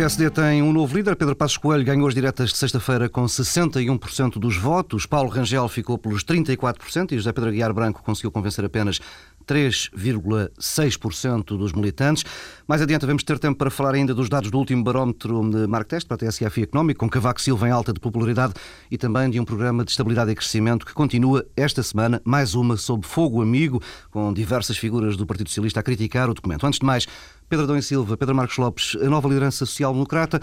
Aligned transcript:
PSD 0.00 0.30
tem 0.30 0.62
um 0.62 0.72
novo 0.72 0.96
líder. 0.96 1.14
Pedro 1.14 1.36
Passos 1.36 1.58
Coelho 1.58 1.84
ganhou 1.84 2.08
as 2.08 2.14
diretas 2.14 2.52
de 2.52 2.56
sexta-feira 2.56 3.06
com 3.06 3.26
61% 3.26 4.38
dos 4.38 4.56
votos. 4.56 5.04
Paulo 5.04 5.28
Rangel 5.28 5.68
ficou 5.68 5.98
pelos 5.98 6.24
34% 6.24 7.12
e 7.12 7.16
José 7.16 7.30
Pedro 7.34 7.50
Aguiar 7.50 7.70
Branco 7.74 8.02
conseguiu 8.02 8.30
convencer 8.30 8.64
apenas 8.64 8.98
3,6% 9.46 11.44
dos 11.58 11.74
militantes. 11.74 12.24
Mais 12.66 12.80
adiante 12.80 13.04
vamos 13.04 13.22
ter 13.22 13.38
tempo 13.38 13.58
para 13.58 13.70
falar 13.70 13.94
ainda 13.94 14.14
dos 14.14 14.30
dados 14.30 14.50
do 14.50 14.56
último 14.56 14.82
barómetro 14.82 15.50
de 15.50 15.66
Marktest 15.66 16.08
para 16.08 16.14
a 16.14 16.18
TSF 16.18 16.62
Económico, 16.62 17.00
com 17.00 17.10
Cavaco 17.10 17.40
Silva 17.40 17.68
em 17.68 17.70
alta 17.70 17.92
de 17.92 18.00
popularidade 18.00 18.54
e 18.90 18.96
também 18.96 19.28
de 19.28 19.38
um 19.38 19.44
programa 19.44 19.84
de 19.84 19.90
estabilidade 19.90 20.30
e 20.30 20.34
crescimento 20.34 20.86
que 20.86 20.94
continua 20.94 21.44
esta 21.54 21.82
semana, 21.82 22.22
mais 22.24 22.54
uma 22.54 22.78
sob 22.78 23.06
fogo 23.06 23.42
amigo, 23.42 23.82
com 24.10 24.32
diversas 24.32 24.78
figuras 24.78 25.14
do 25.14 25.26
Partido 25.26 25.48
Socialista 25.48 25.80
a 25.80 25.82
criticar 25.82 26.30
o 26.30 26.34
documento. 26.34 26.66
Antes 26.66 26.78
de 26.78 26.86
mais, 26.86 27.06
Pedro 27.50 27.76
e 27.76 27.82
Silva, 27.82 28.16
Pedro 28.16 28.32
Marcos 28.32 28.58
Lopes, 28.58 28.96
a 29.02 29.10
nova 29.10 29.26
liderança 29.26 29.66
social-democrata. 29.66 30.40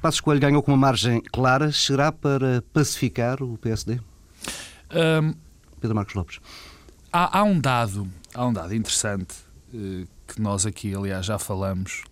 Passos 0.00 0.20
Coelho 0.20 0.40
ganhou 0.40 0.62
com 0.62 0.70
uma 0.70 0.78
margem 0.78 1.20
clara. 1.20 1.70
Será 1.70 2.10
para 2.10 2.64
pacificar 2.72 3.42
o 3.42 3.58
PSD? 3.58 4.00
Um, 4.90 5.34
Pedro 5.78 5.94
Marcos 5.94 6.14
Lopes. 6.14 6.40
Há, 7.12 7.40
há, 7.40 7.42
um 7.44 7.60
dado, 7.60 8.08
há 8.32 8.46
um 8.46 8.54
dado 8.54 8.74
interessante 8.74 9.34
eh, 9.74 10.06
que 10.26 10.40
nós 10.40 10.64
aqui, 10.64 10.94
aliás, 10.94 11.26
já 11.26 11.38
falamos, 11.38 12.04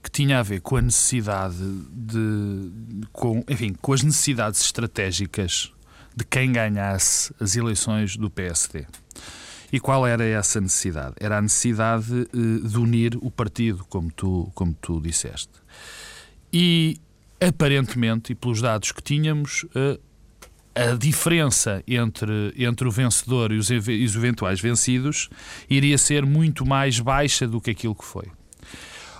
que 0.00 0.12
tinha 0.12 0.38
a 0.38 0.44
ver 0.44 0.60
com 0.60 0.76
a 0.76 0.82
necessidade 0.82 1.56
de, 1.90 2.70
com, 3.12 3.42
enfim, 3.48 3.74
com 3.82 3.92
as 3.92 4.04
necessidades 4.04 4.60
estratégicas 4.60 5.72
de 6.14 6.24
quem 6.24 6.52
ganhasse 6.52 7.34
as 7.40 7.56
eleições 7.56 8.16
do 8.16 8.30
PSD. 8.30 8.86
E 9.72 9.80
qual 9.80 10.06
era 10.06 10.24
essa 10.24 10.60
necessidade? 10.60 11.14
Era 11.18 11.38
a 11.38 11.42
necessidade 11.42 12.28
eh, 12.32 12.68
de 12.68 12.78
unir 12.78 13.18
o 13.20 13.30
partido, 13.30 13.84
como 13.88 14.12
tu, 14.12 14.50
como 14.54 14.74
tu 14.74 15.00
disseste. 15.00 15.52
E, 16.52 17.00
aparentemente, 17.40 18.32
e 18.32 18.34
pelos 18.34 18.62
dados 18.62 18.92
que 18.92 19.02
tínhamos, 19.02 19.66
eh, 19.74 19.98
a 20.76 20.94
diferença 20.94 21.82
entre, 21.88 22.52
entre 22.54 22.86
o 22.86 22.90
vencedor 22.90 23.50
e 23.50 23.56
os, 23.56 23.70
eventuais 23.70 24.60
vencidos 24.60 25.30
iria 25.70 25.96
ser 25.96 26.26
muito 26.26 26.66
mais 26.66 27.00
baixa 27.00 27.48
do 27.48 27.62
que 27.62 27.70
aquilo 27.70 27.94
que 27.94 28.04
foi. 28.04 28.26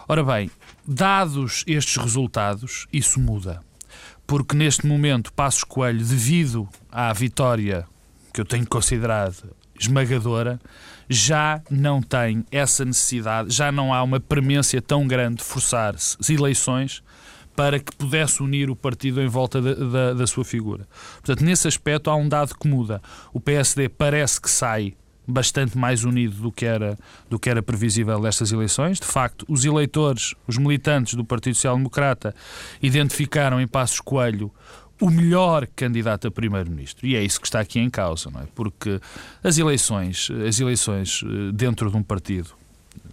Ora 0.06 0.22
bem, 0.22 0.50
dados 0.86 1.64
estes 1.66 1.97
resultados, 1.97 2.86
isso 2.92 3.19
muda. 3.19 3.60
Porque 4.27 4.55
neste 4.55 4.86
momento, 4.86 5.33
Passos 5.33 5.64
Coelho, 5.64 6.05
devido 6.05 6.69
à 6.92 7.12
vitória 7.12 7.86
que 8.34 8.41
eu 8.41 8.44
tenho 8.44 8.66
considerado 8.66 9.56
esmagadora, 9.78 10.60
já 11.08 11.60
não 11.70 12.02
tem 12.02 12.44
essa 12.50 12.84
necessidade, 12.84 13.52
já 13.52 13.70
não 13.70 13.94
há 13.94 14.02
uma 14.02 14.19
premência 14.19 14.82
tão 14.82 15.06
grande 15.06 15.36
de 15.36 15.44
forçar 15.44 15.94
eleições 16.28 17.02
para 17.55 17.80
que 17.80 17.94
pudesse 17.97 18.42
unir 18.42 18.69
o 18.69 18.77
partido 18.77 19.20
em 19.20 19.27
volta 19.28 19.62
da, 19.62 19.72
da, 19.72 20.12
da, 20.12 20.27
sua 20.27 20.44
figura. 20.44 20.86
Portanto, 21.14 21.42
nesse 21.42 21.66
aspecto 21.66 22.10
há 22.10 22.16
um 22.16 22.28
dado 22.28 22.54
que 22.54 22.69
muda. 22.69 23.00
O 23.32 23.41
PSD 23.41 23.88
parece 23.88 24.38
que 24.38 24.50
sai 24.50 24.94
bastante 25.27 25.77
mais 25.77 26.04
unido 26.04 26.36
do 26.36 26.52
que 26.52 26.64
era, 26.64 26.97
do 27.28 27.38
que 27.38 27.50
era 27.50 27.62
previsível 27.62 28.20
destas 28.20 28.52
eleições. 28.52 29.00
De 29.00 29.06
facto, 29.06 29.44
os 29.48 29.64
eleitores, 29.64 30.34
os 30.47 30.56
militantes 30.56 31.14
do 31.14 31.24
Partido 31.24 31.54
Social 31.54 31.77
Democrata 31.77 32.34
identificaram 32.80 33.60
em 33.60 33.66
Passos 33.66 34.00
Coelho 34.00 34.52
o 35.00 35.11
melhor 35.11 35.66
candidato 35.77 36.27
a 36.27 36.30
primeiro-ministro. 36.30 37.06
E 37.06 37.16
é 37.16 37.22
isso 37.22 37.41
que 37.41 37.47
está 37.47 37.61
aqui 37.61 37.78
em 37.78 37.91
causa, 37.91 38.31
não 38.31 38.41
é? 38.41 38.47
Porque 38.54 39.00
as 39.43 39.59
eleições, 39.59 40.28
as 40.47 40.59
eleições 40.59 41.22
eh, 41.25 41.53
dentro 41.53 41.91
de 41.91 41.97
um 41.97 42.03
partido, 42.03 42.50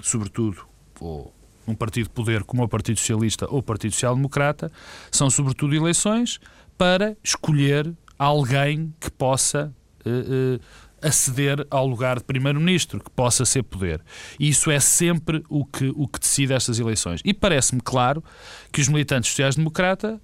sobretudo, 0.01 0.65
ou 0.99 1.33
um 1.67 1.75
partido 1.75 2.05
de 2.05 2.09
poder 2.11 2.43
como 2.43 2.63
o 2.63 2.67
Partido 2.67 2.99
Socialista 2.99 3.47
ou 3.49 3.59
o 3.59 3.63
Partido 3.63 3.93
Social 3.93 4.15
Democrata, 4.15 4.71
são 5.11 5.29
sobretudo 5.29 5.75
eleições 5.75 6.39
para 6.77 7.15
escolher 7.23 7.93
alguém 8.17 8.93
que 8.99 9.09
possa 9.11 9.73
uh, 10.05 10.09
uh, 10.09 10.59
aceder 11.01 11.65
ao 11.69 11.85
lugar 11.85 12.17
de 12.17 12.23
primeiro-ministro, 12.23 12.99
que 12.99 13.09
possa 13.09 13.45
ser 13.45 13.63
poder. 13.63 14.01
E 14.39 14.49
isso 14.49 14.71
é 14.71 14.79
sempre 14.79 15.43
o 15.49 15.65
que, 15.65 15.91
o 15.95 16.07
que 16.07 16.19
decide 16.19 16.53
estas 16.53 16.79
eleições. 16.79 17.21
E 17.25 17.33
parece-me 17.33 17.81
claro 17.81 18.23
que 18.71 18.81
os 18.81 18.87
militantes 18.87 19.29
sociais-democrata 19.31 20.21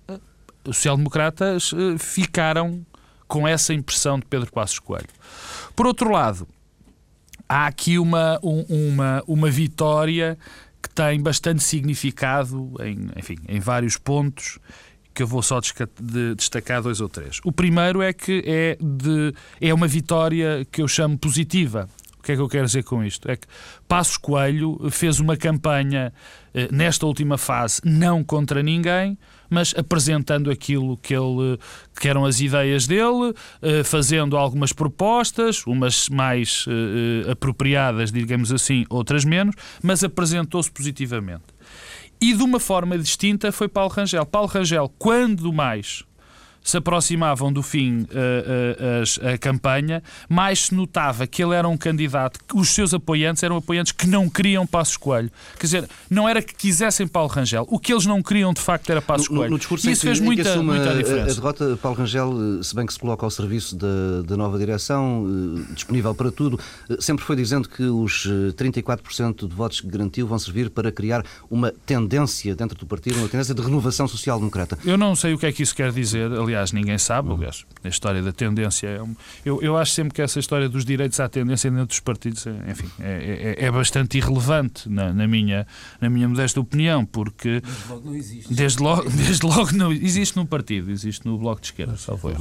social-democratas 0.74 1.74
eh, 1.74 1.98
ficaram 1.98 2.86
com 3.28 3.48
essa 3.48 3.74
impressão 3.74 4.20
de 4.20 4.26
Pedro 4.26 4.52
Passos 4.52 4.80
Coelho. 4.80 5.08
Por 5.76 5.86
outro 5.86 6.12
lado, 6.12 6.48
há 7.48 7.68
aqui 7.68 8.00
uma, 8.00 8.40
uma, 8.42 9.24
uma 9.28 9.50
vitória 9.52 10.38
que 10.82 10.90
tem 10.90 11.22
bastante 11.22 11.62
significado 11.62 12.74
em, 12.80 13.10
enfim, 13.18 13.38
em 13.48 13.60
vários 13.60 13.98
pontos 13.98 14.60
que 15.14 15.24
eu 15.24 15.28
vou 15.28 15.42
só 15.42 15.60
destacar 16.36 16.82
dois 16.82 17.02
ou 17.02 17.10
três. 17.10 17.40
O 17.44 17.52
primeiro 17.52 18.02
é 18.02 18.14
que 18.14 18.42
é, 18.46 18.78
de, 18.80 19.34
é 19.60 19.74
uma 19.74 19.88
vitória 19.88 20.66
que 20.72 20.82
eu 20.82 20.88
chamo 20.88 21.18
positiva. 21.18 21.90
O 22.18 22.24
que 22.24 22.32
é 22.32 22.36
que 22.36 22.42
eu 22.42 22.48
quero 22.48 22.66
dizer 22.66 22.84
com 22.84 23.04
isto? 23.04 23.30
É 23.30 23.36
que 23.36 23.48
Passos 23.88 24.18
Coelho 24.18 24.80
fez 24.90 25.20
uma 25.20 25.36
campanha 25.36 26.14
eh, 26.54 26.70
nesta 26.72 27.06
última 27.06 27.38
fase 27.38 27.82
não 27.84 28.24
contra 28.24 28.62
ninguém, 28.62 29.18
mas 29.50 29.74
apresentando 29.78 30.52
aquilo 30.52 30.98
que, 30.98 31.14
ele, 31.14 31.58
que 32.00 32.08
eram 32.08 32.26
as 32.26 32.40
ideias 32.40 32.88
dele, 32.88 33.34
eh, 33.62 33.84
fazendo 33.84 34.38
algumas 34.38 34.72
propostas, 34.72 35.66
umas 35.66 36.10
mais 36.10 36.66
eh, 36.68 37.32
apropriadas, 37.32 38.12
digamos 38.12 38.52
assim, 38.52 38.86
outras 38.90 39.26
menos, 39.26 39.56
mas 39.82 40.04
apresentou-se 40.04 40.72
positivamente. 40.72 41.44
E 42.22 42.34
de 42.34 42.44
uma 42.44 42.60
forma 42.60 42.98
distinta 42.98 43.52
foi 43.52 43.68
Paulo 43.70 43.92
Rangel. 43.92 44.26
Paulo 44.26 44.48
Rangel, 44.48 44.94
quando 44.98 45.54
mais 45.54 46.04
se 46.64 46.78
aproximavam 46.78 47.52
do 47.52 47.64
fim 47.64 48.02
uh, 48.02 48.06
uh, 48.06 49.34
a, 49.34 49.38
campanha, 49.38 50.04
mais 50.28 50.66
se 50.66 50.76
notava 50.76 51.26
que 51.26 51.44
ele 51.44 51.56
era 51.56 51.68
um 51.68 51.78
candidato, 51.78 52.40
que 52.48 52.58
os 52.58 52.70
seus 52.70 52.94
apoiantes 52.94 53.44
eram 53.44 53.58
apoiantes 53.58 53.92
que 53.92 54.08
não 54.08 54.30
queriam 54.30 54.68
Passos 54.68 54.98
Coelho. 54.98 55.32
Quer 55.58 55.66
dizer, 55.66 55.90
não 56.10 56.28
era 56.28 56.42
que 56.42 56.54
quisessem 56.54 57.08
Paulo 57.08 57.30
Rangel, 57.30 57.66
o 57.70 57.80
que 57.80 57.92
eles 57.92 58.06
não 58.06 58.22
queriam 58.22 58.54
de 58.54 58.62
facto 58.62 58.90
era 58.90 59.02
Passos 59.02 59.28
Coelho. 59.28 59.46
No, 59.46 59.50
no 59.52 59.58
discurso 59.58 59.90
e 59.90 59.94
isso 59.94 60.06
fez 60.06 60.20
muita, 60.20 60.62
muita 60.62 60.96
diferença. 60.96 61.32
A, 61.32 61.36
derrota, 61.36 61.80
Paulo 61.82 61.98
Rangel, 61.98 62.64
se 62.64 62.76
bem 62.76 62.86
que 62.86 62.94
se 62.94 63.00
coloca 63.00 63.26
ao 63.26 63.32
serviço 63.32 63.76
da, 63.76 64.22
da 64.26 64.38
nova 64.38 64.58
direção, 64.58 65.24
uh, 65.24 65.74
disponível 65.74 66.14
para 66.14 66.32
tudo, 66.32 66.60
sempre 67.00 67.26
foi 67.26 67.36
dizendo 67.36 67.68
que 67.68 67.84
os 67.84 68.28
34% 68.28 69.48
de 69.48 69.56
votos 69.56 69.82
que 69.82 69.88
garantiu 69.88 70.28
vão 70.28 70.38
servir 70.38 70.70
para 70.70 70.92
criar 70.92 71.26
uma 71.50 71.72
tendência 71.86 72.56
dentro 72.56 72.78
do 72.78 72.86
partido, 72.86 73.18
uma 73.18 73.28
tendência 73.28 73.56
de 73.56 73.62
renovação 73.62 74.08
social-democrata. 74.08 74.78
Eu 74.86 74.98
não 74.98 75.16
sei 75.16 75.34
o 75.34 75.38
que 75.38 75.46
é 75.46 75.52
que 75.52 75.64
isso 75.64 75.76
quer 75.76 75.92
dizer, 75.92 76.32
aliás, 76.32 76.49
ninguém 76.74 76.98
sabe, 76.98 77.32
aliás, 77.32 77.66
a 77.84 77.88
história 77.88 78.22
da 78.22 78.32
tendência. 78.32 78.88
É 78.88 79.02
um, 79.02 79.16
eu, 79.46 79.62
eu 79.62 79.78
acho 79.78 79.92
sempre 79.92 80.14
que 80.14 80.22
essa 80.22 80.40
história 80.40 80.68
dos 80.68 80.86
direitos 80.86 81.20
à 81.20 81.30
tendência 81.30 81.70
dentro 81.70 81.88
dos 81.88 82.00
partidos, 82.00 82.46
é, 82.48 82.52
enfim, 82.72 82.90
é, 83.00 83.56
é, 83.60 83.66
é 83.66 83.72
bastante 83.72 84.18
irrelevante, 84.18 84.90
na, 84.90 85.14
na, 85.14 85.28
minha, 85.28 85.66
na 86.00 86.10
minha 86.10 86.28
modesta 86.28 86.60
opinião, 86.60 87.06
porque. 87.06 87.62
Desde 87.62 87.90
logo 87.90 88.06
não 88.06 88.16
existe. 88.16 88.54
Desde 88.54 88.84
logo, 88.84 89.10
desde 89.10 89.46
logo 89.46 89.72
não 89.74 89.92
existe 89.92 90.36
no 90.36 90.46
partido, 90.46 90.92
existe 90.92 91.26
no 91.26 91.38
Bloco 91.38 91.62
de 91.62 91.68
Esquerda, 91.68 91.96
só 91.98 92.18
foi. 92.18 92.36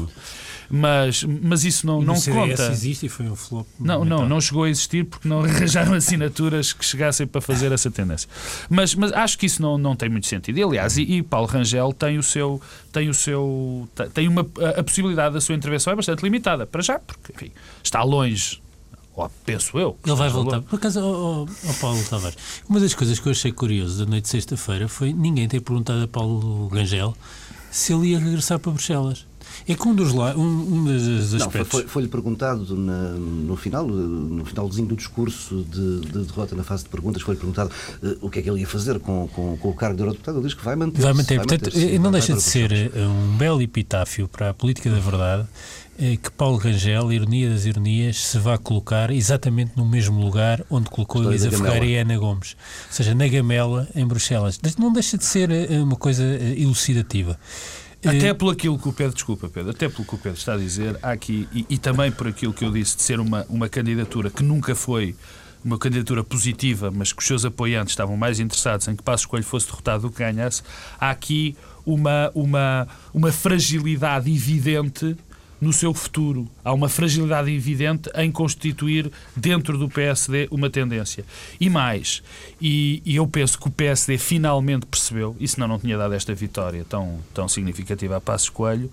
Mas, 0.71 1.25
mas 1.25 1.65
isso 1.65 1.87
não, 1.87 2.03
não 2.03 2.21
conta. 2.21 2.71
existe 2.71 3.07
e 3.07 3.09
foi 3.09 3.27
um 3.27 3.37
flop. 3.37 3.67
Não, 3.81 4.05
não, 4.05 4.29
não 4.29 4.41
chegou 4.41 4.65
a 4.65 4.71
existir 4.71 5.05
porque 5.05 5.27
não 5.29 5.41
arranjaram 5.45 5.95
assinaturas 5.95 6.73
que 6.73 6.85
chegassem 6.85 7.27
para 7.27 7.41
fazer 7.41 7.73
essa 7.73 7.91
tendência. 7.91 8.29
Mas, 8.69 8.95
mas 8.95 9.13
acho 9.13 9.39
que 9.39 9.47
isso 9.47 9.63
não, 9.63 9.79
não 9.79 9.97
tem 9.97 10.09
muito 10.09 10.27
sentido. 10.27 10.59
E, 10.59 10.63
aliás, 10.63 10.99
e, 10.99 11.03
e 11.03 11.23
Paulo 11.23 11.47
Rangel 11.47 11.93
tem 11.93 12.19
o 12.19 12.23
seu. 12.23 12.61
Tem, 12.93 13.09
o 13.09 13.15
seu, 13.15 13.89
tem 14.07 14.29
uma, 14.29 14.47
a, 14.61 14.81
a 14.81 14.85
possibilidade 14.85 15.35
da 15.35 15.41
sua 15.41 15.55
intervenção 15.55 15.93
é 15.93 15.97
bastante 15.97 16.23
limitada, 16.23 16.67
para 16.67 16.83
já, 16.83 16.99
porque 16.99 17.33
enfim, 17.33 17.53
está 17.83 18.03
longe 18.03 18.61
ou 19.15 19.29
penso 19.45 19.79
eu. 19.79 19.99
Ele 20.07 20.15
vai 20.15 20.29
voltar. 20.29 20.63
Por 20.63 20.77
acaso, 20.77 21.01
oh, 21.01 21.45
oh, 21.45 21.69
oh, 21.69 21.75
Paulo 21.81 22.03
Tavares, 22.05 22.39
uma 22.69 22.79
das 22.79 22.95
coisas 22.95 23.19
que 23.19 23.27
eu 23.27 23.33
achei 23.33 23.51
curioso 23.51 24.05
da 24.05 24.09
noite 24.09 24.25
de 24.25 24.29
sexta-feira 24.29 24.87
foi 24.89 25.13
ninguém 25.13 25.49
ter 25.49 25.61
perguntado 25.61 26.05
a 26.05 26.09
Paulo 26.09 26.69
Rangel 26.69 27.17
se 27.71 27.93
ele 27.93 28.09
ia 28.09 28.19
regressar 28.19 28.59
para 28.59 28.71
Bruxelas. 28.71 29.27
É 29.69 29.75
que 29.75 29.87
um 29.87 29.95
dos, 29.95 30.13
um, 30.13 30.41
um 30.41 30.85
dos 30.85 31.35
aspectos... 31.35 31.69
Foi-lhe 31.69 31.89
foi 31.89 32.09
perguntado 32.09 32.75
na, 32.75 33.11
no 33.11 33.55
final, 33.57 33.87
no 33.87 34.45
finalzinho 34.45 34.89
do 34.89 34.97
discurso 34.97 35.65
de, 35.71 36.01
de 36.01 36.25
derrota 36.25 36.57
na 36.57 36.65
fase 36.65 36.85
de 36.85 36.89
perguntas, 36.89 37.21
foi-lhe 37.23 37.39
perguntado 37.39 37.71
uh, 38.03 38.19
o 38.23 38.31
que 38.31 38.39
é 38.39 38.43
que 38.43 38.49
ele 38.49 38.61
ia 38.61 38.67
fazer 38.67 38.99
com, 38.99 39.29
com, 39.29 39.57
com 39.59 39.69
o 39.69 39.75
cargo 39.75 39.97
de 39.97 40.03
eurodeputado. 40.03 40.39
Ele 40.39 40.47
diz 40.47 40.55
que 40.55 40.65
vai 40.65 40.75
manter. 40.75 41.03
Vai 41.03 41.13
manter. 41.13 41.37
Vai 41.37 41.47
Portanto, 41.47 41.75
manter 41.75 41.99
não 41.99 42.11
deixa 42.11 42.35
de 42.35 42.43
ser 42.43 42.73
eh, 42.73 43.07
um 43.07 43.37
belo 43.37 43.61
epitáfio 43.61 44.29
para 44.29 44.51
a 44.51 44.55
política 44.55 44.91
da 44.91 44.99
verdade 44.99 45.47
eh, 45.99 46.17
que 46.17 46.31
Paulo 46.31 46.57
Rangel, 46.57 47.13
ironia 47.13 47.51
das 47.51 47.67
ironias, 47.67 48.17
se 48.17 48.39
vá 48.39 48.57
colocar 48.57 49.11
exatamente 49.11 49.73
no 49.77 49.85
mesmo 49.85 50.21
lugar 50.21 50.65
onde 50.71 50.89
colocou 50.89 51.25
Elisa 51.25 51.51
Ferreira 51.51 51.85
e 51.85 51.97
Ana 51.97 52.17
Gomes. 52.17 52.57
Ou 52.87 52.93
seja, 52.93 53.15
na 53.15 53.29
Gamela, 53.29 53.89
em 53.95 54.07
Bruxelas. 54.07 54.59
Não 54.79 54.93
deixa 54.93 55.19
de 55.19 55.25
ser 55.25 55.51
uma 55.83 55.97
coisa 55.97 56.25
elucidativa. 56.57 57.39
Até 58.05 58.33
por 58.33 58.53
aquilo 58.53 58.79
que 58.79 58.89
o 58.89 58.93
Pedro, 58.93 59.15
desculpa 59.15 59.49
Pedro, 59.49 59.71
até 59.71 59.89
pelo 59.89 60.05
que 60.05 60.15
o 60.15 60.19
Pedro 60.19 60.39
está 60.39 60.55
a 60.55 60.57
dizer, 60.57 60.97
há 61.03 61.11
aqui, 61.11 61.49
e, 61.53 61.67
e 61.69 61.79
também 61.79 62.13
por 62.13 62.29
aquilo 62.29 62.53
que 62.53 62.65
eu 62.65 62.71
disse 62.71 62.97
de 62.97 63.03
ser 63.03 63.19
uma, 63.19 63.45
uma 63.49 63.69
candidatura 63.69 64.31
que 64.31 64.43
nunca 64.43 64.75
foi 64.75 65.17
uma 65.65 65.77
candidatura 65.77 66.23
positiva, 66.23 66.91
mas 66.91 67.13
que 67.13 67.21
os 67.21 67.27
seus 67.27 67.45
apoiantes 67.45 67.93
estavam 67.93 68.17
mais 68.17 68.39
interessados 68.39 68.87
em 68.87 68.95
que 68.95 69.03
Passos 69.03 69.27
Coelho 69.27 69.45
fosse 69.45 69.67
derrotado 69.67 70.03
do 70.03 70.11
que 70.11 70.19
ganhasse, 70.19 70.63
há 71.01 71.11
aqui 71.11 71.57
uma, 71.85 72.31
uma, 72.35 72.87
uma 73.13 73.33
fragilidade 73.33 74.31
evidente 74.31 75.17
no 75.61 75.73
seu 75.73 75.93
futuro. 75.93 76.49
Há 76.65 76.73
uma 76.73 76.89
fragilidade 76.89 77.51
evidente 77.51 78.11
em 78.15 78.31
constituir 78.31 79.11
dentro 79.35 79.77
do 79.77 79.89
PSD 79.89 80.49
uma 80.51 80.71
tendência. 80.71 81.25
E 81.61 81.69
mais, 81.69 82.23
e, 82.61 83.03
e, 83.05 83.17
eu 83.17 83.27
penso 83.27 83.59
que 83.59 83.69
o 83.69 83.71
PSD 83.71 84.19
finalmente 84.19 84.87
percebeu, 84.87 85.37
e 85.39 85.49
senão 85.49 85.69
não 85.69 85.79
tinha 85.79 85.97
dado 85.97 86.15
esta 86.15 86.35
vitória 86.35 86.85
tão, 86.89 87.19
tão 87.35 87.49
significativa 87.49 88.17
a 88.17 88.21
Passos 88.21 88.49
Coelho, 88.49 88.91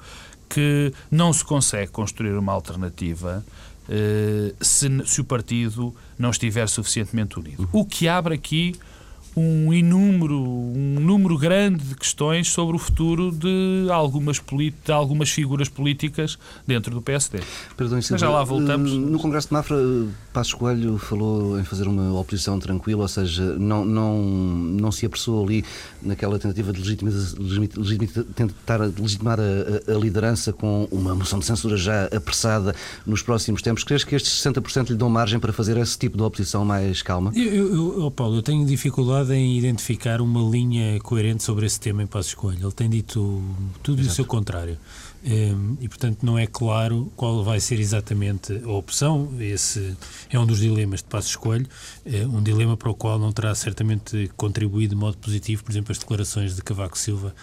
que 0.50 0.94
não 1.10 1.34
se 1.34 1.44
consegue 1.44 1.92
construir 1.92 2.34
uma 2.34 2.54
alternativa 2.54 3.44
eh, 3.90 4.54
se, 4.62 4.88
se, 5.06 5.22
o 5.22 5.24
partido 5.24 5.94
não 6.18 6.32
estiver 6.32 6.68
suficientemente 6.68 7.40
unido. 7.40 7.70
O 7.72 7.86
que 7.86 8.08
abre 8.08 8.34
aqui 8.34 8.76
um 9.36 9.74
inúmero, 9.74 10.40
um 10.40 11.00
número 11.00 11.38
grande 11.38 11.84
de 11.84 11.96
questões 11.96 12.50
sobre 12.50 12.76
o 12.76 12.80
futuro 12.80 13.32
de 13.32 13.88
algumas, 13.92 14.40
de 14.40 14.92
algumas 14.92 15.30
figuras 15.30 15.68
políticas 15.68 16.38
dentro 16.66 16.94
do 16.94 17.02
PSD. 17.02 17.40
Perdão, 17.76 18.00
Mas 18.10 18.22
já 18.22 18.30
lá 18.30 18.44
voltamos. 18.44 18.94
Eh, 18.94 18.96
no 18.96 19.20
Congresso 19.20 19.50
de 19.50 19.54
Mafra, 19.54 19.78
Passos 20.32 20.54
Coelho 20.54 20.98
falou 20.98 21.60
em 21.60 21.64
fazer 21.64 21.88
uma 21.88 22.18
oposição 22.18 22.60
tranquila, 22.60 23.04
ou 23.04 23.08
seja, 23.08 23.58
não, 23.58 23.84
não, 23.84 24.24
não 24.24 24.92
se 24.92 25.06
apressou 25.06 25.44
ali 25.44 25.66
naquela 26.02 26.40
tentativa 26.40 26.72
de 26.72 26.96
tentar 28.36 28.82
legitimar 28.98 29.40
a, 29.40 29.92
a, 29.92 29.98
liderança 29.98 30.54
com 30.54 30.88
uma 30.92 31.14
moção 31.14 31.40
de 31.40 31.46
censura 31.46 31.76
já 31.76 32.06
apressada 32.06 32.74
nos 33.06 33.22
próximos 33.22 33.62
tempos. 33.62 33.84
Crees 33.84 34.04
que 34.04 34.16
estes 34.16 34.32
60% 34.44 34.90
lhe 34.90 34.96
dão 34.96 35.10
margem 35.10 35.40
para 35.40 35.52
fazer 35.52 35.78
esse 35.78 35.98
tipo 35.98 36.16
de 36.18 36.24
oposição 36.24 36.64
mais 36.64 37.02
calma? 37.02 37.32
Eu, 37.36 37.54
eu, 37.54 38.04
eu 38.04 38.12
Paulo, 38.12 38.38
eu 38.38 38.42
tenho 38.42 38.66
dificuldade 38.66 39.25
dificuldade 39.26 39.34
em 39.34 39.58
identificar 39.58 40.22
uma 40.22 40.42
linha 40.50 41.00
coerente 41.00 41.44
sobre 41.44 41.66
esse 41.66 41.80
tema 41.80 42.04
em 42.04 42.08
Passo 42.08 42.30
Escolha. 42.30 42.58
Ele 42.62 42.72
tem 42.72 42.90
dito 42.90 43.44
tudo 43.82 44.00
Exato. 44.00 44.12
o 44.12 44.16
seu 44.16 44.26
contrário. 44.26 44.78
Ehm, 45.24 45.76
e, 45.82 45.90
portanto, 45.90 46.20
não 46.22 46.38
é 46.38 46.46
claro 46.46 47.12
qual 47.16 47.44
vai 47.44 47.60
ser 47.60 47.80
exatamente 47.80 48.62
a 48.64 48.70
opção. 48.70 49.34
Esse 49.40 49.96
é 50.30 50.40
um 50.40 50.46
dos 50.46 50.60
dilemas 50.60 51.00
de 51.00 51.06
Passo 51.06 51.30
Escolho, 51.30 51.68
eh, 52.06 52.26
um 52.28 52.44
dilema 52.44 52.78
para 52.78 52.90
o 52.90 52.94
qual 52.94 53.18
não 53.18 53.32
terá 53.32 53.54
certamente 53.56 54.30
contribuído 54.38 54.94
de 54.94 55.02
modo 55.02 55.18
positivo, 55.18 55.64
por 55.64 55.72
exemplo, 55.72 55.92
as 55.92 55.98
declarações 55.98 56.56
de 56.56 56.62
Cavaco 56.62 56.98
Silva. 56.98 57.34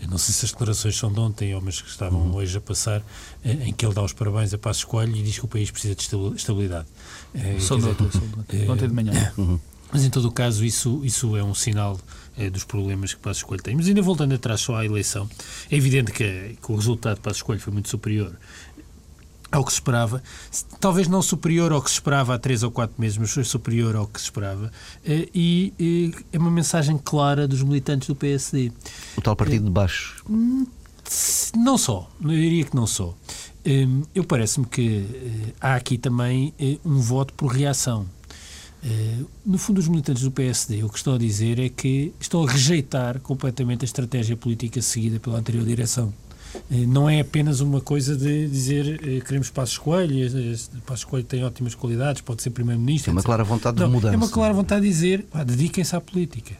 Eu 0.00 0.08
não 0.08 0.18
sei 0.18 0.34
se 0.34 0.44
as 0.46 0.50
declarações 0.50 0.96
são 0.96 1.12
de 1.12 1.20
ontem 1.20 1.54
ou 1.54 1.60
mas 1.60 1.80
que 1.80 1.88
estavam 1.88 2.20
uhum. 2.20 2.34
hoje 2.36 2.56
a 2.56 2.60
passar, 2.60 3.02
eh, 3.44 3.68
em 3.68 3.72
que 3.72 3.84
ele 3.86 3.94
dá 3.94 4.02
os 4.02 4.12
parabéns 4.12 4.52
a 4.52 4.58
Passo 4.58 4.80
Escolho 4.80 5.16
e 5.16 5.22
diz 5.22 5.38
que 5.38 5.44
o 5.44 5.48
país 5.48 5.70
precisa 5.70 5.94
de 5.94 6.36
estabilidade. 6.36 6.86
Eh, 7.34 7.58
são 7.58 7.78
de 7.78 7.86
ontem 7.86 8.88
de 8.88 8.94
manhã. 8.94 9.32
Uhum. 9.38 9.58
Mas 9.92 10.04
em 10.04 10.10
todo 10.10 10.28
o 10.28 10.32
caso, 10.32 10.64
isso, 10.64 11.00
isso 11.04 11.36
é 11.36 11.42
um 11.42 11.54
sinal 11.54 11.98
é, 12.36 12.48
dos 12.48 12.64
problemas 12.64 13.12
que 13.12 13.20
Passos 13.20 13.42
Coelho 13.42 13.62
tem. 13.62 13.74
Mas 13.74 13.88
ainda 13.88 14.02
voltando 14.02 14.34
atrás 14.34 14.60
só 14.60 14.76
à 14.76 14.84
eleição, 14.84 15.28
é 15.70 15.76
evidente 15.76 16.12
que, 16.12 16.56
que 16.62 16.72
o 16.72 16.76
resultado 16.76 17.16
de 17.16 17.22
Passos 17.22 17.42
Coelho 17.42 17.60
foi 17.60 17.72
muito 17.72 17.88
superior 17.88 18.36
ao 19.52 19.64
que 19.64 19.72
se 19.72 19.78
esperava, 19.78 20.22
talvez 20.78 21.08
não 21.08 21.20
superior 21.20 21.72
ao 21.72 21.82
que 21.82 21.90
se 21.90 21.94
esperava 21.94 22.34
há 22.34 22.38
três 22.38 22.62
ou 22.62 22.70
quatro 22.70 22.94
meses, 23.00 23.18
mas 23.18 23.32
foi 23.32 23.44
superior 23.44 23.96
ao 23.96 24.06
que 24.06 24.20
se 24.20 24.26
esperava, 24.26 24.70
eh, 25.04 25.28
e, 25.34 25.74
e 25.78 26.14
é 26.32 26.38
uma 26.38 26.50
mensagem 26.50 26.96
clara 26.96 27.48
dos 27.48 27.62
militantes 27.62 28.06
do 28.06 28.14
PSD. 28.14 28.70
O 29.16 29.20
tal 29.20 29.34
partido 29.34 29.64
de 29.64 29.70
baixo? 29.70 30.22
Hum, 30.30 30.66
não 31.56 31.76
só, 31.76 32.08
eu 32.22 32.28
diria 32.28 32.64
que 32.64 32.76
não 32.76 32.86
só. 32.86 33.14
Hum, 33.66 34.02
eu 34.14 34.22
parece-me 34.22 34.66
que 34.66 35.52
há 35.60 35.74
aqui 35.74 35.98
também 35.98 36.54
um 36.84 37.00
voto 37.00 37.34
por 37.34 37.48
reação. 37.48 38.06
Uh, 38.82 39.28
no 39.44 39.58
fundo, 39.58 39.78
os 39.78 39.88
militantes 39.88 40.22
do 40.22 40.30
PSD 40.30 40.82
o 40.82 40.88
que 40.88 40.96
estão 40.96 41.14
a 41.14 41.18
dizer 41.18 41.58
é 41.58 41.68
que 41.68 42.14
estão 42.18 42.46
a 42.46 42.50
rejeitar 42.50 43.20
completamente 43.20 43.82
a 43.82 43.84
estratégia 43.84 44.36
política 44.36 44.80
seguida 44.80 45.20
pela 45.20 45.38
anterior 45.38 45.64
direção. 45.64 46.12
Uh, 46.54 46.86
não 46.88 47.08
é 47.08 47.20
apenas 47.20 47.60
uma 47.60 47.80
coisa 47.80 48.16
de 48.16 48.48
dizer 48.48 48.96
uh, 48.96 49.24
queremos 49.24 49.50
Passos 49.50 49.76
Coelho, 49.76 50.30
Passos 50.86 51.04
Coelho 51.04 51.26
tem 51.26 51.44
ótimas 51.44 51.74
qualidades, 51.74 52.22
pode 52.22 52.42
ser 52.42 52.50
Primeiro-Ministro. 52.50 53.10
É 53.10 53.12
uma 53.12 53.22
clara 53.22 53.44
vontade 53.44 53.78
não, 53.78 53.86
de 53.86 53.92
mudança. 53.92 54.14
É 54.14 54.16
uma 54.16 54.28
clara 54.28 54.54
vontade 54.54 54.80
de 54.82 54.88
dizer 54.88 55.26
dediquem-se 55.46 55.94
à 55.94 56.00
política. 56.00 56.54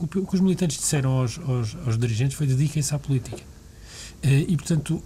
O 0.00 0.06
que 0.06 0.34
os 0.34 0.40
militantes 0.40 0.78
disseram 0.78 1.10
aos, 1.10 1.38
aos, 1.38 1.76
aos 1.86 1.98
dirigentes 1.98 2.36
foi 2.36 2.46
dediquem-se 2.46 2.94
à 2.94 2.98
política. 2.98 3.42
e, 4.22 4.56
portanto, 4.56 5.00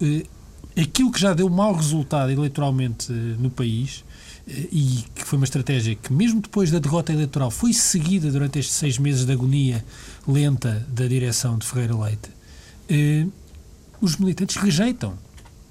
aquilo 0.76 1.10
que 1.10 1.20
já 1.20 1.32
deu 1.32 1.48
mau 1.48 1.72
resultado 1.74 2.30
eleitoralmente 2.30 3.10
no 3.12 3.50
país 3.50 4.04
e 4.46 5.04
que 5.14 5.24
foi 5.24 5.38
uma 5.38 5.44
estratégia 5.44 5.94
que, 5.96 6.12
mesmo 6.12 6.40
depois 6.40 6.70
da 6.70 6.78
derrota 6.78 7.12
eleitoral, 7.12 7.50
foi 7.50 7.72
seguida 7.72 8.30
durante 8.30 8.58
estes 8.58 8.76
seis 8.76 8.98
meses 8.98 9.24
de 9.24 9.32
agonia 9.32 9.84
lenta 10.26 10.86
da 10.88 11.06
direção 11.06 11.58
de 11.58 11.66
Ferreira 11.66 11.96
Leite, 11.96 12.30
eh, 12.88 13.26
os 14.00 14.16
militantes 14.16 14.56
rejeitam. 14.56 15.14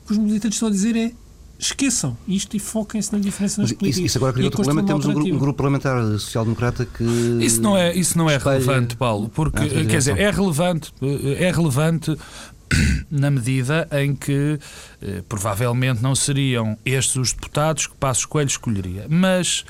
O 0.03 0.07
que 0.07 0.13
os 0.13 0.17
militantes 0.17 0.57
estão 0.57 0.67
a 0.67 0.71
dizer 0.71 0.95
é 0.95 1.11
esqueçam 1.57 2.17
isto 2.27 2.57
e 2.57 2.59
foquem-se 2.59 3.13
na 3.13 3.19
diferença 3.19 3.61
nas 3.61 3.71
políticas. 3.71 3.97
Isso, 3.97 4.05
isso 4.07 4.17
agora 4.17 4.33
cria 4.33 4.45
outro 4.45 4.61
problema. 4.61 4.85
Temos 4.85 5.05
um 5.05 5.13
grupo, 5.13 5.33
um 5.33 5.39
grupo, 5.39 5.57
parlamentar 5.57 6.03
social-democrata 6.19 6.85
que. 6.85 7.03
Isso 7.41 7.61
não 7.61 7.77
é, 7.77 7.95
isso 7.95 8.17
não 8.17 8.29
é 8.29 8.37
relevante, 8.37 8.97
Paulo, 8.97 9.29
porque, 9.29 9.69
quer 9.85 9.97
dizer, 9.97 10.17
é 10.17 10.29
relevante, 10.29 10.91
é 11.39 11.49
relevante 11.49 12.17
na 13.09 13.29
medida 13.29 13.87
em 13.91 14.15
que 14.15 14.59
eh, 15.01 15.23
provavelmente 15.27 16.01
não 16.01 16.15
seriam 16.15 16.77
estes 16.85 17.15
os 17.15 17.33
deputados 17.33 17.87
que 17.87 17.95
Passos 17.95 18.25
Coelho 18.25 18.47
escolheria. 18.47 19.05
Mas 19.09 19.65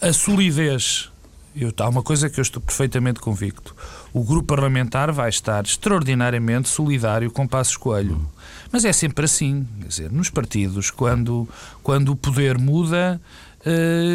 a 0.00 0.12
solidez, 0.12 1.10
eu, 1.54 1.72
há 1.78 1.88
uma 1.88 2.02
coisa 2.02 2.28
que 2.28 2.38
eu 2.38 2.42
estou 2.42 2.62
perfeitamente 2.62 3.20
convicto: 3.20 3.74
o 4.12 4.22
grupo 4.22 4.48
parlamentar 4.48 5.12
vai 5.12 5.28
estar 5.28 5.64
extraordinariamente 5.64 6.68
solidário 6.68 7.30
com 7.30 7.46
Passos 7.46 7.76
Coelho. 7.76 8.28
Mas 8.70 8.84
é 8.84 8.92
sempre 8.92 9.24
assim, 9.24 9.66
quer 9.80 9.88
dizer, 9.88 10.12
nos 10.12 10.28
partidos, 10.28 10.90
quando, 10.90 11.48
quando 11.82 12.10
o 12.10 12.16
poder 12.16 12.58
muda, 12.58 13.20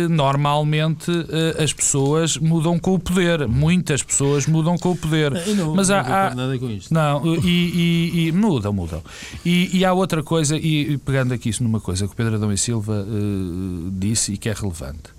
normalmente 0.09 1.11
uh, 1.11 1.61
as 1.61 1.73
pessoas 1.73 2.37
mudam 2.37 2.79
com 2.79 2.93
o 2.93 2.99
poder. 2.99 3.47
Muitas 3.47 4.01
pessoas 4.01 4.47
mudam 4.47 4.77
com 4.77 4.91
o 4.91 4.95
poder. 4.95 5.31
Não, 5.55 5.75
Mas 5.75 5.89
não 5.89 5.97
há, 5.97 6.27
há 6.27 6.35
nada 6.35 6.57
com 6.57 6.69
isto. 6.69 6.93
Não, 6.93 7.25
e, 7.43 7.49
e, 7.49 8.27
e 8.27 8.31
mudam, 8.31 8.71
mudam. 8.71 9.03
E, 9.45 9.77
e, 9.77 9.85
há 9.85 9.93
outra 9.93 10.23
coisa, 10.23 10.55
e, 10.55 10.97
pegando 10.99 11.33
aqui 11.33 11.49
isso 11.49 11.63
numa 11.63 11.79
coisa 11.79 12.07
que 12.07 12.13
o 12.13 12.15
Pedro 12.15 12.35
Adão 12.35 12.51
e 12.51 12.57
Silva 12.57 13.05
uh, 13.05 13.91
disse 13.91 14.33
e 14.33 14.37
que 14.37 14.49
é 14.49 14.53
relevante. 14.53 15.09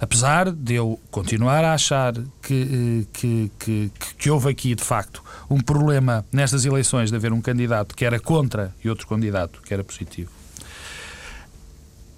Apesar 0.00 0.50
de 0.50 0.74
eu 0.74 0.98
continuar 1.12 1.64
a 1.64 1.74
achar 1.74 2.12
que, 2.42 3.06
que, 3.12 3.50
que, 3.56 3.92
que, 4.18 4.30
houve 4.30 4.50
aqui, 4.50 4.74
de 4.74 4.82
facto, 4.82 5.22
um 5.48 5.60
problema 5.60 6.24
nestas 6.32 6.64
eleições 6.64 7.08
de 7.08 7.16
haver 7.16 7.32
um 7.32 7.40
candidato 7.40 7.94
que 7.94 8.04
era 8.04 8.18
contra 8.18 8.74
e 8.84 8.90
outro 8.90 9.06
candidato 9.06 9.62
que 9.62 9.72
era 9.72 9.84
positivo 9.84 10.41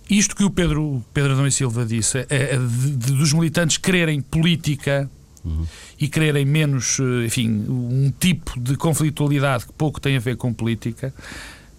isto 0.09 0.37
que 0.37 0.45
o 0.45 0.51
Pedro, 0.51 1.03
Pedro 1.13 1.33
Adão 1.33 1.47
e 1.47 1.53
Silva 1.53 1.85
disse, 1.85 2.19
é, 2.19 2.27
é 2.29 2.59
de, 2.59 2.91
de, 2.91 3.13
dos 3.13 3.33
militantes 3.33 3.79
quererem 3.79 4.21
política 4.21 5.11
uhum. 5.45 5.67
e 5.99 6.09
quererem 6.09 6.45
menos, 6.45 6.99
eh, 7.01 7.27
enfim, 7.27 7.49
um 7.69 8.13
tipo 8.19 8.59
de 8.61 8.77
conflitualidade 8.77 9.67
que 9.67 9.73
pouco 9.73 10.01
tem 10.01 10.17
a 10.17 10.21
ver 10.21 10.37
com 10.37 10.53
política, 10.53 11.15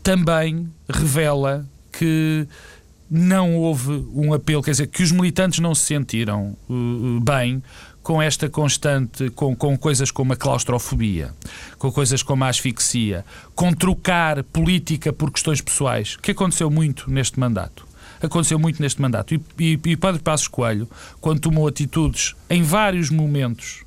também 0.01 0.69
revela 0.89 1.65
que 1.91 2.47
não 3.09 3.55
houve 3.55 3.91
um 4.13 4.33
apelo, 4.33 4.63
quer 4.63 4.71
dizer, 4.71 4.87
que 4.87 5.03
os 5.03 5.11
militantes 5.11 5.59
não 5.59 5.75
se 5.75 5.85
sentiram 5.85 6.57
uh, 6.67 7.19
bem 7.21 7.61
com 8.01 8.21
esta 8.21 8.49
constante, 8.49 9.29
com, 9.31 9.55
com 9.55 9.77
coisas 9.77 10.11
como 10.11 10.33
a 10.33 10.35
claustrofobia, 10.35 11.33
com 11.77 11.91
coisas 11.91 12.21
como 12.21 12.43
a 12.43 12.49
asfixia, 12.49 13.23
com 13.53 13.71
trocar 13.73 14.43
política 14.43 15.13
por 15.13 15.31
questões 15.31 15.61
pessoais, 15.61 16.15
que 16.17 16.31
aconteceu 16.31 16.69
muito 16.69 17.09
neste 17.09 17.39
mandato 17.39 17.84
aconteceu 18.21 18.59
muito 18.59 18.81
neste 18.81 19.01
mandato. 19.01 19.33
E, 19.33 19.41
e, 19.59 19.79
e 19.85 19.97
Padre 19.97 20.21
Passos 20.21 20.47
Coelho, 20.47 20.87
quando 21.21 21.39
tomou 21.39 21.67
atitudes 21.67 22.35
em 22.49 22.63
vários 22.63 23.09
momentos, 23.09 23.85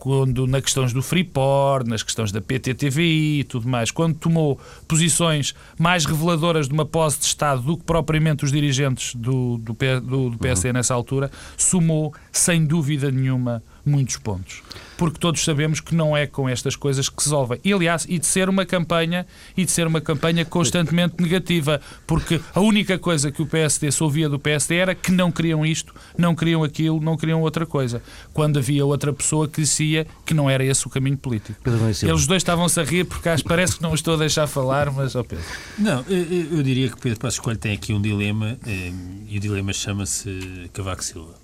quando 0.00 0.46
na 0.46 0.62
questões 0.62 0.94
do 0.94 1.02
Freeport, 1.02 1.86
nas 1.86 2.02
questões 2.02 2.32
da 2.32 2.40
PTTVI 2.40 3.40
e 3.40 3.44
tudo 3.44 3.68
mais, 3.68 3.90
quando 3.90 4.14
tomou 4.16 4.58
posições 4.88 5.54
mais 5.78 6.06
reveladoras 6.06 6.66
de 6.66 6.72
uma 6.72 6.86
posse 6.86 7.18
de 7.18 7.26
Estado 7.26 7.60
do 7.60 7.76
que 7.76 7.84
propriamente 7.84 8.42
os 8.42 8.50
dirigentes 8.50 9.14
do, 9.14 9.58
do, 9.58 9.76
do, 10.00 10.30
do 10.30 10.38
PSD 10.38 10.68
uhum. 10.68 10.74
nessa 10.74 10.94
altura, 10.94 11.30
sumou, 11.54 12.14
sem 12.32 12.64
dúvida 12.64 13.10
nenhuma, 13.10 13.62
muitos 13.90 14.16
pontos. 14.16 14.62
Porque 14.96 15.18
todos 15.18 15.42
sabemos 15.42 15.80
que 15.80 15.94
não 15.94 16.14
é 16.14 16.26
com 16.26 16.48
estas 16.48 16.76
coisas 16.76 17.08
que 17.08 17.22
se 17.22 17.28
resolvem. 17.28 17.58
E, 17.64 17.72
aliás, 17.72 18.06
e 18.08 18.18
de 18.18 18.26
ser 18.26 18.48
uma 18.48 18.66
campanha, 18.66 19.26
e 19.56 19.64
de 19.64 19.70
ser 19.70 19.86
uma 19.86 20.00
campanha 20.00 20.44
constantemente 20.44 21.14
negativa, 21.18 21.80
porque 22.06 22.40
a 22.54 22.60
única 22.60 22.98
coisa 22.98 23.32
que 23.32 23.40
o 23.40 23.46
PSD 23.46 23.90
se 23.90 24.02
ouvia 24.02 24.28
do 24.28 24.38
PSD 24.38 24.76
era 24.76 24.94
que 24.94 25.10
não 25.10 25.32
queriam 25.32 25.64
isto, 25.64 25.94
não 26.18 26.34
queriam 26.34 26.62
aquilo, 26.62 27.00
não 27.00 27.16
queriam 27.16 27.40
outra 27.40 27.64
coisa. 27.64 28.02
Quando 28.34 28.58
havia 28.58 28.84
outra 28.84 29.12
pessoa 29.12 29.48
que 29.48 29.62
dizia 29.62 30.06
que 30.24 30.34
não 30.34 30.50
era 30.50 30.62
esse 30.62 30.86
o 30.86 30.90
caminho 30.90 31.16
político. 31.16 31.58
Eles 32.02 32.26
dois 32.26 32.42
estavam-se 32.42 32.78
a 32.78 32.84
rir 32.84 33.04
porque 33.04 33.28
acho, 33.28 33.44
parece 33.44 33.76
que 33.76 33.82
não 33.82 33.94
estou 33.94 34.14
a 34.14 34.16
deixar 34.18 34.46
falar, 34.46 34.90
mas, 34.90 35.16
ó 35.16 35.20
oh 35.20 35.24
Pedro. 35.24 35.44
Não, 35.78 36.04
eu, 36.08 36.58
eu 36.58 36.62
diria 36.62 36.90
que 36.90 37.00
Pedro 37.00 37.18
Passos 37.18 37.40
Coelho 37.40 37.58
tem 37.58 37.72
aqui 37.72 37.94
um 37.94 38.00
dilema, 38.02 38.58
eh, 38.66 38.92
e 39.28 39.38
o 39.38 39.40
dilema 39.40 39.72
chama-se 39.72 40.68
Cavaco 40.72 41.02
Silva 41.02 41.39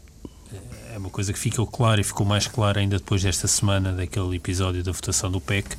é 0.92 0.98
uma 0.98 1.10
coisa 1.10 1.32
que 1.32 1.38
ficou 1.38 1.66
clara 1.66 2.00
e 2.00 2.04
ficou 2.04 2.26
mais 2.26 2.46
clara 2.46 2.80
ainda 2.80 2.96
depois 2.96 3.22
desta 3.22 3.46
semana, 3.46 3.92
daquele 3.92 4.36
episódio 4.36 4.82
da 4.82 4.92
votação 4.92 5.30
do 5.30 5.40
PEC, 5.40 5.76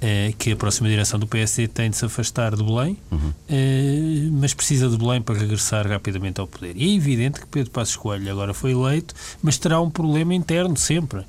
é, 0.00 0.32
que 0.38 0.52
a 0.52 0.56
próxima 0.56 0.88
direção 0.88 1.18
do 1.18 1.26
PSD 1.26 1.68
tem 1.68 1.88
de 1.88 1.96
se 1.96 2.04
afastar 2.04 2.54
de 2.54 2.62
Belém, 2.62 2.98
uhum. 3.10 3.32
é, 3.48 4.28
mas 4.32 4.52
precisa 4.52 4.88
de 4.88 4.96
Belém 4.96 5.22
para 5.22 5.38
regressar 5.38 5.88
rapidamente 5.88 6.40
ao 6.40 6.46
poder. 6.46 6.76
E 6.76 6.92
é 6.92 6.96
evidente 6.96 7.40
que 7.40 7.46
Pedro 7.46 7.70
Passos 7.70 7.96
Coelho 7.96 8.30
agora 8.30 8.52
foi 8.52 8.72
eleito, 8.72 9.14
mas 9.42 9.56
terá 9.56 9.80
um 9.80 9.88
problema 9.90 10.34
interno 10.34 10.76
sempre, 10.76 11.24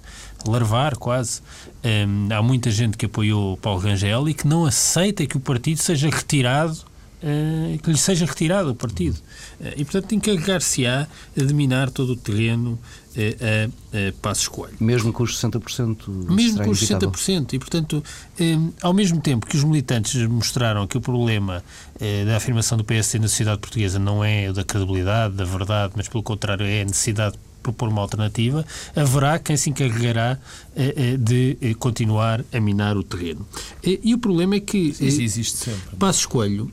larvar 0.46 0.98
quase. 0.98 1.41
É, 1.84 2.06
há 2.36 2.41
muita 2.41 2.70
gente 2.72 2.98
que 2.98 3.06
apoiou 3.06 3.56
Paulo 3.58 3.79
Rangel 3.79 4.27
e 4.27 4.34
que 4.34 4.48
não 4.48 4.65
aceita 4.65 5.25
que 5.25 5.38
o 5.38 5.39
partido 5.39 5.77
seja 5.77 6.10
retirado 6.10 6.87
Uh, 7.17 7.79
que 7.79 7.89
lhe 7.89 7.97
seja 7.97 8.27
retirado 8.27 8.69
o 8.69 8.75
partido. 8.75 9.17
Uh, 9.59 9.74
e, 9.75 9.83
portanto, 9.83 10.13
encarregar-se-á 10.13 11.07
a 11.36 11.43
dominar 11.43 11.89
todo 11.89 12.12
o 12.12 12.15
terreno 12.15 12.77
a, 13.17 13.65
a 13.65 14.13
Passos 14.21 14.47
Coelho. 14.47 14.75
Mesmo 14.79 15.12
com 15.12 15.24
os 15.24 15.36
60%? 15.41 16.07
Mesmo 16.29 16.63
com 16.63 16.69
os 16.69 16.79
60%. 16.79 17.53
E, 17.53 17.59
portanto, 17.59 18.03
eh, 18.39 18.57
ao 18.81 18.93
mesmo 18.93 19.19
tempo 19.19 19.47
que 19.47 19.57
os 19.57 19.63
militantes 19.63 20.15
mostraram 20.27 20.86
que 20.86 20.97
o 20.97 21.01
problema 21.01 21.63
eh, 22.00 22.25
da 22.25 22.38
afirmação 22.38 22.77
do 22.77 22.83
PSD 22.83 23.19
na 23.19 23.27
sociedade 23.27 23.59
portuguesa 23.59 23.97
não 23.97 24.24
é 24.24 24.50
o 24.50 24.53
da 24.53 24.63
credibilidade, 24.63 25.33
da 25.36 25.45
verdade, 25.45 25.93
mas 25.95 26.07
pelo 26.07 26.24
contrário 26.24 26.65
é 26.65 26.81
a 26.81 26.86
necessidade 26.86 27.33
de 27.33 27.39
propor 27.71 27.89
uma 27.89 28.01
alternativa, 28.01 28.65
haverá 28.95 29.39
quem 29.39 29.57
se 29.57 29.69
encarregará 29.69 30.38
eh, 30.75 31.17
de 31.17 31.75
continuar 31.79 32.43
a 32.51 32.59
minar 32.59 32.97
o 32.97 33.03
terreno. 33.03 33.45
E 33.83 34.13
o 34.13 34.17
problema 34.17 34.55
é 34.55 34.59
que... 34.59 34.77
Isso 34.77 35.21
existe 35.21 35.57
sempre. 35.57 35.95
Passos 35.97 36.25
Coelho 36.25 36.71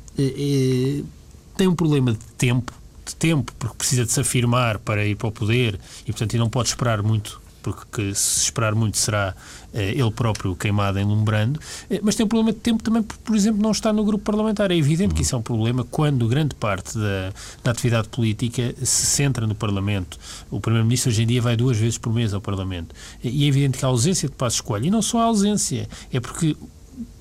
tem 1.56 1.68
um 1.68 1.74
problema 1.74 2.12
de 2.12 2.18
tempo 2.36 2.72
de 3.04 3.14
tempo, 3.14 3.52
porque 3.58 3.76
precisa 3.76 4.04
de 4.04 4.12
se 4.12 4.20
afirmar 4.20 4.78
para 4.78 5.04
ir 5.04 5.14
para 5.14 5.28
o 5.28 5.32
poder 5.32 5.78
e, 6.02 6.12
portanto, 6.12 6.36
não 6.38 6.48
pode 6.48 6.68
esperar 6.68 7.02
muito, 7.02 7.40
porque 7.62 8.14
se 8.14 8.44
esperar 8.44 8.74
muito 8.74 8.96
será 8.96 9.34
eh, 9.34 9.63
ele 9.82 10.10
próprio 10.10 10.54
queimado 10.54 10.98
em 10.98 11.04
lumbrando, 11.04 11.58
eh, 11.90 12.00
mas 12.02 12.14
tem 12.14 12.24
um 12.24 12.28
problema 12.28 12.52
de 12.52 12.58
tempo 12.58 12.82
também, 12.82 13.02
porque, 13.02 13.22
por 13.24 13.34
exemplo, 13.34 13.62
não 13.62 13.70
está 13.70 13.92
no 13.92 14.04
grupo 14.04 14.24
parlamentar. 14.24 14.70
É 14.70 14.76
evidente 14.76 15.14
que 15.14 15.22
isso 15.22 15.34
é 15.34 15.38
um 15.38 15.42
problema 15.42 15.84
quando 15.90 16.26
grande 16.28 16.54
parte 16.54 16.96
da, 16.96 17.32
da 17.62 17.70
atividade 17.70 18.08
política 18.08 18.74
se 18.82 19.06
centra 19.06 19.46
no 19.46 19.54
Parlamento. 19.54 20.18
O 20.50 20.60
Primeiro-Ministro 20.60 21.10
hoje 21.10 21.22
em 21.22 21.26
dia 21.26 21.42
vai 21.42 21.56
duas 21.56 21.76
vezes 21.76 21.98
por 21.98 22.12
mês 22.12 22.32
ao 22.32 22.40
Parlamento. 22.40 22.94
E 23.22 23.44
é 23.44 23.48
evidente 23.48 23.78
que 23.78 23.84
a 23.84 23.88
ausência 23.88 24.28
de 24.28 24.34
passo 24.34 24.56
escolha, 24.56 24.86
e 24.86 24.90
não 24.90 25.02
só 25.02 25.20
a 25.20 25.24
ausência, 25.24 25.88
é 26.12 26.20
porque 26.20 26.56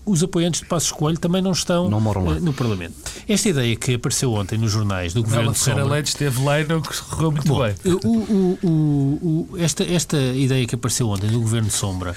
os 0.06 0.22
apoiantes 0.22 0.62
de 0.62 0.68
Passos 0.68 0.92
Coelho 0.92 1.18
também 1.18 1.42
não 1.42 1.52
estão 1.52 1.90
não 1.90 2.00
uh, 2.00 2.40
no 2.40 2.54
Parlamento. 2.54 2.94
Esta 3.28 3.50
ideia 3.50 3.76
que 3.76 3.94
apareceu 3.96 4.34
ontem 4.34 4.58
nos 4.58 4.72
jornais 4.72 5.14
do 5.14 5.24
Governo 5.24 5.54
de 5.54 5.60
Sombra... 5.60 5.86
Leite 5.86 6.08
esteve 6.08 6.44
lá 6.44 6.60
e 6.60 6.68
não 6.68 6.82
correu 6.82 7.32
muito 7.32 7.48
Bom, 7.48 7.64
bem. 7.64 7.76
O, 8.04 8.68
o, 8.68 9.48
o, 9.52 9.58
esta, 9.58 9.84
esta 9.84 10.18
ideia 10.18 10.66
que 10.68 10.76
apareceu 10.76 11.08
ontem 11.10 11.30
do 11.30 11.40
Governo 11.40 11.70
de 11.70 11.74
Sombra, 11.74 12.16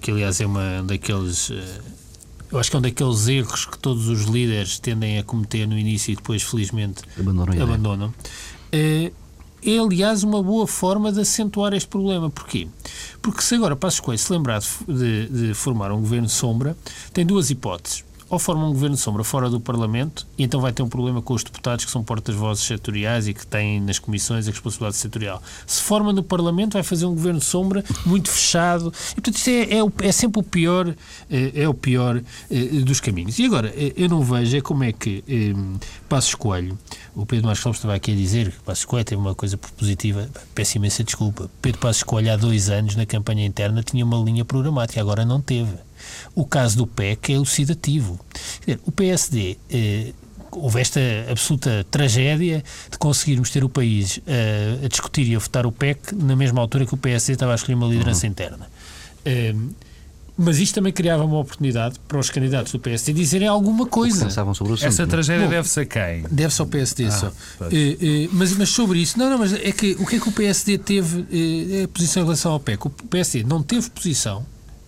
que 0.00 0.10
aliás 0.10 0.40
é 0.40 0.46
uma 0.46 0.82
daqueles... 0.82 1.50
Uh, 1.50 1.82
eu 2.52 2.58
acho 2.58 2.70
que 2.70 2.76
é 2.76 2.78
um 2.78 2.82
daqueles 2.82 3.26
erros 3.26 3.64
que 3.64 3.78
todos 3.78 4.08
os 4.08 4.22
líderes 4.22 4.78
tendem 4.78 5.18
a 5.18 5.24
cometer 5.24 5.66
no 5.66 5.76
início 5.76 6.12
e 6.12 6.16
depois, 6.16 6.42
felizmente, 6.42 7.02
abandonam. 7.18 7.62
abandonam. 7.62 8.08
Uh, 8.72 9.12
é, 9.66 9.78
aliás, 9.78 10.22
uma 10.22 10.42
boa 10.42 10.66
forma 10.66 11.10
de 11.10 11.20
acentuar 11.20 11.72
este 11.72 11.88
problema. 11.88 12.28
Porquê? 12.28 12.68
Porque 13.22 13.42
se 13.42 13.54
agora 13.54 13.74
Passos 13.74 14.00
Coelho 14.00 14.18
se 14.18 14.30
lembrar 14.30 14.60
de, 14.86 15.28
de 15.28 15.54
formar 15.54 15.90
um 15.90 16.00
governo 16.00 16.28
sombra, 16.28 16.76
tem 17.12 17.24
duas 17.24 17.50
hipóteses 17.50 18.04
ou 18.28 18.38
forma 18.38 18.66
um 18.66 18.72
governo 18.72 18.96
de 18.96 19.02
sombra 19.02 19.22
fora 19.22 19.50
do 19.50 19.60
Parlamento 19.60 20.26
e 20.38 20.44
então 20.44 20.60
vai 20.60 20.72
ter 20.72 20.82
um 20.82 20.88
problema 20.88 21.20
com 21.20 21.34
os 21.34 21.44
deputados 21.44 21.84
que 21.84 21.90
são 21.90 22.02
portas-vozes 22.02 22.64
setoriais 22.64 23.28
e 23.28 23.34
que 23.34 23.46
têm 23.46 23.80
nas 23.80 23.98
comissões 23.98 24.48
a 24.48 24.50
responsabilidade 24.50 24.96
setorial. 24.96 25.42
Se 25.66 25.82
forma 25.82 26.12
no 26.12 26.22
Parlamento, 26.22 26.74
vai 26.74 26.82
fazer 26.82 27.06
um 27.06 27.14
governo 27.14 27.38
de 27.38 27.44
sombra 27.44 27.84
muito 28.04 28.30
fechado. 28.30 28.92
E, 29.12 29.14
portanto, 29.14 29.36
isto 29.36 29.50
é, 29.50 29.62
é, 29.62 30.08
é 30.08 30.12
sempre 30.12 30.40
o 30.40 30.42
pior, 30.42 30.94
é, 31.30 31.62
é 31.62 31.68
o 31.68 31.74
pior 31.74 32.22
é, 32.50 32.64
dos 32.80 33.00
caminhos. 33.00 33.38
E 33.38 33.44
agora, 33.44 33.72
eh, 33.76 33.92
eu 33.96 34.08
não 34.08 34.22
vejo 34.22 34.56
é 34.56 34.60
como 34.60 34.84
é 34.84 34.92
que 34.92 35.24
Passos 36.08 36.34
Coelho, 36.34 36.78
o 37.14 37.26
Pedro 37.26 37.46
Marcos 37.46 37.64
Lopes 37.64 37.78
estava 37.78 37.94
aqui 37.94 38.12
a 38.12 38.14
dizer 38.14 38.50
que 38.50 38.60
Passos 38.60 38.84
Coelho 38.84 39.04
tem 39.04 39.18
uma 39.18 39.34
coisa 39.34 39.56
positiva, 39.56 40.28
peço 40.54 40.76
imensa 40.76 41.04
desculpa. 41.04 41.50
Pedro 41.60 41.80
Passos 41.80 42.02
Coelho, 42.02 42.32
há 42.32 42.36
dois 42.36 42.68
anos, 42.70 42.96
na 42.96 43.06
campanha 43.06 43.44
interna, 43.44 43.82
tinha 43.82 44.04
uma 44.04 44.18
linha 44.18 44.44
programática, 44.44 45.00
agora 45.00 45.24
não 45.24 45.40
teve. 45.40 45.72
O 46.34 46.44
caso 46.44 46.76
do 46.76 46.86
PEC 46.86 47.32
é 47.32 47.36
elucidativo. 47.36 48.18
O 48.86 48.92
PSD 48.92 49.56
eh, 49.70 50.12
houve 50.56 50.80
esta 50.80 51.00
absoluta 51.30 51.84
tragédia 51.90 52.62
de 52.90 52.98
conseguirmos 52.98 53.50
ter 53.50 53.64
o 53.64 53.68
país 53.68 54.18
uh, 54.18 54.84
a 54.84 54.88
discutir 54.88 55.28
e 55.28 55.36
a 55.36 55.38
votar 55.38 55.66
o 55.66 55.72
PEC 55.72 56.14
na 56.14 56.36
mesma 56.36 56.60
altura 56.60 56.86
que 56.86 56.94
o 56.94 56.96
PSD 56.96 57.34
estava 57.34 57.52
a 57.52 57.54
escolher 57.54 57.74
uma 57.74 57.86
liderança 57.86 58.26
uhum. 58.26 58.32
interna. 58.32 58.68
Uh, 59.26 59.70
mas 60.36 60.58
isto 60.58 60.74
também 60.74 60.92
criava 60.92 61.24
uma 61.24 61.38
oportunidade 61.38 61.94
para 62.08 62.18
os 62.18 62.28
candidatos 62.28 62.72
do 62.72 62.80
PSD 62.80 63.12
dizerem 63.12 63.46
alguma 63.46 63.86
coisa. 63.86 64.28
Sobre 64.30 64.48
o 64.48 64.50
assunto, 64.74 64.84
Essa 64.84 65.06
tragédia 65.06 65.46
deve-se 65.46 65.78
a 65.78 65.86
quem? 65.86 66.24
Deve-se 66.28 66.60
ao 66.60 66.66
PSD 66.66 67.04
ah, 67.04 67.10
só. 67.12 67.28
Uh, 67.28 67.32
mas, 68.32 68.52
mas 68.56 68.68
sobre 68.70 68.98
isso, 68.98 69.16
não, 69.16 69.30
não, 69.30 69.38
mas 69.38 69.52
é 69.52 69.70
que 69.70 69.92
o 69.92 70.04
que 70.04 70.16
é 70.16 70.20
que 70.20 70.28
o 70.28 70.32
PSD 70.32 70.78
teve 70.78 71.24
é 71.80 71.84
a 71.84 71.88
posição 71.88 72.22
em 72.22 72.26
relação 72.26 72.52
ao 72.52 72.58
PEC? 72.58 72.86
O 72.86 72.90
PSD 72.90 73.44
não 73.44 73.62
teve 73.62 73.88
posição 73.90 74.44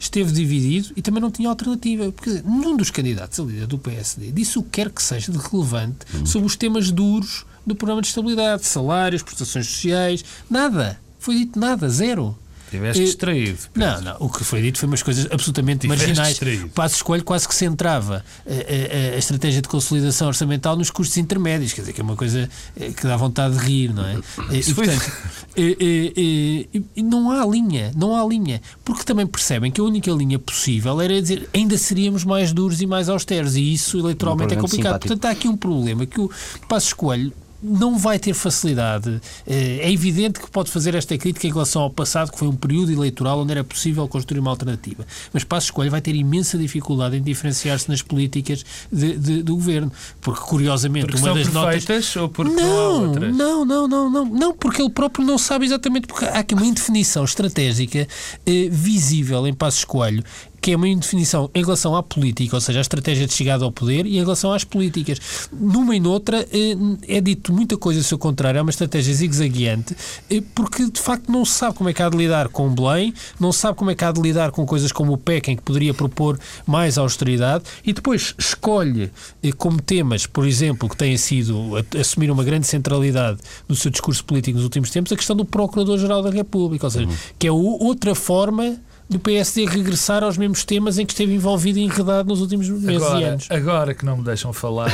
esteve 0.07 0.33
dividido 0.33 0.93
e 0.97 1.03
também 1.03 1.21
não 1.21 1.31
tinha 1.31 1.49
alternativa. 1.49 2.11
Porque 2.11 2.43
nenhum 2.45 2.77
dos 2.77 2.91
candidatos 2.91 3.39
a 3.39 3.43
líder 3.43 3.67
do 3.67 3.79
PSD 3.79 4.33
disse 4.33 4.59
o 4.59 4.63
que 4.63 4.71
quer 4.71 4.91
que 4.91 5.03
seja 5.03 5.31
de 5.31 5.39
relevante 5.39 5.99
uhum. 6.15 6.27
sobre 6.27 6.47
os 6.47 6.57
temas 6.57 6.91
duros 6.91 7.45
do 7.67 7.75
programa 7.75 8.01
de 8.01 8.09
estabilidade, 8.09 8.65
salários, 8.65 9.23
prestações 9.23 9.67
sociais, 9.67 10.25
nada. 10.49 11.01
Foi 11.19 11.37
dito 11.37 11.59
nada, 11.59 11.89
zero. 11.89 12.37
Estiveste 12.77 13.05
distraído. 13.05 13.59
Não, 13.75 14.01
não. 14.01 14.17
O 14.21 14.29
que 14.29 14.45
foi 14.45 14.63
dito 14.63 14.79
foi 14.79 14.87
umas 14.87 15.03
coisas 15.03 15.27
absolutamente 15.31 15.87
marginais. 15.87 16.31
Distraído. 16.31 16.69
Passo 16.69 16.97
Escolho 16.97 17.25
quase 17.25 17.49
que 17.49 17.55
centrava 17.55 18.25
a, 18.47 18.51
a, 18.51 19.15
a, 19.15 19.19
estratégia 19.19 19.63
de 19.63 19.69
consolidação 19.69 20.29
orçamental 20.29 20.77
nos 20.77 20.91
custos 20.91 21.17
intermédios. 21.17 21.73
Quer 21.73 21.83
dizer, 21.83 21.93
que 21.93 22.01
é 22.01 22.05
uma 22.05 22.17
coisa 22.17 22.49
eh, 22.79 22.91
que 22.91 23.07
dá 23.07 23.17
vontade 23.17 23.57
de 23.59 23.65
rir, 23.65 23.93
não 23.93 24.05
é? 24.05 24.17
E, 24.57 24.75
portanto, 24.75 25.13
e, 25.57 26.69
e, 26.73 26.85
e, 26.97 27.03
não 27.03 27.31
há 27.31 27.45
linha, 27.47 27.93
não 27.97 28.17
há 28.17 28.27
linha. 28.27 28.61
Porque 28.85 29.05
também 29.05 29.27
percebem 29.27 29.71
que 29.71 29.81
a 29.81 29.85
única 29.85 30.11
linha 30.11 30.39
possível 30.39 31.01
era 31.01 31.21
dizer 31.21 31.49
ainda 31.53 31.77
seríamos 31.77 32.25
mais 32.25 32.53
duros 32.53 32.81
e 32.81 32.87
mais 32.87 33.09
austeros. 33.09 33.57
E 33.57 33.73
isso 33.73 33.99
eleitoralmente 33.99 34.55
é 34.55 34.57
complicado. 34.57 34.95
Simpático. 34.95 35.09
Portanto, 35.09 35.25
há 35.27 35.31
aqui 35.31 35.49
um 35.49 35.57
problema 35.57 36.07
que 36.07 36.21
o 36.21 36.31
Passo 36.69 36.89
Escolho 36.89 37.33
não 37.63 37.99
vai 37.99 38.19
ter 38.19 38.35
facilidade. 38.35 39.21
Eh, 39.47 39.79
é 39.83 39.93
evidente 39.93 40.41
que 40.41 40.51
pode 40.51 40.71
fazer 40.71 40.95
esta 40.95 41.17
crítica 41.17 41.47
em 41.47 41.53
relação 41.53 41.83
ao 41.83 41.91
passado, 41.91 42.31
que 42.31 42.39
foi 42.39 42.49
um 42.49 42.55
período 42.55 42.93
eleitoral 42.93 43.41
onde 43.41 43.53
era 43.53 43.65
possível 43.65 44.07
construir 44.09 44.41
uma 44.41 44.51
alternativa. 44.51 45.07
Mas 45.33 45.45
Passo 45.45 45.67
Escolha 45.67 45.91
vai 45.91 46.01
ter 46.01 46.15
imensa 46.15 46.59
dificuldade 46.59 47.17
em 47.17 47.23
diferenciar-se 47.23 47.89
nas 47.89 48.03
políticas 48.03 48.65
de, 48.93 49.17
de, 49.17 49.43
do 49.43 49.55
governo. 49.55 49.93
Porque, 50.21 50.41
curiosamente, 50.41 51.07
porque 51.07 51.21
uma 51.21 51.35
das 51.35 51.53
notas. 51.53 52.17
ou 52.17 52.29
porque 52.29 52.55
não, 52.55 52.63
não 52.63 52.79
há 52.79 52.89
outras? 52.89 53.37
Não, 53.37 53.65
não, 53.65 53.89
não, 53.89 54.11
não. 54.11 54.25
Não, 54.25 54.55
porque 54.55 54.83
ele 54.83 54.91
próprio 54.91 55.25
não 55.25 55.39
sabe 55.39 55.67
exatamente. 55.67 56.07
Porque 56.07 56.25
há 56.25 56.39
aqui 56.39 56.55
uma 56.55 56.67
indefinição 56.67 57.25
estratégica 57.25 58.07
eh, 58.47 58.69
visível 58.71 59.47
em 59.47 59.55
Passo 59.55 59.79
Escolho 59.79 60.23
que 60.67 60.73
é 60.73 60.77
uma 60.77 60.89
indefinição 60.89 61.49
em 61.55 61.63
relação 61.63 61.95
à 61.95 62.03
política, 62.03 62.57
ou 62.57 62.61
seja, 62.61 62.81
a 62.81 62.83
estratégia 62.83 63.25
de 63.25 63.33
chegada 63.33 63.65
ao 63.65 63.71
poder, 63.71 64.05
e 64.05 64.17
em 64.17 64.21
relação 64.21 64.53
às 64.53 64.65
políticas. 64.65 65.49
Numa 65.53 65.95
e 65.95 66.01
noutra 66.01 66.41
eh, 66.41 66.77
é 67.07 67.21
dito 67.21 67.53
muita 67.53 67.77
coisa 67.77 68.01
ao 68.01 68.03
seu 68.03 68.19
contrário, 68.19 68.59
é 68.59 68.63
uma 68.63 68.71
estratégia 68.73 69.15
zigue-zagueante, 69.15 69.97
eh, 70.29 70.43
porque 70.57 70.91
de 70.91 71.01
facto 71.01 71.31
não 71.31 71.45
se 71.45 71.53
sabe 71.53 71.77
como 71.77 71.89
é 71.89 71.93
que 71.93 72.03
há 72.03 72.09
de 72.09 72.17
lidar 72.17 72.49
com 72.49 72.67
o 72.67 72.71
Belém, 72.71 73.15
não 73.39 73.53
se 73.53 73.61
sabe 73.61 73.79
como 73.79 73.93
é 73.93 73.95
que 73.95 74.05
há 74.05 74.11
de 74.11 74.21
lidar 74.21 74.51
com 74.51 74.67
coisas 74.67 74.91
como 74.91 75.13
o 75.13 75.17
PEC, 75.17 75.53
em 75.53 75.57
que 75.57 75.63
poderia 75.63 75.95
propor 75.95 76.37
mais 76.67 76.99
austeridade, 76.99 77.63
e 77.85 77.93
depois 77.93 78.35
escolhe 78.37 79.13
eh, 79.45 79.53
como 79.53 79.81
temas, 79.81 80.27
por 80.27 80.45
exemplo, 80.45 80.89
que 80.89 80.97
têm 80.97 81.17
sido 81.17 81.77
assumir 81.97 82.29
uma 82.29 82.43
grande 82.43 82.67
centralidade 82.67 83.39
no 83.69 83.77
seu 83.77 83.89
discurso 83.89 84.25
político 84.25 84.57
nos 84.57 84.65
últimos 84.65 84.91
tempos, 84.91 85.13
a 85.13 85.17
questão 85.17 85.37
do 85.37 85.45
Procurador-Geral 85.45 86.25
da 86.25 86.31
República, 86.31 86.87
ou 86.87 86.91
seja, 86.91 87.07
uhum. 87.07 87.15
que 87.39 87.47
é 87.47 87.53
outra 87.53 88.17
forma 88.17 88.77
do 89.09 89.19
PSD 89.19 89.67
regressar 89.67 90.23
aos 90.23 90.37
mesmos 90.37 90.65
temas 90.65 90.99
em 90.99 91.07
que 91.07 91.13
esteve 91.13 91.35
envolvido 91.35 91.79
e 91.79 91.83
enredado 91.83 92.29
nos 92.29 92.41
últimos 92.41 92.69
meses 92.69 93.03
agora, 93.03 93.21
e 93.21 93.25
anos. 93.25 93.47
Agora 93.51 93.95
que 93.95 94.05
não 94.05 94.17
me 94.17 94.25
deixam 94.25 94.53
falar. 94.53 94.91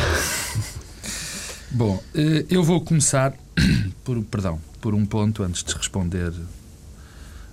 Bom, 1.70 2.02
eh, 2.14 2.44
eu 2.50 2.62
vou 2.62 2.80
começar 2.80 3.32
por, 4.04 4.22
perdão, 4.24 4.60
por 4.80 4.94
um 4.94 5.06
ponto 5.06 5.42
antes 5.42 5.64
de 5.64 5.74
responder 5.74 6.32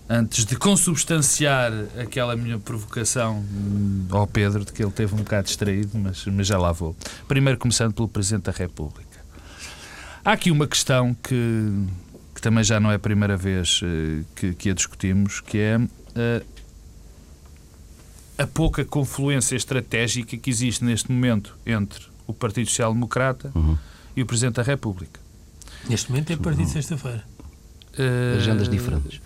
antes 0.09 0.43
de 0.43 0.55
consubstanciar 0.55 1.71
aquela 2.01 2.35
minha 2.35 2.57
provocação 2.57 3.37
hum, 3.37 4.07
ao 4.09 4.25
Pedro, 4.25 4.65
de 4.65 4.73
que 4.73 4.83
ele 4.83 4.91
teve 4.91 5.13
um 5.13 5.19
bocado 5.19 5.45
distraído, 5.45 5.97
mas, 5.99 6.25
mas 6.25 6.47
já 6.47 6.57
lá 6.57 6.71
vou. 6.71 6.95
Primeiro, 7.27 7.59
começando 7.59 7.93
pelo 7.93 8.07
Presidente 8.07 8.45
da 8.45 8.51
República. 8.51 9.07
Há 10.25 10.31
aqui 10.31 10.49
uma 10.49 10.67
questão 10.67 11.13
que, 11.13 11.85
que 12.33 12.41
também 12.41 12.63
já 12.63 12.79
não 12.79 12.91
é 12.91 12.95
a 12.95 12.99
primeira 12.99 13.37
vez 13.37 13.81
uh, 13.83 14.25
que, 14.35 14.55
que, 14.55 14.71
a 14.71 14.73
discutimos, 14.73 15.39
que 15.41 15.59
é 15.59 15.79
uh, 16.15 16.45
a 18.37 18.47
pouca 18.47 18.85
confluência 18.85 19.55
estratégica 19.55 20.37
que 20.37 20.49
existe 20.49 20.83
neste 20.83 21.11
momento 21.11 21.57
entre 21.65 22.05
o 22.25 22.33
Partido 22.33 22.69
Social 22.69 22.93
Democrata 22.93 23.51
uhum. 23.53 23.77
e 24.15 24.21
o 24.21 24.25
Presidente 24.25 24.55
da 24.55 24.63
República. 24.63 25.19
Neste 25.89 26.09
momento 26.09 26.31
é 26.31 26.37
partido 26.37 26.65
de 26.65 26.71
sexta-feira. 26.71 27.23
Uh, 27.97 28.37
Agendas 28.37 28.69
diferentes. 28.69 29.19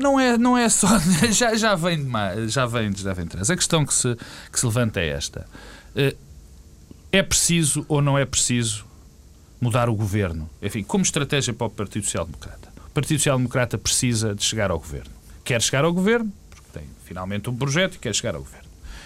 Não 0.00 0.18
é, 0.20 0.36
não 0.36 0.58
é 0.58 0.68
só. 0.68 0.88
Já, 1.30 1.54
já 1.54 1.74
vem 1.74 1.98
de 1.98 2.04
mais, 2.04 2.52
já 2.52 2.66
vem, 2.66 2.94
já 2.94 3.12
vem 3.12 3.26
trás. 3.26 3.48
A 3.48 3.56
questão 3.56 3.86
que 3.86 3.94
se, 3.94 4.16
que 4.52 4.58
se 4.60 4.66
levanta 4.66 5.00
é 5.00 5.08
esta: 5.08 5.46
uh, 5.96 6.16
é 7.10 7.22
preciso 7.22 7.86
ou 7.88 8.02
não 8.02 8.18
é 8.18 8.26
preciso 8.26 8.84
mudar 9.60 9.88
o 9.88 9.94
governo? 9.94 10.50
Enfim, 10.60 10.82
como 10.82 11.04
estratégia 11.04 11.54
para 11.54 11.68
o 11.68 11.70
Partido 11.70 12.04
Social 12.04 12.26
Democrata. 12.26 12.68
O 12.86 12.90
Partido 12.90 13.18
Social 13.18 13.38
Democrata 13.38 13.78
precisa 13.78 14.34
de 14.34 14.42
chegar 14.42 14.70
ao 14.70 14.78
governo. 14.78 15.13
Quer 15.44 15.60
chegar 15.62 15.84
ao 15.84 15.92
governo, 15.92 16.32
porque 16.50 16.78
tem 16.78 16.88
finalmente 17.04 17.48
um 17.50 17.56
projeto 17.56 17.96
e 17.96 17.98
quer 17.98 18.14
chegar 18.14 18.34
ao 18.34 18.42
governo 18.42 18.64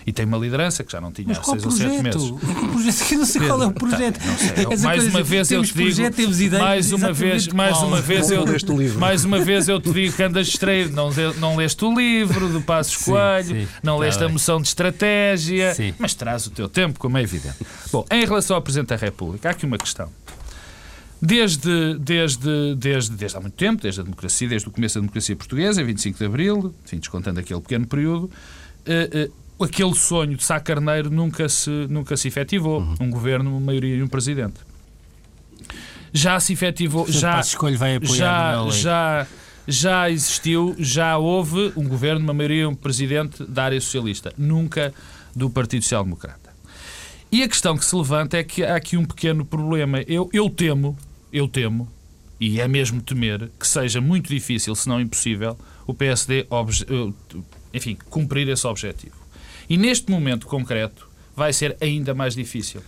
e 0.09 0.13
tem 0.13 0.25
uma 0.25 0.39
liderança 0.39 0.83
que 0.83 0.91
já 0.91 1.03
não 1.03 1.13
tinha 1.13 1.29
Mas 1.29 1.39
há 1.39 1.45
seis 1.45 1.65
ou 1.67 1.71
sete 1.71 2.03
meses. 2.03 2.31
Projeto? 2.73 3.13
Eu 3.13 3.19
não 3.19 3.27
sei 3.27 3.47
qual 3.47 3.63
é 3.63 3.67
o 3.67 3.73
tá, 3.73 3.79
projeto. 3.79 4.19
Tá, 4.19 4.77
mais 4.83 5.07
uma 5.07 5.23
vez 5.23 5.51
eu 5.51 5.63
te 5.63 5.75
digo, 5.75 5.85
projeto, 5.85 6.21
ideias, 6.21 6.63
mais 6.63 6.93
uma 6.93 7.13
vez, 7.13 7.49
mais 7.49 7.77
uma 7.79 8.01
vez 8.01 8.31
eu, 8.31 8.45
mais 8.97 9.25
uma 9.27 9.39
vez 9.45 9.69
eu 9.69 9.79
te 9.79 9.93
digo 9.93 10.17
que 10.17 10.23
andas 10.23 10.47
distraído, 10.47 10.97
não, 10.97 11.11
não 11.39 11.57
leste 11.57 11.85
o 11.85 11.95
livro 11.95 12.49
do 12.49 12.63
Passos 12.63 12.97
Coelho, 12.97 13.69
não 13.83 13.97
tá 13.97 14.01
leste 14.01 14.25
a 14.25 14.29
moção 14.31 14.63
de 14.63 14.69
estratégia, 14.69 15.75
sim. 15.75 15.93
mas 15.99 16.15
traz 16.15 16.47
o 16.47 16.51
teu 16.51 16.71
tempo, 16.71 16.99
como 16.99 17.19
é 17.19 17.23
evidente. 17.23 17.57
Bom, 17.93 18.07
em 18.11 18.25
relação 18.25 18.57
ao 18.57 18.63
Presidente 18.63 18.89
da 18.89 18.97
República, 18.97 19.51
há 19.51 19.53
aqui 19.53 19.67
uma 19.67 19.77
questão. 19.77 20.11
Desde, 21.21 21.99
desde, 21.99 22.77
desde, 22.77 23.17
desde 23.17 23.37
há 23.37 23.41
muito 23.41 23.55
tempo, 23.55 23.83
desde 23.83 24.01
a 24.01 24.05
democracia, 24.05 24.49
desde 24.49 24.69
o 24.69 24.71
começo 24.71 24.95
da 24.95 25.01
democracia 25.01 25.35
portuguesa, 25.35 25.83
em 25.83 25.85
25 25.85 26.19
de 26.19 26.25
Abril, 26.25 26.75
enfim, 26.85 26.99
descontando 26.99 27.41
aquele 27.41 27.61
pequeno 27.61 27.87
período, 27.87 28.25
uh, 28.25 29.33
uh, 29.59 29.65
aquele 29.65 29.95
sonho 29.95 30.37
de 30.37 30.45
Sá 30.45 30.61
Carneiro 30.61 31.11
nunca 31.11 31.49
se, 31.49 31.71
nunca 31.89 32.17
se 32.17 32.29
efetivou. 32.29 32.81
Uhum. 32.81 32.95
Um 33.01 33.11
governo, 33.11 33.51
uma 33.51 33.61
maioria 33.61 33.97
e 33.97 34.03
um 34.03 34.07
presidente. 34.07 34.61
Já 36.13 36.39
se 36.39 36.53
efetivou. 36.53 37.11
Já, 37.11 37.43
vai 37.77 37.97
apoiar 37.97 38.71
já, 38.71 38.71
já, 38.71 39.27
já 39.67 40.11
existiu, 40.11 40.77
já 40.79 41.19
houve 41.19 41.73
um 41.77 41.87
governo, 41.87 42.21
uma 42.21 42.35
maioria 42.35 42.63
e 42.63 42.67
um 42.67 42.75
presidente 42.75 43.45
da 43.45 43.65
área 43.65 43.81
socialista. 43.81 44.33
Nunca 44.39 44.95
do 45.35 45.51
Partido 45.51 45.83
Social 45.83 46.05
Democrata. 46.05 46.49
E 47.31 47.43
a 47.43 47.49
questão 47.49 47.77
que 47.77 47.85
se 47.85 47.95
levanta 47.95 48.39
é 48.39 48.45
que 48.45 48.65
há 48.65 48.77
aqui 48.77 48.97
um 48.97 49.05
pequeno 49.05 49.45
problema. 49.45 50.01
Eu, 50.03 50.31
eu 50.33 50.49
temo, 50.49 50.97
eu 51.33 51.49
temo, 51.49 51.89
e 52.41 52.61
é 52.61 52.69
mesmo 52.69 53.03
temer, 53.03 53.51
que 53.59 53.67
seja 53.67 54.01
muito 54.01 54.29
difícil, 54.29 54.75
se 54.75 54.89
não 54.89 55.01
impossível, 55.01 55.59
o 55.87 55.95
PSD 55.95 56.47
enfim, 57.73 57.97
cumprir 58.09 58.49
esse 58.49 58.67
objetivo. 58.67 59.17
E 59.69 59.77
neste 59.77 60.11
momento 60.11 60.47
concreto 60.47 61.09
vai 61.37 61.53
ser 61.53 61.77
ainda 61.81 62.15
mais 62.15 62.35
difícil. 62.35 62.83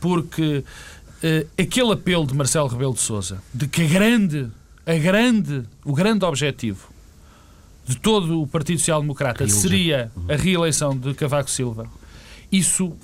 Porque 0.00 0.58
uh, 0.58 1.48
aquele 1.58 1.92
apelo 1.92 2.26
de 2.26 2.34
Marcelo 2.34 2.68
Rebelo 2.68 2.94
de 2.94 3.00
Sousa 3.00 3.42
de 3.52 3.66
que 3.66 3.82
a 3.82 3.86
grande, 3.86 4.50
a 4.86 4.94
grande, 4.94 5.64
o 5.84 5.92
grande 5.92 6.24
objetivo 6.24 6.88
de 7.86 7.96
todo 7.96 8.40
o 8.40 8.46
Partido 8.46 8.78
Social 8.78 9.00
Democrata 9.00 9.46
seria 9.48 10.10
a 10.28 10.36
reeleição 10.36 10.96
de 10.96 11.12
Cavaco 11.14 11.50
Silva, 11.50 11.86
isso 12.50 12.96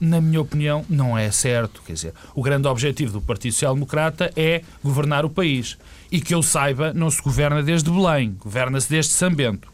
na 0.00 0.20
minha 0.20 0.40
opinião, 0.40 0.84
não 0.88 1.16
é 1.16 1.30
certo. 1.30 1.82
Quer 1.86 1.92
dizer, 1.94 2.14
o 2.34 2.42
grande 2.42 2.68
objetivo 2.68 3.12
do 3.12 3.20
Partido 3.20 3.52
Social 3.52 3.74
Democrata 3.74 4.30
é 4.36 4.62
governar 4.82 5.24
o 5.24 5.30
país. 5.30 5.76
E 6.10 6.20
que 6.20 6.34
eu 6.34 6.42
saiba, 6.42 6.92
não 6.92 7.10
se 7.10 7.20
governa 7.20 7.62
desde 7.62 7.90
Belém, 7.90 8.36
governa-se 8.38 8.88
desde 8.88 9.12
Sambento. 9.12 9.68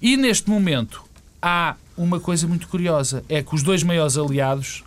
E 0.00 0.16
neste 0.16 0.50
momento 0.50 1.02
há 1.40 1.76
uma 1.96 2.20
coisa 2.20 2.46
muito 2.46 2.68
curiosa: 2.68 3.24
é 3.28 3.42
que 3.42 3.54
os 3.54 3.62
dois 3.62 3.82
maiores 3.82 4.16
aliados 4.16 4.84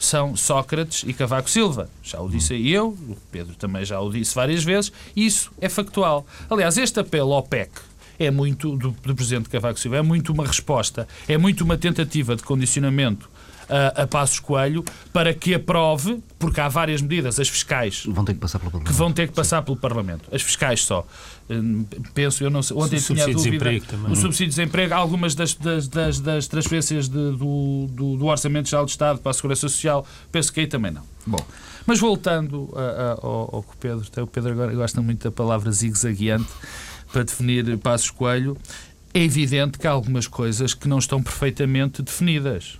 são 0.00 0.34
Sócrates 0.34 1.04
e 1.06 1.12
Cavaco 1.12 1.50
Silva. 1.50 1.88
Já 2.02 2.20
o 2.20 2.28
disse 2.28 2.68
eu, 2.68 2.88
o 2.88 3.16
Pedro 3.30 3.54
também 3.54 3.84
já 3.84 4.00
o 4.00 4.10
disse 4.10 4.34
várias 4.34 4.64
vezes, 4.64 4.90
isso 5.14 5.52
é 5.60 5.68
factual. 5.68 6.26
Aliás, 6.48 6.78
este 6.78 6.98
apelo 7.00 7.34
ao 7.34 7.42
PEC 7.42 7.70
é 8.18 8.30
muito, 8.30 8.76
do, 8.76 8.90
do 8.90 9.14
Presidente 9.14 9.48
Cavaco 9.48 9.78
Silva, 9.78 9.98
é 9.98 10.02
muito 10.02 10.32
uma 10.32 10.46
resposta, 10.46 11.06
é 11.28 11.36
muito 11.36 11.62
uma 11.62 11.76
tentativa 11.76 12.34
de 12.34 12.42
condicionamento 12.42 13.30
a, 13.70 14.02
a 14.02 14.06
Passos 14.06 14.40
Coelho 14.40 14.84
para 15.12 15.32
que 15.32 15.54
aprove, 15.54 16.22
porque 16.38 16.60
há 16.60 16.68
várias 16.68 17.00
medidas, 17.00 17.38
as 17.38 17.48
fiscais. 17.48 18.04
Vão 18.06 18.24
ter 18.24 18.34
que 18.34 18.40
passar 18.40 18.58
pelo 18.58 18.70
Parlamento. 18.70 18.92
Que 18.92 18.98
vão 18.98 19.12
ter 19.12 19.28
que 19.28 19.34
passar 19.34 19.58
Sim. 19.58 19.64
pelo 19.64 19.76
Parlamento. 19.76 20.22
As 20.32 20.42
fiscais 20.42 20.84
só. 20.84 21.06
Hum, 21.48 21.84
penso, 22.14 22.42
eu 22.44 22.50
não 22.50 22.62
sei. 22.62 22.76
Ontem 22.76 22.98
tinha 22.98 23.26
dúvida. 23.26 23.70
O 24.08 24.16
subsídio 24.16 24.46
de 24.46 24.56
desemprego, 24.56 24.94
algumas 24.94 25.34
das, 25.34 25.54
das, 25.54 25.88
das, 25.88 26.20
das 26.20 26.48
transferências 26.48 27.08
de, 27.08 27.14
do, 27.14 27.86
do, 27.90 28.16
do, 28.16 28.26
Orçamento 28.26 28.68
Geral 28.68 28.84
do 28.84 28.88
Estado 28.88 29.18
para 29.20 29.30
a 29.30 29.34
Segurança 29.34 29.68
Social, 29.68 30.06
penso 30.30 30.52
que 30.52 30.60
aí 30.60 30.66
também 30.66 30.90
não. 30.90 31.02
Bom, 31.26 31.44
mas 31.86 31.98
voltando 31.98 32.68
a, 32.74 32.80
a, 32.80 33.10
ao, 33.22 33.56
ao 33.56 33.62
que 33.62 33.74
o 33.74 33.76
Pedro, 33.78 34.22
o 34.22 34.26
Pedro 34.26 34.52
agora 34.52 34.72
gosta 34.74 35.00
muito 35.02 35.24
da 35.24 35.30
palavra 35.30 35.70
zigue-zagueante 35.70 36.50
para 37.12 37.24
definir 37.24 37.78
Passos 37.78 38.10
Coelho. 38.10 38.56
É 39.12 39.20
evidente 39.20 39.78
que 39.78 39.86
há 39.86 39.90
algumas 39.90 40.28
coisas 40.28 40.72
que 40.72 40.86
não 40.86 40.98
estão 40.98 41.20
perfeitamente 41.20 42.00
definidas. 42.00 42.78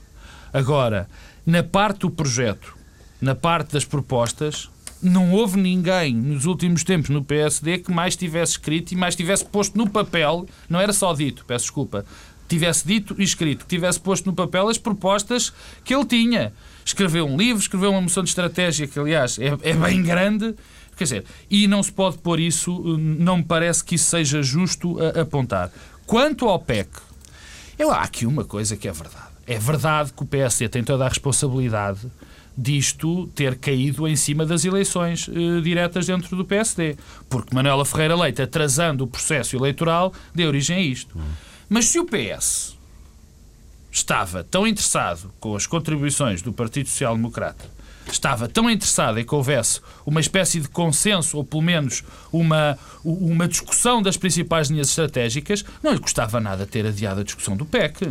Agora, 0.52 1.08
na 1.46 1.62
parte 1.62 2.00
do 2.00 2.10
projeto, 2.10 2.76
na 3.20 3.34
parte 3.34 3.72
das 3.72 3.84
propostas, 3.84 4.68
não 5.02 5.32
houve 5.32 5.58
ninguém 5.58 6.14
nos 6.14 6.44
últimos 6.44 6.84
tempos 6.84 7.10
no 7.10 7.24
PSD 7.24 7.78
que 7.78 7.92
mais 7.92 8.16
tivesse 8.16 8.52
escrito 8.52 8.92
e 8.92 8.96
mais 8.96 9.16
tivesse 9.16 9.44
posto 9.44 9.78
no 9.78 9.88
papel, 9.88 10.46
não 10.68 10.80
era 10.80 10.92
só 10.92 11.14
dito, 11.14 11.44
peço 11.46 11.64
desculpa, 11.64 12.04
tivesse 12.48 12.86
dito 12.86 13.14
e 13.18 13.22
escrito, 13.22 13.64
que 13.64 13.70
tivesse 13.70 14.00
posto 14.00 14.26
no 14.26 14.34
papel 14.34 14.68
as 14.68 14.76
propostas 14.76 15.52
que 15.84 15.94
ele 15.94 16.04
tinha. 16.04 16.52
Escreveu 16.84 17.26
um 17.26 17.36
livro, 17.36 17.62
escreveu 17.62 17.92
uma 17.92 18.00
moção 18.00 18.22
de 18.24 18.30
estratégia 18.30 18.86
que, 18.86 18.98
aliás, 18.98 19.38
é, 19.38 19.56
é 19.62 19.72
bem 19.72 20.02
grande. 20.02 20.54
Quer 20.96 21.04
dizer, 21.04 21.24
e 21.48 21.66
não 21.66 21.82
se 21.82 21.92
pode 21.92 22.18
pôr 22.18 22.40
isso, 22.40 22.98
não 22.98 23.38
me 23.38 23.44
parece 23.44 23.82
que 23.84 23.94
isso 23.94 24.10
seja 24.10 24.42
justo 24.42 24.98
apontar. 25.18 25.70
Quanto 26.04 26.46
ao 26.46 26.58
PEC, 26.58 26.90
eu, 27.78 27.90
há 27.90 28.02
aqui 28.02 28.26
uma 28.26 28.44
coisa 28.44 28.76
que 28.76 28.88
é 28.88 28.92
verdade. 28.92 29.29
É 29.50 29.58
verdade 29.58 30.12
que 30.12 30.22
o 30.22 30.26
PSD 30.26 30.68
tem 30.68 30.84
toda 30.84 31.04
a 31.04 31.08
responsabilidade 31.08 32.02
disto 32.56 33.26
ter 33.34 33.58
caído 33.58 34.06
em 34.06 34.14
cima 34.14 34.46
das 34.46 34.64
eleições 34.64 35.28
eh, 35.28 35.60
diretas 35.60 36.06
dentro 36.06 36.36
do 36.36 36.44
PSD. 36.44 36.96
Porque 37.28 37.52
Manuela 37.52 37.84
Ferreira 37.84 38.14
Leite, 38.14 38.40
atrasando 38.40 39.02
o 39.02 39.08
processo 39.08 39.56
eleitoral, 39.56 40.12
deu 40.32 40.46
origem 40.46 40.76
a 40.76 40.80
isto. 40.80 41.18
Mas 41.68 41.86
se 41.86 41.98
o 41.98 42.06
PS 42.06 42.76
estava 43.90 44.44
tão 44.44 44.64
interessado 44.68 45.32
com 45.40 45.56
as 45.56 45.66
contribuições 45.66 46.42
do 46.42 46.52
Partido 46.52 46.88
Social 46.88 47.16
Democrata, 47.16 47.64
estava 48.08 48.48
tão 48.48 48.70
interessado 48.70 49.18
em 49.18 49.24
que 49.24 49.34
houvesse 49.34 49.80
uma 50.06 50.20
espécie 50.20 50.60
de 50.60 50.68
consenso, 50.68 51.36
ou 51.36 51.44
pelo 51.44 51.62
menos 51.62 52.04
uma, 52.32 52.78
uma 53.02 53.48
discussão 53.48 54.00
das 54.00 54.16
principais 54.16 54.68
linhas 54.68 54.90
estratégicas, 54.90 55.64
não 55.82 55.92
lhe 55.92 55.98
custava 55.98 56.40
nada 56.40 56.64
ter 56.64 56.86
adiado 56.86 57.20
a 57.20 57.24
discussão 57.24 57.56
do 57.56 57.66
PEC. 57.66 58.06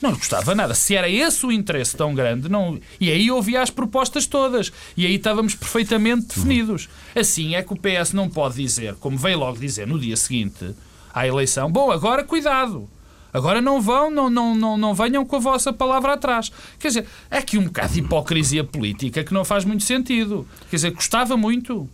Não 0.00 0.10
lhe 0.10 0.16
custava 0.16 0.54
nada. 0.54 0.74
Se 0.74 0.96
era 0.96 1.08
esse 1.08 1.44
o 1.44 1.52
interesse 1.52 1.96
tão 1.96 2.14
grande, 2.14 2.48
não... 2.48 2.80
e 2.98 3.10
aí 3.10 3.30
ouvia 3.30 3.62
as 3.62 3.70
propostas 3.70 4.26
todas. 4.26 4.72
E 4.96 5.04
aí 5.04 5.16
estávamos 5.16 5.54
perfeitamente 5.54 6.28
definidos. 6.28 6.88
Assim 7.14 7.54
é 7.54 7.62
que 7.62 7.72
o 7.72 7.76
PS 7.76 8.12
não 8.12 8.28
pode 8.28 8.56
dizer, 8.56 8.94
como 8.94 9.18
veio 9.18 9.38
logo 9.38 9.58
dizer 9.58 9.86
no 9.86 9.98
dia 9.98 10.16
seguinte 10.16 10.74
à 11.12 11.26
eleição, 11.26 11.70
bom, 11.70 11.90
agora 11.90 12.24
cuidado. 12.24 12.88
Agora 13.32 13.60
não 13.60 13.80
vão, 13.80 14.10
não, 14.10 14.28
não, 14.28 14.54
não, 14.54 14.76
não 14.76 14.94
venham 14.94 15.24
com 15.24 15.36
a 15.36 15.40
vossa 15.40 15.72
palavra 15.72 16.14
atrás. 16.14 16.50
Quer 16.78 16.88
dizer, 16.88 17.06
é 17.30 17.38
aqui 17.38 17.58
um 17.58 17.64
bocado 17.64 17.92
de 17.92 18.00
hipocrisia 18.00 18.64
política 18.64 19.22
que 19.22 19.32
não 19.32 19.44
faz 19.44 19.64
muito 19.64 19.84
sentido. 19.84 20.46
Quer 20.68 20.76
dizer, 20.76 20.90
custava 20.92 21.36
muito. 21.36 21.88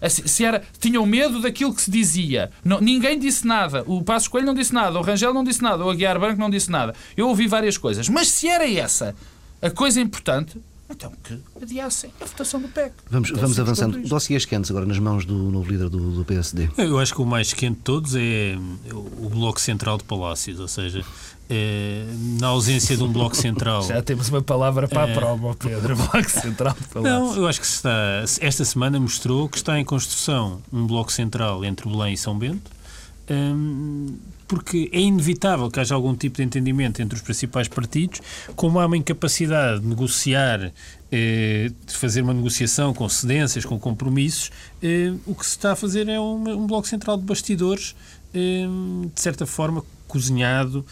Assim, 0.00 0.26
se 0.26 0.44
era, 0.44 0.62
tinham 0.78 1.04
medo 1.04 1.40
daquilo 1.40 1.74
que 1.74 1.82
se 1.82 1.90
dizia. 1.90 2.50
Não, 2.64 2.80
ninguém 2.80 3.18
disse 3.18 3.46
nada. 3.46 3.82
O 3.86 4.02
Passo 4.02 4.30
Coelho 4.30 4.46
não 4.46 4.54
disse 4.54 4.72
nada. 4.72 4.98
O 4.98 5.02
Rangel 5.02 5.34
não 5.34 5.44
disse 5.44 5.62
nada. 5.62 5.84
O 5.84 5.90
Aguiar 5.90 6.18
Branco 6.18 6.40
não 6.40 6.50
disse 6.50 6.70
nada. 6.70 6.94
Eu 7.16 7.28
ouvi 7.28 7.46
várias 7.46 7.76
coisas. 7.76 8.08
Mas 8.08 8.28
se 8.28 8.48
era 8.48 8.70
essa 8.70 9.14
a 9.60 9.70
coisa 9.70 10.00
importante, 10.00 10.60
então 10.90 11.12
que 11.22 11.38
adiassem 11.60 12.10
a 12.20 12.24
votação 12.24 12.60
do 12.60 12.68
PEC. 12.68 12.92
Vamos, 13.10 13.30
vamos 13.30 13.60
avançando. 13.60 13.98
Dossiês 14.08 14.44
quentes 14.44 14.70
agora 14.70 14.86
nas 14.86 14.98
mãos 14.98 15.24
do 15.24 15.34
novo 15.34 15.70
líder 15.70 15.88
do, 15.88 16.12
do, 16.12 16.24
PSD. 16.24 16.70
Eu 16.78 16.98
acho 16.98 17.14
que 17.14 17.20
o 17.20 17.26
mais 17.26 17.52
quente 17.52 17.76
de 17.76 17.82
todos 17.82 18.14
é 18.14 18.56
o 18.92 19.28
Bloco 19.28 19.60
Central 19.60 19.98
de 19.98 20.04
Palácios, 20.04 20.58
ou 20.58 20.68
seja, 20.68 21.04
é, 21.50 22.04
na 22.40 22.48
ausência 22.48 22.96
de 22.96 23.02
um 23.02 23.12
Bloco 23.12 23.36
Central. 23.36 23.82
Já 23.88 24.02
temos 24.02 24.28
uma 24.28 24.42
palavra 24.42 24.88
para 24.88 25.04
a 25.04 25.08
é. 25.08 25.14
prova, 25.14 25.54
Pedro. 25.54 25.94
Bloco 26.10 26.30
Central 26.30 26.76
de 26.80 26.88
Palácios. 26.88 27.36
Não, 27.36 27.36
eu 27.36 27.46
acho 27.46 27.60
que 27.60 27.66
está, 27.66 28.24
esta 28.40 28.64
semana 28.64 28.98
mostrou 28.98 29.48
que 29.48 29.56
está 29.58 29.78
em 29.78 29.84
construção 29.84 30.62
um 30.72 30.86
Bloco 30.86 31.12
Central 31.12 31.64
entre 31.64 31.88
Belém 31.88 32.14
e 32.14 32.16
São 32.16 32.38
Bento 32.38 32.78
um, 33.30 34.16
porque 34.48 34.88
é 34.92 34.98
inevitável 34.98 35.70
que 35.70 35.78
haja 35.78 35.94
algum 35.94 36.16
tipo 36.16 36.38
de 36.38 36.42
entendimento 36.42 37.02
entre 37.02 37.14
os 37.14 37.22
principais 37.22 37.68
partidos, 37.68 38.22
como 38.56 38.80
há 38.80 38.86
uma 38.86 38.96
incapacidade 38.96 39.80
de 39.80 39.86
negociar, 39.86 40.72
eh, 41.12 41.70
de 41.86 41.94
fazer 41.94 42.22
uma 42.22 42.32
negociação 42.32 42.94
com 42.94 43.06
cedências, 43.10 43.66
com 43.66 43.78
compromissos, 43.78 44.50
eh, 44.82 45.12
o 45.26 45.34
que 45.34 45.44
se 45.44 45.50
está 45.52 45.72
a 45.72 45.76
fazer 45.76 46.08
é 46.08 46.18
um, 46.18 46.66
bloco 46.66 46.88
central 46.88 47.18
de 47.18 47.24
bastidores, 47.24 47.94
eh, 48.32 48.66
de 49.14 49.20
certa 49.20 49.46
forma, 49.46 49.84
cozinhado 50.08 50.84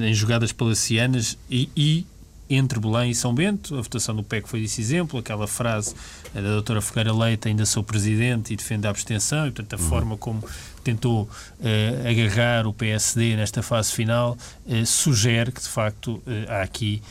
em 0.00 0.14
jogadas 0.14 0.52
palacianas 0.52 1.36
e, 1.50 1.68
e 1.76 2.06
entre 2.48 2.80
Belém 2.80 3.10
e 3.10 3.14
São 3.14 3.34
Bento. 3.34 3.76
A 3.76 3.82
votação 3.82 4.16
do 4.16 4.22
PEC 4.22 4.48
foi 4.48 4.62
desse 4.62 4.80
exemplo, 4.80 5.18
aquela 5.18 5.46
frase 5.46 5.94
da 6.32 6.40
doutora 6.40 6.80
Fogueira 6.80 7.12
Leite, 7.12 7.48
ainda 7.48 7.66
sou 7.66 7.82
presidente 7.82 8.52
e 8.52 8.56
defende 8.56 8.86
a 8.86 8.90
abstenção, 8.90 9.46
e 9.46 9.50
portanto 9.50 9.78
a 9.78 9.82
uhum. 9.82 9.88
forma 9.88 10.16
como 10.16 10.42
tentou 10.88 11.22
uh, 11.22 12.08
agarrar 12.08 12.66
o 12.66 12.72
PSD 12.72 13.36
nesta 13.36 13.62
fase 13.62 13.92
final, 13.92 14.36
uh, 14.66 14.86
sugere 14.86 15.52
que, 15.52 15.60
de 15.60 15.68
facto, 15.68 16.12
uh, 16.12 16.22
há 16.48 16.62
aqui 16.62 17.02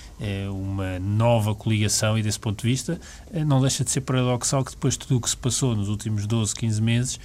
uma 0.49 0.97
nova 0.97 1.53
coligação 1.53 2.17
e, 2.17 2.23
desse 2.23 2.39
ponto 2.39 2.63
de 2.63 2.67
vista, 2.67 2.99
não 3.45 3.61
deixa 3.61 3.83
de 3.83 3.91
ser 3.91 4.01
paradoxal 4.01 4.65
que, 4.65 4.71
depois 4.71 4.95
de 4.95 5.01
tudo 5.01 5.17
o 5.17 5.21
que 5.21 5.29
se 5.29 5.37
passou 5.37 5.75
nos 5.75 5.89
últimos 5.89 6.25
12, 6.25 6.55
15 6.55 6.81
meses, 6.81 7.19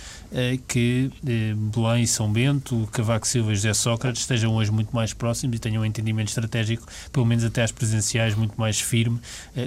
que 0.69 1.11
Belém 1.75 2.03
e 2.03 2.07
São 2.07 2.31
Bento, 2.31 2.87
Cavaco 2.93 3.27
Silva 3.27 3.53
e 3.53 3.55
José 3.55 3.73
Sócrates 3.73 4.21
estejam 4.21 4.53
hoje 4.55 4.71
muito 4.71 4.95
mais 4.95 5.15
próximos 5.15 5.57
e 5.57 5.59
tenham 5.59 5.81
um 5.83 5.87
entendimento 5.87 6.29
estratégico, 6.29 6.87
pelo 7.11 7.25
menos 7.25 7.45
até 7.45 7.63
às 7.63 7.73
presenciais, 7.73 8.35
muito 8.35 8.61
mais 8.61 8.79
firme 8.79 9.19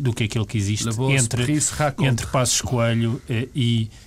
do 0.04 0.13
que 0.13 0.26
aquele 0.26 0.45
que 0.45 0.60
existe 0.60 0.88
entre, 0.88 1.60
entre 2.06 2.28
Passos 2.28 2.62
Coelho 2.62 3.19
e 3.56 3.89
eh, 3.89 4.05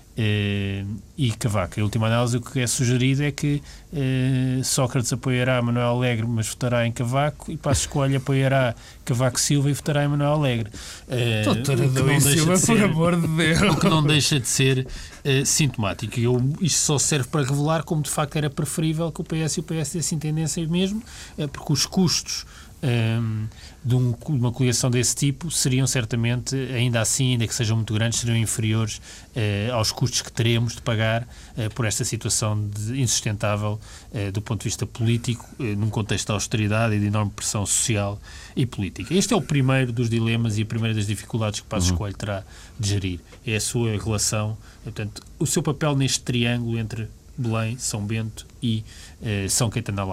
e 1.16 1.30
Cavaco. 1.32 1.78
Em 1.78 1.82
última 1.82 2.08
análise, 2.08 2.36
o 2.36 2.40
que 2.40 2.58
é 2.60 2.66
sugerido 2.66 3.22
é 3.22 3.30
que 3.30 3.62
eh, 3.92 4.60
Sócrates 4.64 5.12
apoiará 5.12 5.62
Manuel 5.62 5.88
Alegre, 5.88 6.26
mas 6.26 6.48
votará 6.48 6.86
em 6.86 6.92
Cavaco, 6.92 7.52
e 7.52 7.56
Passos 7.56 7.86
Coelho 7.86 8.16
apoiará 8.16 8.74
Cavaco 9.04 9.38
Silva 9.38 9.70
e 9.70 9.72
votará 9.72 10.04
em 10.04 10.08
Manuel 10.08 10.32
Alegre. 10.32 10.70
Eh, 11.08 11.42
Doutora 11.44 11.84
Adão 11.84 12.20
Silva, 12.20 12.58
por 12.58 12.82
amor 12.82 13.20
de 13.20 13.28
Deus! 13.28 13.60
O 13.62 13.76
que 13.76 13.88
não 13.88 14.02
deixa 14.02 14.40
de 14.40 14.48
ser 14.48 14.86
eh, 15.24 15.44
sintomático. 15.44 16.18
Eu, 16.18 16.42
isto 16.60 16.78
só 16.78 16.98
serve 16.98 17.28
para 17.28 17.44
revelar 17.44 17.82
como, 17.84 18.02
de 18.02 18.10
facto, 18.10 18.36
era 18.36 18.50
preferível 18.50 19.12
que 19.12 19.20
o 19.20 19.24
PS 19.24 19.58
e 19.58 19.60
o 19.60 19.62
PSD 19.62 20.02
se 20.02 20.14
entendessem 20.14 20.66
mesmo, 20.66 21.02
eh, 21.36 21.46
porque 21.46 21.72
os 21.72 21.86
custos 21.86 22.44
um, 22.82 23.46
de 23.84 23.94
um, 23.94 24.14
uma 24.28 24.52
coligação 24.52 24.90
desse 24.90 25.14
tipo 25.14 25.50
seriam 25.50 25.86
certamente, 25.86 26.54
ainda 26.54 27.00
assim, 27.00 27.32
ainda 27.32 27.46
que 27.46 27.54
sejam 27.54 27.76
muito 27.76 27.92
grandes, 27.92 28.20
seriam 28.20 28.36
inferiores 28.36 28.98
uh, 28.98 29.72
aos 29.74 29.90
custos 29.90 30.22
que 30.22 30.30
teremos 30.30 30.74
de 30.74 30.82
pagar 30.82 31.22
uh, 31.22 31.74
por 31.74 31.84
esta 31.84 32.04
situação 32.04 32.68
de, 32.68 33.00
insustentável 33.00 33.80
uh, 34.12 34.32
do 34.32 34.40
ponto 34.40 34.60
de 34.60 34.64
vista 34.64 34.86
político, 34.86 35.44
num 35.58 35.90
contexto 35.90 36.26
de 36.26 36.32
austeridade 36.32 36.94
e 36.94 37.00
de 37.00 37.06
enorme 37.06 37.32
pressão 37.34 37.64
social 37.66 38.20
e 38.54 38.64
política. 38.64 39.12
Este 39.14 39.34
é 39.34 39.36
o 39.36 39.42
primeiro 39.42 39.92
dos 39.92 40.08
dilemas 40.08 40.58
e 40.58 40.62
a 40.62 40.66
primeira 40.66 40.94
das 40.94 41.06
dificuldades 41.06 41.60
que 41.60 41.66
Passos 41.66 41.90
uhum. 41.90 41.96
Coelho 41.96 42.16
terá 42.16 42.44
de 42.78 42.88
gerir. 42.88 43.20
É 43.46 43.56
a 43.56 43.60
sua 43.60 43.90
relação, 43.92 44.56
portanto, 44.84 45.22
o 45.38 45.46
seu 45.46 45.62
papel 45.62 45.96
neste 45.96 46.20
triângulo 46.20 46.78
entre 46.78 47.08
Belém, 47.38 47.78
São 47.78 48.04
Bento 48.04 48.46
e 48.60 48.84
eh, 49.22 49.46
São 49.48 49.70
Caetano 49.70 49.96
da 49.96 50.04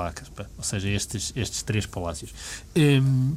ou 0.58 0.64
seja, 0.64 0.88
estes, 0.90 1.34
estes 1.36 1.64
três 1.64 1.86
palácios. 1.86 2.32
Um, 2.76 3.36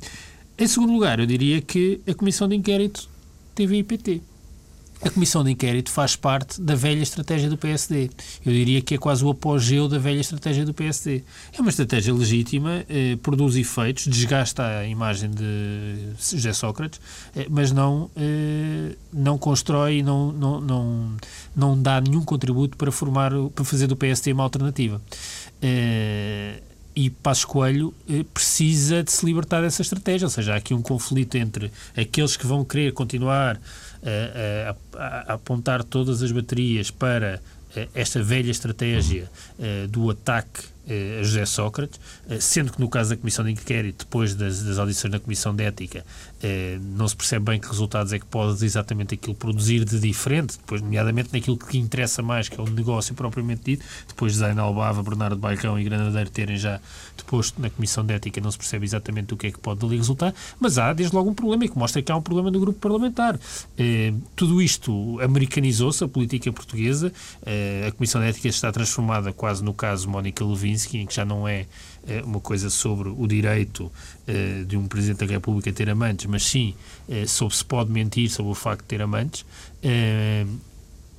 em 0.58 0.66
segundo 0.66 0.92
lugar, 0.92 1.18
eu 1.18 1.26
diria 1.26 1.62
que 1.62 2.00
a 2.06 2.14
Comissão 2.14 2.46
de 2.46 2.54
Inquérito 2.54 3.08
teve 3.54 3.78
IPT. 3.78 4.20
A 5.00 5.10
Comissão 5.10 5.44
de 5.44 5.50
Inquérito 5.52 5.90
faz 5.90 6.16
parte 6.16 6.60
da 6.60 6.74
velha 6.74 7.02
estratégia 7.02 7.48
do 7.48 7.56
PSD. 7.56 8.10
Eu 8.44 8.52
diria 8.52 8.82
que 8.82 8.94
é 8.94 8.98
quase 8.98 9.24
o 9.24 9.30
apogeu 9.30 9.88
da 9.88 9.98
velha 9.98 10.20
estratégia 10.20 10.64
do 10.64 10.74
PSD. 10.74 11.22
É 11.56 11.60
uma 11.60 11.70
estratégia 11.70 12.12
legítima, 12.12 12.84
eh, 12.88 13.16
produz 13.22 13.54
efeitos, 13.54 14.06
desgasta 14.08 14.66
a 14.66 14.86
imagem 14.86 15.30
de 15.30 16.14
José 16.18 16.52
Sócrates, 16.52 17.00
eh, 17.36 17.46
mas 17.48 17.70
não, 17.70 18.10
eh, 18.16 18.96
não 19.12 19.38
constrói, 19.38 20.02
não, 20.02 20.32
não, 20.32 20.60
não, 20.60 21.16
não 21.54 21.80
dá 21.80 22.00
nenhum 22.00 22.24
contributo 22.24 22.76
para, 22.76 22.90
formar, 22.90 23.30
para 23.54 23.64
fazer 23.64 23.86
do 23.86 23.96
PSD 23.96 24.32
uma 24.32 24.42
alternativa. 24.42 25.00
Eh, 25.62 26.60
e 26.98 27.10
Passos 27.10 27.44
Coelho 27.44 27.94
eh, 28.10 28.24
precisa 28.34 29.04
de 29.04 29.12
se 29.12 29.24
libertar 29.24 29.60
dessa 29.60 29.82
estratégia, 29.82 30.26
ou 30.26 30.30
seja, 30.30 30.54
há 30.54 30.56
aqui 30.56 30.74
um 30.74 30.82
conflito 30.82 31.36
entre 31.36 31.70
aqueles 31.96 32.36
que 32.36 32.44
vão 32.44 32.64
querer 32.64 32.92
continuar 32.92 33.60
a, 34.02 34.76
a, 34.96 35.34
apontar 35.34 35.82
todas 35.82 36.22
as 36.22 36.32
baterias 36.32 36.90
para 36.90 37.40
eh, 37.76 37.88
esta 37.94 38.22
velha 38.22 38.50
estratégia 38.50 39.30
uh, 39.58 39.86
do 39.88 40.10
ataque 40.10 40.60
uh, 40.60 41.20
a 41.20 41.22
José 41.22 41.44
Sócrates, 41.44 42.00
uh, 42.26 42.40
sendo 42.40 42.72
que 42.72 42.80
no 42.80 42.88
caso 42.88 43.10
da 43.10 43.16
Comissão 43.16 43.44
de 43.44 43.52
Inquérito, 43.52 44.06
depois 44.06 44.34
das, 44.34 44.62
das 44.62 44.78
audições 44.78 45.12
da 45.12 45.20
Comissão 45.20 45.54
de 45.54 45.64
Ética, 45.64 46.04
não 46.96 47.08
se 47.08 47.16
percebe 47.16 47.46
bem 47.46 47.60
que 47.60 47.66
resultados 47.68 48.12
é 48.12 48.18
que 48.18 48.26
pode 48.26 48.64
exatamente 48.64 49.14
aquilo 49.14 49.34
produzir 49.34 49.84
de 49.84 49.98
diferente, 49.98 50.56
depois, 50.58 50.80
nomeadamente 50.80 51.30
naquilo 51.32 51.56
que 51.56 51.78
interessa 51.78 52.22
mais, 52.22 52.48
que 52.48 52.60
é 52.60 52.62
o 52.62 52.66
negócio 52.68 53.14
propriamente 53.14 53.62
dito, 53.64 53.84
depois 54.06 54.32
de 54.32 54.38
Zainal 54.38 54.72
Bava, 54.72 55.02
Bernardo 55.02 55.36
Baicão 55.36 55.78
e 55.78 55.84
Granadeiro 55.84 56.30
terem 56.30 56.56
já 56.56 56.80
deposto 57.16 57.60
na 57.60 57.68
Comissão 57.70 58.04
de 58.04 58.14
Ética, 58.14 58.40
não 58.40 58.50
se 58.50 58.58
percebe 58.58 58.84
exatamente 58.84 59.34
o 59.34 59.36
que 59.36 59.48
é 59.48 59.50
que 59.50 59.58
pode 59.58 59.80
dali 59.80 59.96
resultar, 59.96 60.32
mas 60.60 60.78
há 60.78 60.92
desde 60.92 61.14
logo 61.14 61.30
um 61.30 61.34
problema 61.34 61.64
e 61.64 61.68
que 61.68 61.76
mostra 61.76 62.00
que 62.00 62.10
há 62.12 62.16
um 62.16 62.22
problema 62.22 62.50
do 62.50 62.60
grupo 62.60 62.78
parlamentar. 62.78 63.38
tudo 64.36 64.62
isto 64.62 65.20
americanizou-se, 65.20 66.04
a 66.04 66.08
política 66.08 66.52
portuguesa, 66.52 67.12
a 67.86 67.92
Comissão 67.92 68.20
de 68.20 68.28
Ética 68.28 68.48
está 68.48 68.70
transformada 68.70 69.32
quase 69.32 69.62
no 69.64 69.74
caso 69.74 70.08
Mónica 70.08 70.44
Lewinsky, 70.44 70.98
em 70.98 71.06
que 71.06 71.14
já 71.14 71.24
não 71.24 71.46
é 71.46 71.66
uma 72.24 72.40
coisa 72.40 72.70
sobre 72.70 73.08
o 73.08 73.26
direito 73.26 73.90
eh, 74.26 74.64
de 74.66 74.76
um 74.76 74.86
Presidente 74.86 75.26
da 75.26 75.32
República 75.32 75.72
ter 75.72 75.88
amantes, 75.90 76.26
mas 76.26 76.44
sim 76.44 76.74
eh, 77.08 77.26
sobre 77.26 77.54
se 77.54 77.64
pode 77.64 77.90
mentir 77.90 78.30
sobre 78.30 78.52
o 78.52 78.54
facto 78.54 78.82
de 78.82 78.88
ter 78.88 79.02
amantes. 79.02 79.44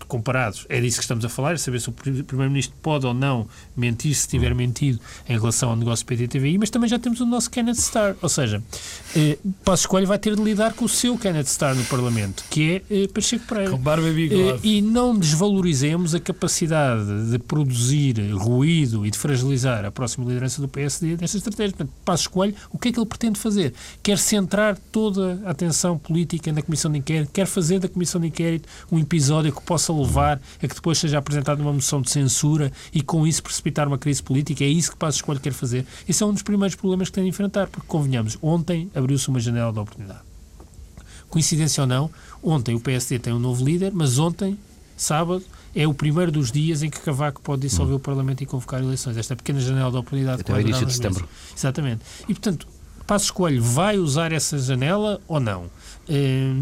Comparados, 0.10 0.66
é 0.70 0.82
disso 0.82 0.98
que 0.98 1.04
estamos 1.04 1.24
a 1.24 1.30
falar, 1.30 1.54
é 1.54 1.58
saber 1.58 1.80
se 1.80 1.88
o 1.88 1.92
Primeiro-Ministro 1.92 2.76
pode 2.82 3.06
ou 3.06 3.14
não 3.14 3.48
mentir, 3.78 4.16
se 4.16 4.28
tiver 4.28 4.56
mentido 4.56 5.00
em 5.28 5.38
relação 5.38 5.70
ao 5.70 5.76
negócio 5.76 6.04
PTTVI, 6.04 6.58
mas 6.58 6.72
também 6.72 6.90
já 6.90 6.98
temos 6.98 7.22
o 7.22 7.28
nosso 7.28 7.48
Kenneth 7.52 7.78
Starr, 7.78 8.16
ou 8.20 8.28
seja, 8.28 8.62
eh, 9.16 9.38
Passo 9.64 9.84
Escolha 9.84 10.08
vai 10.08 10.18
ter 10.18 10.36
de 10.36 10.42
lidar 10.42 10.74
com 10.74 10.86
o 10.86 10.90
seu 10.90 11.16
Kenneth 11.16 11.46
Starr 11.46 11.76
no 11.76 11.86
Parlamento, 11.86 12.44
que 12.50 12.84
é 12.90 13.04
eh, 13.04 13.08
Pacheco 13.08 13.46
Pereira. 13.46 13.70
Com 13.70 13.78
barba 13.78 14.10
e 14.10 14.14
bigode. 14.14 14.68
Eh, 14.68 14.78
e 14.78 14.82
não 14.82 15.16
desvalorizemos 15.16 16.16
a 16.16 16.20
capacidade 16.20 17.30
de 17.30 17.38
produzir 17.38 18.16
ruído 18.34 19.06
e 19.06 19.12
de 19.12 19.18
fragilizar 19.18 19.86
a 19.86 19.92
próxima 19.92 20.26
liderança 20.26 20.60
do 20.60 20.68
PSD 20.68 21.18
desta 21.18 21.38
estratégia. 21.38 21.76
Portanto, 21.76 21.94
Passo 22.04 22.24
Escolha, 22.24 22.56
o 22.72 22.80
que 22.80 22.90
é 22.90 22.92
que 22.92 23.00
ele 23.00 23.06
pretende 23.06 23.40
fazer? 23.40 23.76
Quer 24.02 24.18
centrar 24.18 24.76
toda 24.92 25.40
a 25.46 25.52
atenção 25.52 26.00
política 26.00 26.52
na 26.52 26.64
Comissão 26.64 26.92
de 26.92 26.98
Inquérito, 26.98 27.32
quer 27.32 27.46
fazer 27.46 27.80
da 27.80 27.88
Comissão 27.88 28.20
de 28.20 28.26
Inquérito 28.28 28.68
um 28.92 28.98
episódio 28.98 29.54
que 29.54 29.62
possa 29.62 29.94
levar 30.02 30.42
a 30.62 30.68
que 30.68 30.76
depois 30.76 30.98
seja 30.98 31.18
apresentada 31.18 31.62
uma 31.62 31.74
moção 31.74 32.02
de 32.02 32.10
censura 32.10 32.72
e 32.94 33.02
com 33.02 33.26
isso 33.26 33.44
precipitar 33.44 33.88
uma 33.88 33.98
crise 33.98 34.22
política. 34.22 34.64
É 34.64 34.68
isso 34.68 34.92
que 34.92 34.98
Passos 34.98 35.22
Coelho 35.22 35.42
quer 35.42 35.54
fazer. 35.54 35.86
Esse 36.08 36.24
é 36.24 36.26
um 36.26 36.34
dos 36.34 36.42
primeiros 36.42 36.76
problemas 36.76 37.10
que 37.10 37.16
tem 37.16 37.24
de 37.24 37.30
enfrentar, 37.30 37.68
porque, 37.68 37.88
convenhamos, 37.88 38.38
ontem 38.42 38.90
abriu-se 38.94 39.28
uma 39.30 39.40
janela 39.40 39.72
de 39.72 39.80
oportunidade. 39.80 40.22
Coincidência 41.30 41.82
ou 41.82 41.88
não, 41.88 42.10
ontem 42.42 42.76
o 42.76 42.80
PSD 42.80 43.20
tem 43.20 43.34
um 43.34 43.40
novo 43.40 43.64
líder, 43.64 43.92
mas 43.94 44.18
ontem, 44.18 44.58
sábado, 44.98 45.44
é 45.76 45.88
o 45.88 45.94
primeiro 45.94 46.32
dos 46.32 46.52
dias 46.52 46.82
em 46.82 46.90
que 46.90 47.00
Cavaco 47.00 47.42
pode 47.42 47.62
dissolver 47.62 47.94
hum. 47.94 47.98
o 47.98 48.00
Parlamento 48.00 48.42
e 48.42 48.46
convocar 48.46 48.82
eleições. 48.82 49.18
Esta 49.18 49.36
pequena 49.36 49.60
janela 49.60 49.92
de 49.92 49.98
oportunidade. 49.98 50.42
Até 50.42 50.54
o 50.54 50.60
início 50.60 50.86
de 50.86 50.94
setembro. 50.94 51.22
Meses. 51.22 51.56
Exatamente. 51.56 52.02
E, 52.24 52.34
portanto, 52.34 52.68
Passos 53.06 53.32
Coelho 53.32 53.64
vai 53.64 53.98
usar 53.98 54.32
essa 54.32 54.58
janela 54.58 55.22
ou 55.28 55.40
não? 55.40 55.66
Eh, 56.08 56.62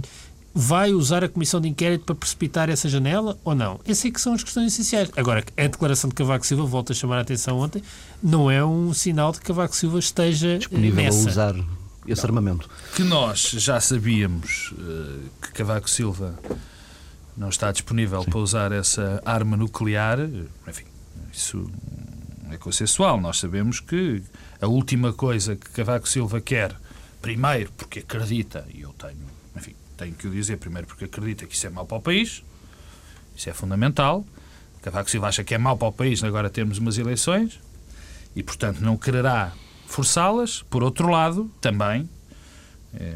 vai 0.57 0.91
usar 0.91 1.23
a 1.23 1.29
comissão 1.29 1.61
de 1.61 1.69
inquérito 1.69 2.03
para 2.03 2.15
precipitar 2.15 2.67
essa 2.67 2.89
janela 2.89 3.37
ou 3.43 3.53
não? 3.53 3.79
Essas 3.85 4.05
é 4.05 4.11
que 4.11 4.19
são 4.19 4.33
as 4.33 4.43
questões 4.43 4.73
essenciais. 4.73 5.11
Agora, 5.15 5.45
a 5.55 5.67
declaração 5.67 6.09
de 6.09 6.15
Cavaco 6.15 6.45
Silva, 6.47 6.65
volto 6.65 6.91
a 6.91 6.95
chamar 6.95 7.19
a 7.19 7.21
atenção 7.21 7.59
ontem, 7.59 7.83
não 8.23 8.49
é 8.49 8.65
um 8.65 8.91
sinal 8.91 9.31
de 9.31 9.39
que 9.39 9.45
Cavaco 9.45 9.75
Silva 9.75 9.99
esteja 9.99 10.57
disponível 10.57 11.03
nessa. 11.03 11.27
a 11.27 11.31
usar 11.31 11.55
esse 12.07 12.23
não. 12.23 12.29
armamento. 12.29 12.67
Que 12.95 13.03
nós 13.03 13.51
já 13.51 13.79
sabíamos 13.79 14.71
uh, 14.71 15.29
que 15.43 15.51
Cavaco 15.51 15.87
Silva 15.87 16.39
não 17.37 17.49
está 17.49 17.71
disponível 17.71 18.23
Sim. 18.23 18.29
para 18.31 18.39
usar 18.39 18.71
essa 18.71 19.21
arma 19.23 19.55
nuclear, 19.55 20.19
enfim, 20.67 20.85
isso 21.31 21.69
é 22.49 22.57
consensual. 22.57 23.21
Nós 23.21 23.37
sabemos 23.37 23.79
que 23.79 24.23
a 24.59 24.65
última 24.65 25.13
coisa 25.13 25.55
que 25.55 25.69
Cavaco 25.69 26.09
Silva 26.09 26.41
quer, 26.41 26.75
primeiro 27.21 27.71
porque 27.77 27.99
acredita, 27.99 28.65
e 28.73 28.81
eu 28.81 28.91
tenho 28.93 29.37
tenho 29.97 30.13
que 30.13 30.27
o 30.27 30.31
dizer 30.31 30.57
primeiro 30.57 30.87
porque 30.87 31.05
acredita 31.05 31.45
que 31.45 31.55
isso 31.55 31.65
é 31.67 31.69
mau 31.69 31.85
para 31.85 31.97
o 31.97 32.01
país, 32.01 32.43
isso 33.35 33.49
é 33.49 33.53
fundamental. 33.53 34.25
Cavaco 34.81 35.09
Silva 35.09 35.27
acha 35.27 35.43
que 35.43 35.53
é 35.53 35.57
mau 35.57 35.75
para 35.75 35.87
o 35.87 35.91
país 35.91 36.23
agora 36.23 36.49
termos 36.49 36.77
umas 36.77 36.97
eleições 36.97 37.59
e, 38.35 38.43
portanto, 38.43 38.79
não 38.79 38.95
quererá 38.95 39.53
forçá-las. 39.87 40.61
Por 40.63 40.83
outro 40.83 41.09
lado, 41.09 41.51
também, 41.59 42.09
é, 42.93 43.15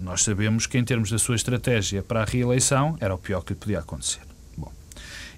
nós 0.00 0.22
sabemos 0.22 0.66
que, 0.66 0.76
em 0.76 0.84
termos 0.84 1.10
da 1.10 1.18
sua 1.18 1.36
estratégia 1.36 2.02
para 2.02 2.22
a 2.22 2.24
reeleição, 2.24 2.96
era 3.00 3.14
o 3.14 3.18
pior 3.18 3.42
que 3.42 3.52
lhe 3.52 3.58
podia 3.58 3.78
acontecer. 3.78 4.20
Bom, 4.56 4.72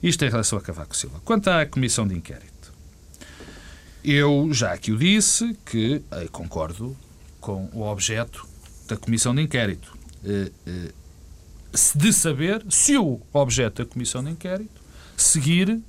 isto 0.03 0.25
em 0.25 0.31
relação 0.31 0.59
a 0.59 0.63
Cavaco 0.63 0.97
Silva. 0.97 1.21
Quanto 1.25 1.49
à 1.49 1.67
Comissão 1.67 2.07
de 2.09 2.17
Inquérito, 2.17 2.51
Eu 4.03 4.49
já 4.51 4.73
aqui 4.73 4.93
o 4.93 4.97
disse 4.97 5.55
que 5.67 6.01
eh, 6.11 6.27
concordo 6.33 6.97
com 7.39 7.69
o 7.75 7.83
objeto 7.83 8.47
da 8.89 8.97
Comissão 8.97 9.35
de 9.35 9.43
Inquérito. 9.43 10.00
Eh, 10.25 10.51
eh, 10.67 10.93
de 11.95 12.13
saber 12.13 12.65
se 12.69 12.99
o 12.99 13.21
objeto 13.33 13.85
da 13.85 13.89
Comissão 13.89 14.25
de 14.25 14.31
Inquérito 14.31 14.81
seguir 15.17 15.81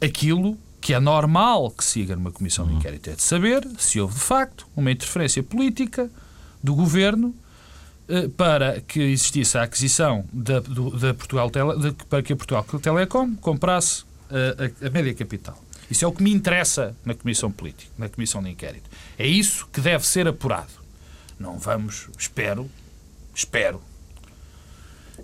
aquilo 0.00 0.56
que 0.80 0.94
é 0.94 1.00
normal 1.00 1.72
que 1.72 1.84
siga 1.84 2.14
numa 2.14 2.30
Comissão 2.30 2.64
de 2.64 2.72
uhum. 2.72 2.78
Inquérito. 2.78 3.10
É 3.10 3.14
de 3.14 3.22
saber 3.22 3.68
se 3.78 4.00
houve, 4.00 4.14
de 4.14 4.20
facto, 4.20 4.64
uma 4.76 4.92
interferência 4.92 5.42
política 5.42 6.08
do 6.62 6.72
Governo 6.72 7.34
para 8.36 8.80
que 8.80 9.00
existisse 9.00 9.58
a 9.58 9.62
aquisição 9.62 10.24
da, 10.32 10.60
do, 10.60 10.96
da 10.96 11.12
Portugal 11.14 11.50
Tele, 11.50 11.76
de, 11.78 11.92
para 12.04 12.22
que 12.22 12.32
a 12.32 12.36
Portugal 12.36 12.64
Telecom 12.80 13.34
comprasse 13.36 14.04
a, 14.30 14.84
a, 14.84 14.86
a 14.86 14.90
média 14.90 15.12
capital. 15.14 15.58
Isso 15.90 16.04
é 16.04 16.08
o 16.08 16.12
que 16.12 16.22
me 16.22 16.32
interessa 16.32 16.96
na 17.04 17.14
Comissão 17.14 17.50
Política, 17.50 17.90
na 17.98 18.08
Comissão 18.08 18.42
de 18.42 18.50
Inquérito. 18.50 18.88
É 19.18 19.26
isso 19.26 19.68
que 19.72 19.80
deve 19.80 20.06
ser 20.06 20.26
apurado. 20.26 20.81
Não 21.42 21.58
vamos, 21.58 22.08
espero, 22.16 22.70
espero, 23.34 23.82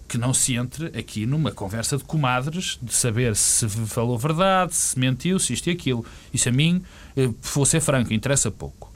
que 0.09 0.19
não 0.19 0.35
se 0.35 0.57
entre 0.57 0.87
aqui 0.99 1.25
numa 1.25 1.53
conversa 1.53 1.97
de 1.97 2.03
comadres 2.03 2.77
de 2.83 2.93
saber 2.93 3.37
se 3.37 3.69
falou 3.69 4.19
verdade, 4.19 4.75
se 4.75 4.99
mentiu, 4.99 5.39
se 5.39 5.53
isto 5.53 5.69
e 5.69 5.71
aquilo. 5.71 6.05
Isso 6.35 6.49
a 6.49 6.53
mim, 6.53 6.83
eh, 7.17 7.31
vou 7.55 7.65
ser 7.65 7.81
franco, 7.81 8.13
interessa 8.13 8.51
pouco. 8.51 8.93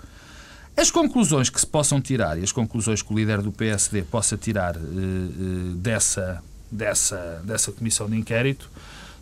As 0.76 0.90
conclusões 0.90 1.48
que 1.48 1.60
se 1.60 1.66
possam 1.66 2.00
tirar 2.00 2.36
e 2.40 2.42
as 2.42 2.50
conclusões 2.50 3.02
que 3.02 3.12
o 3.12 3.16
líder 3.16 3.40
do 3.40 3.52
PSD 3.52 4.02
possa 4.02 4.36
tirar 4.36 4.74
eh, 4.74 4.78
eh, 4.80 5.74
dessa, 5.76 6.42
dessa, 6.68 7.40
dessa 7.44 7.70
comissão 7.70 8.10
de 8.10 8.16
inquérito 8.16 8.68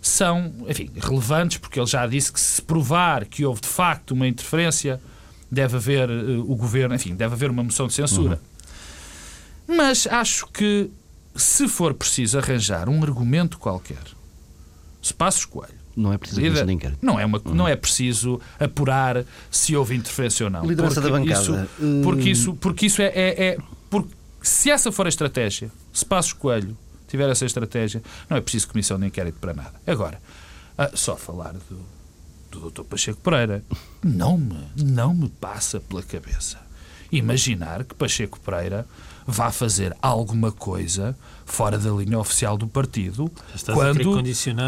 são, 0.00 0.54
enfim, 0.66 0.90
relevantes, 0.96 1.58
porque 1.58 1.78
ele 1.78 1.86
já 1.86 2.06
disse 2.06 2.32
que 2.32 2.40
se 2.40 2.62
provar 2.62 3.26
que 3.26 3.44
houve 3.44 3.60
de 3.60 3.68
facto 3.68 4.12
uma 4.12 4.26
interferência, 4.26 4.98
deve 5.50 5.76
haver 5.76 6.08
uh, 6.08 6.50
o 6.50 6.54
governo, 6.56 6.94
enfim, 6.94 7.14
deve 7.14 7.34
haver 7.34 7.50
uma 7.50 7.62
moção 7.62 7.86
de 7.86 7.94
censura. 7.94 8.40
Uhum. 9.68 9.76
Mas 9.76 10.06
acho 10.06 10.46
que 10.48 10.90
se 11.34 11.68
for 11.68 11.94
preciso 11.94 12.38
arranjar 12.38 12.88
um 12.88 13.02
argumento 13.02 13.58
qualquer, 13.58 14.02
se 15.02 15.14
Passos 15.14 15.44
Coelho 15.44 15.80
não 15.96 16.12
é 16.12 16.18
preciso 16.18 16.40
líder, 16.40 16.96
não 17.02 17.18
é 17.18 17.24
uma, 17.24 17.40
uhum. 17.44 17.54
não 17.54 17.68
é 17.68 17.76
preciso 17.76 18.40
apurar 18.58 19.24
se 19.50 19.76
houve 19.76 19.96
interferência 19.96 20.44
ou 20.44 20.50
não. 20.50 20.64
Liderança 20.64 21.00
da 21.00 21.10
bancada. 21.10 21.40
Isso, 21.40 22.02
porque 22.02 22.30
isso, 22.30 22.54
porque 22.54 22.86
isso 22.86 23.02
é, 23.02 23.06
é, 23.06 23.44
é 23.44 23.58
porque 23.88 24.14
se 24.42 24.70
essa 24.70 24.90
for 24.90 25.06
a 25.06 25.08
estratégia, 25.08 25.70
se 25.92 26.04
Passos 26.04 26.32
Coelho 26.32 26.76
tiver 27.08 27.28
essa 27.28 27.44
estratégia, 27.44 28.02
não 28.28 28.36
é 28.36 28.40
preciso 28.40 28.68
comissão 28.68 28.98
de 28.98 29.06
inquérito 29.06 29.38
para 29.40 29.52
nada. 29.52 29.74
Agora, 29.86 30.20
só 30.94 31.16
falar 31.16 31.52
do, 31.52 31.80
do 32.50 32.70
Dr. 32.70 32.82
Pacheco 32.82 33.20
Pereira, 33.20 33.62
não 34.02 34.36
me, 34.36 34.58
não 34.76 35.14
me 35.14 35.28
passa 35.28 35.80
pela 35.80 36.02
cabeça 36.02 36.58
imaginar 37.12 37.84
que 37.84 37.94
Pacheco 37.94 38.38
Pereira 38.40 38.86
vá 39.26 39.50
fazer 39.50 39.94
alguma 40.00 40.50
coisa 40.50 41.16
fora 41.44 41.78
da 41.78 41.90
linha 41.90 42.18
oficial 42.18 42.56
do 42.56 42.66
partido 42.66 43.30
quando, 43.74 44.22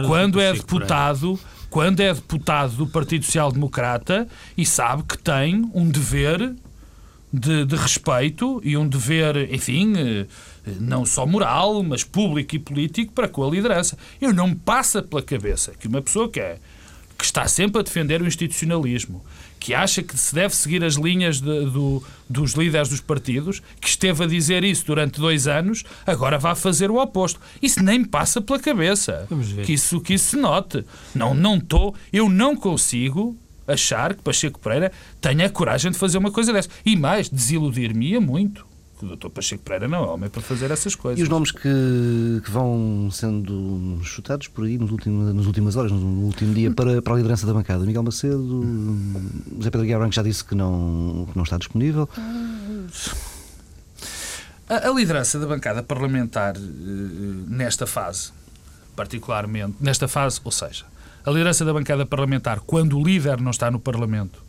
quando 0.07 0.41
é 0.41 0.53
deputado 0.53 1.39
quando 1.71 2.01
é 2.01 2.13
deputado 2.13 2.77
do 2.77 2.87
Partido 2.87 3.25
Social 3.25 3.51
Democrata 3.51 4.29
e 4.57 4.67
sabe 4.67 5.05
que 5.05 5.17
tem 5.17 5.71
um 5.73 5.89
dever 5.89 6.55
de, 7.33 7.65
de 7.65 7.77
respeito 7.77 8.61
e 8.63 8.77
um 8.77 8.87
dever, 8.87 9.51
enfim, 9.51 9.95
eh, 9.97 10.27
não 10.79 11.07
só 11.07 11.25
moral, 11.25 11.83
mas 11.83 12.05
público 12.05 12.55
e 12.55 12.59
político 12.59 13.15
para 13.15 13.27
com 13.27 13.43
a 13.43 13.51
liderança. 13.51 13.97
Eu 14.21 14.35
não 14.35 14.49
me 14.49 14.55
passa 14.55 15.03
pela 15.03 15.23
cabeça 15.23 15.73
que 15.79 15.89
uma 15.89 16.03
pessoa 16.03 16.29
que 16.29 16.41
é 16.41 16.59
que 17.17 17.25
está 17.25 17.47
sempre 17.47 17.81
a 17.81 17.83
defender 17.83 18.21
o 18.23 18.27
institucionalismo, 18.27 19.25
que 19.61 19.75
acha 19.75 20.03
que 20.03 20.19
se 20.19 20.35
deve 20.35 20.57
seguir 20.57 20.83
as 20.83 20.95
linhas 20.95 21.41
de, 21.41 21.67
do, 21.67 22.03
dos 22.29 22.53
líderes 22.53 22.89
dos 22.89 23.01
partidos, 23.01 23.63
que 23.81 23.89
esteve 23.89 24.25
a 24.25 24.27
dizer 24.27 24.65
isso 24.65 24.85
durante 24.85 25.21
dois 25.21 25.47
anos, 25.47 25.85
agora 26.05 26.39
vai 26.39 26.55
fazer 26.55 26.91
o 26.91 27.01
oposto. 27.01 27.41
Isso 27.63 27.83
nem 27.83 28.01
me 28.01 28.07
passa 28.07 28.41
pela 28.41 28.59
cabeça. 28.59 29.27
Que 29.65 29.75
isso, 29.75 30.01
que 30.01 30.15
isso 30.15 30.31
se 30.31 30.37
note. 30.37 30.85
Não, 31.15 31.33
não 31.33 31.57
estou, 31.59 31.95
eu 32.13 32.29
não 32.29 32.57
consigo 32.57 33.37
achar 33.67 34.15
que 34.15 34.23
Pacheco 34.23 34.59
Pereira 34.59 34.91
tenha 35.21 35.47
a 35.47 35.51
coragem 35.51 35.93
de 35.93 35.99
fazer 35.99 36.19
uma 36.19 36.33
coisa 36.33 36.53
dessa. 36.53 36.69
E 36.85 36.97
mais, 36.97 37.29
desiludir-me 37.29 38.19
muito 38.19 38.72
o 39.05 39.09
doutor 39.09 39.31
Pacheco 39.31 39.63
Pereira 39.63 39.89
não 39.89 40.05
é 40.05 40.07
homem 40.07 40.31
para 40.31 40.41
fazer 40.41 40.71
essas 40.71 40.95
coisas. 40.95 41.19
E 41.19 41.23
os 41.23 41.29
nomes 41.29 41.51
que, 41.51 42.41
que 42.45 42.51
vão 42.51 43.09
sendo 43.11 44.01
chutados 44.03 44.49
por 44.49 44.65
aí 44.65 44.79
nos 44.79 44.91
últimos, 44.91 45.35
nas 45.35 45.47
últimas 45.47 45.77
horas, 45.77 45.93
no 45.93 46.25
último 46.25 46.55
dia, 46.55 46.71
para, 46.71 47.03
para 47.03 47.15
a 47.15 47.17
liderança 47.17 47.47
da 47.47 47.53
bancada? 47.53 47.85
Miguel 47.85 48.03
Macedo, 48.03 48.65
José 49.57 49.71
Pedro 49.71 49.87
Guiar 49.87 49.99
Branco 49.99 50.15
já 50.15 50.23
disse 50.23 50.45
que 50.45 50.55
não, 50.55 51.27
que 51.31 51.37
não 51.37 51.45
está 51.45 51.59
disponível. 51.59 52.09
A, 54.69 54.89
a 54.89 54.93
liderança 54.93 55.39
da 55.39 55.47
bancada 55.47 55.83
parlamentar 55.83 56.57
eh, 56.57 56.61
nesta 57.49 57.87
fase, 57.87 58.33
particularmente, 58.95 59.77
nesta 59.81 60.09
fase, 60.09 60.41
ou 60.45 60.53
seja, 60.53 60.85
a 61.25 61.31
liderança 61.31 61.65
da 61.65 61.73
bancada 61.73 62.07
parlamentar, 62.07 62.61
quando 62.61 62.99
o 62.99 63.05
líder 63.05 63.41
não 63.41 63.51
está 63.51 63.71
no 63.71 63.79
Parlamento, 63.79 64.43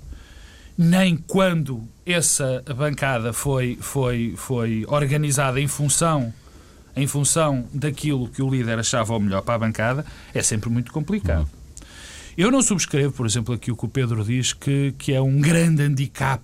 nem 0.78 1.16
quando 1.18 1.88
essa 2.06 2.64
bancada 2.76 3.32
foi, 3.34 3.78
foi, 3.80 4.34
foi 4.36 4.86
organizada 4.88 5.60
em 5.60 5.68
função 5.68 6.34
em 6.96 7.08
função 7.08 7.68
daquilo 7.74 8.28
que 8.28 8.40
o 8.40 8.48
líder 8.48 8.78
achava 8.78 9.16
o 9.16 9.20
melhor 9.20 9.42
para 9.42 9.56
a 9.56 9.58
bancada, 9.58 10.06
é 10.32 10.44
sempre 10.44 10.70
muito 10.70 10.92
complicado. 10.92 11.50
Eu 12.38 12.52
não 12.52 12.62
subscrevo, 12.62 13.12
por 13.14 13.26
exemplo, 13.26 13.56
aqui 13.56 13.72
o 13.72 13.76
que 13.76 13.86
o 13.86 13.88
Pedro 13.88 14.24
diz, 14.24 14.54
que, 14.54 14.94
que 14.98 15.12
é 15.12 15.20
um 15.20 15.42
grande 15.42 15.82
handicap 15.82 16.44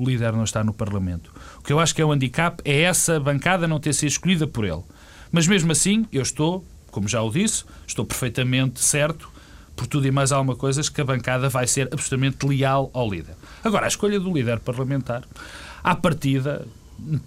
o 0.00 0.04
líder 0.04 0.32
não 0.32 0.44
estar 0.44 0.64
no 0.64 0.72
Parlamento. 0.72 1.32
O 1.58 1.62
que 1.62 1.72
eu 1.72 1.78
acho 1.78 1.94
que 1.94 2.00
é 2.00 2.06
um 2.06 2.12
handicap 2.12 2.62
é 2.64 2.82
essa 2.82 3.20
bancada 3.20 3.68
não 3.68 3.78
ter 3.78 3.92
sido 3.92 4.08
escolhida 4.08 4.46
por 4.46 4.64
ele. 4.64 4.82
Mas 5.30 5.46
mesmo 5.46 5.70
assim, 5.70 6.06
eu 6.10 6.22
estou, 6.22 6.64
como 6.90 7.06
já 7.06 7.22
o 7.22 7.30
disse, 7.30 7.64
estou 7.86 8.04
perfeitamente 8.04 8.80
certo 8.80 9.29
por 9.80 9.86
tudo 9.86 10.06
e 10.06 10.10
mais 10.10 10.30
alguma 10.30 10.54
coisa, 10.54 10.82
que 10.82 11.00
a 11.00 11.04
bancada 11.06 11.48
vai 11.48 11.66
ser 11.66 11.88
absolutamente 11.90 12.46
leal 12.46 12.90
ao 12.92 13.10
líder. 13.10 13.34
Agora, 13.64 13.86
a 13.86 13.88
escolha 13.88 14.20
do 14.20 14.30
líder 14.30 14.60
parlamentar, 14.60 15.22
à 15.82 15.96
partida, 15.96 16.66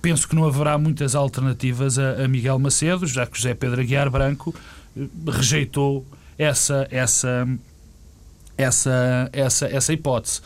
penso 0.04 0.28
que 0.28 0.36
não 0.36 0.46
haverá 0.46 0.78
muitas 0.78 1.16
alternativas 1.16 1.98
a, 1.98 2.24
a 2.24 2.28
Miguel 2.28 2.60
Macedo, 2.60 3.08
já 3.08 3.26
que 3.26 3.38
José 3.38 3.56
Pedro 3.56 3.82
Aguiar 3.82 4.08
Branco 4.12 4.54
eh, 4.96 5.08
rejeitou 5.32 6.06
essa, 6.38 6.88
essa, 6.92 7.48
essa, 8.56 9.30
essa, 9.34 9.66
essa 9.66 9.92
hipótese. 9.92 10.42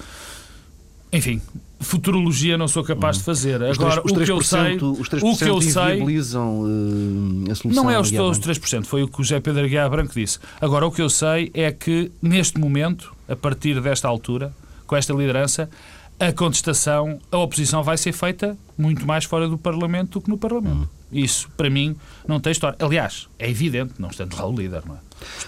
Enfim, 1.11 1.41
futurologia 1.79 2.57
não 2.57 2.67
sou 2.67 2.83
capaz 2.83 3.17
de 3.17 3.23
fazer. 3.23 3.61
Agora, 3.63 4.01
3, 4.01 4.05
os 4.05 4.11
3%, 4.11 4.21
o 4.21 4.25
que 4.25 4.31
eu 4.31 4.41
sei, 4.41 4.75
os 4.75 5.09
3 5.09 5.23
o 5.23 5.37
que 5.37 5.43
eu 5.45 5.61
sei, 5.61 6.01
uh, 6.01 7.51
a 7.51 7.55
solução. 7.55 7.83
Não 7.83 7.89
é 7.89 7.99
os, 7.99 8.11
os 8.11 8.39
3%, 8.39 8.85
foi 8.85 9.03
o 9.03 9.07
que 9.07 9.21
o 9.21 9.23
José 9.23 9.39
Pedro 9.39 9.63
Aguiar 9.63 9.89
Branco 9.89 10.13
disse. 10.13 10.39
Agora, 10.59 10.85
o 10.85 10.91
que 10.91 11.01
eu 11.01 11.09
sei 11.09 11.51
é 11.53 11.71
que, 11.71 12.11
neste 12.21 12.59
momento, 12.59 13.13
a 13.27 13.35
partir 13.35 13.79
desta 13.81 14.07
altura, 14.07 14.53
com 14.85 14.95
esta 14.95 15.13
liderança, 15.13 15.69
a 16.19 16.31
contestação, 16.31 17.19
a 17.31 17.37
oposição 17.37 17.83
vai 17.83 17.97
ser 17.97 18.11
feita 18.11 18.57
muito 18.77 19.05
mais 19.05 19.25
fora 19.25 19.47
do 19.47 19.57
Parlamento 19.57 20.19
do 20.19 20.21
que 20.21 20.29
no 20.29 20.37
Parlamento. 20.37 20.83
Hum. 20.83 20.96
Isso, 21.11 21.49
para 21.55 21.69
mim, 21.69 21.95
não 22.27 22.39
tem 22.39 22.51
história. 22.51 22.77
Aliás, 22.79 23.27
é 23.39 23.49
evidente, 23.49 23.93
não 23.97 24.09
estando 24.09 24.35
lá 24.35 24.45
o 24.45 24.55
líder, 24.55 24.83
não 24.85 24.95
é? 24.95 24.97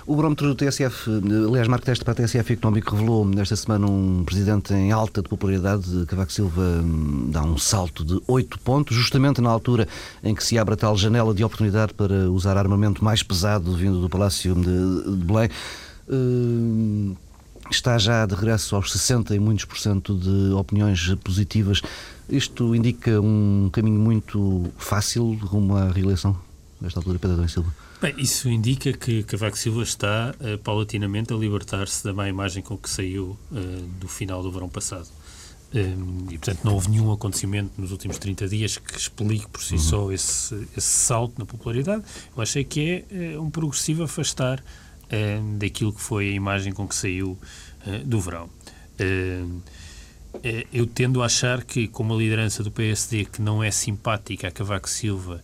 O 0.06 0.16
barómetro 0.16 0.48
do 0.48 0.56
TSF, 0.56 1.10
aliás, 1.48 1.68
Marco 1.68 1.86
Teste 1.86 2.04
para 2.04 2.14
a 2.14 2.16
TSF 2.16 2.54
Económico 2.54 2.96
revelou 2.96 3.26
nesta 3.26 3.56
semana 3.56 3.86
um 3.88 4.24
presidente 4.26 4.74
em 4.74 4.92
alta 4.92 5.22
de 5.22 5.30
popularidade. 5.30 6.06
Cavaco 6.08 6.32
Silva 6.32 6.62
hum, 6.62 7.30
dá 7.30 7.44
um 7.44 7.58
salto 7.58 8.04
de 8.04 8.20
8 8.28 8.60
pontos, 8.60 8.96
justamente 8.96 9.42
na 9.42 9.50
altura 9.50 9.88
em 10.24 10.34
que 10.34 10.44
se 10.44 10.58
abre 10.58 10.74
a 10.74 10.78
tal 10.78 10.98
janela 10.98 11.34
de 11.34 11.44
oportunidade 11.44 11.94
para 11.94 12.30
usar 12.32 12.58
armamento 12.58 13.04
mais 13.04 13.22
pesado 13.22 13.76
vindo 13.76 14.02
do 14.02 14.10
Palácio 14.10 14.56
de 14.56 15.24
Belém. 15.26 15.50
Hum, 16.10 17.16
está 17.70 17.98
já 17.98 18.26
de 18.26 18.34
regresso 18.34 18.76
aos 18.76 18.92
60 18.92 19.36
e 19.36 19.40
muitos 19.40 19.66
por 19.66 19.78
cento 19.78 20.18
de 20.18 20.54
opiniões 20.54 21.14
positivas. 21.24 21.82
Isto 22.30 22.76
indica 22.76 23.20
um 23.20 23.70
caminho 23.72 24.00
muito 24.00 24.72
fácil 24.78 25.34
rumo 25.34 25.76
à 25.76 25.90
reeleição, 25.90 26.40
nesta 26.80 27.00
altura, 27.00 27.18
Pedro 27.18 27.38
Adão 27.38 27.48
Silva? 27.48 27.74
Bem, 28.02 28.14
isso 28.18 28.48
indica 28.48 28.94
que 28.94 29.24
Cavaco 29.24 29.58
Silva 29.58 29.84
está 29.84 30.34
uh, 30.40 30.58
paulatinamente 30.60 31.34
a 31.34 31.36
libertar-se 31.36 32.02
da 32.02 32.14
má 32.14 32.30
imagem 32.30 32.64
com 32.64 32.78
que 32.78 32.90
saiu 32.90 33.38
uh, 33.52 33.56
do 34.00 34.08
final 34.08 34.42
do 34.42 34.50
verão 34.50 34.70
passado. 34.70 35.08
Um, 35.74 36.28
eh, 36.30 36.34
e, 36.34 36.38
portanto, 36.38 36.64
não 36.64 36.74
houve 36.76 36.90
nenhum 36.90 37.12
acontecimento 37.12 37.74
nos 37.78 37.92
últimos 37.92 38.18
30 38.18 38.48
dias 38.48 38.78
que 38.78 38.98
explique 38.98 39.48
por 39.48 39.62
si 39.62 39.74
uhum. 39.74 39.80
só 39.80 40.12
esse, 40.12 40.56
esse, 40.78 40.88
salto 40.88 41.38
na 41.38 41.46
popularidade. 41.46 42.04
Eu 42.36 42.42
achei 42.42 42.64
que 42.64 43.06
é 43.12 43.36
uh, 43.38 43.44
um 43.44 43.50
progressivo 43.50 44.04
afastar 44.04 44.64
daquilo 45.58 45.92
que 45.92 46.00
foi 46.00 46.30
a 46.30 46.32
imagem 46.34 46.72
com 46.72 46.88
que 46.88 46.94
saiu 46.94 47.36
do 48.06 48.22
verão. 48.22 48.48
Eu 50.72 50.86
tendo 50.86 51.22
a 51.22 51.26
achar 51.26 51.64
que, 51.64 51.88
com 51.88 52.14
a 52.14 52.16
liderança 52.16 52.64
do 52.64 52.72
PSD 52.72 53.26
que 53.26 53.42
não 53.42 53.64
é 53.64 53.72
simpática 53.72 54.48
a 54.48 54.52
Cavaco 54.52 54.90
Silva 54.90 55.44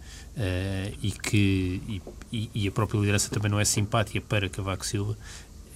e 1.01 1.11
que 1.11 2.01
e, 2.31 2.49
e, 2.53 2.67
a 2.67 2.71
própria 2.71 2.99
liderança 2.99 3.29
também 3.29 3.49
não 3.49 3.59
é 3.59 3.65
simpática 3.65 4.19
para 4.21 4.49
Cavaco 4.49 4.85
Silva, 4.85 5.17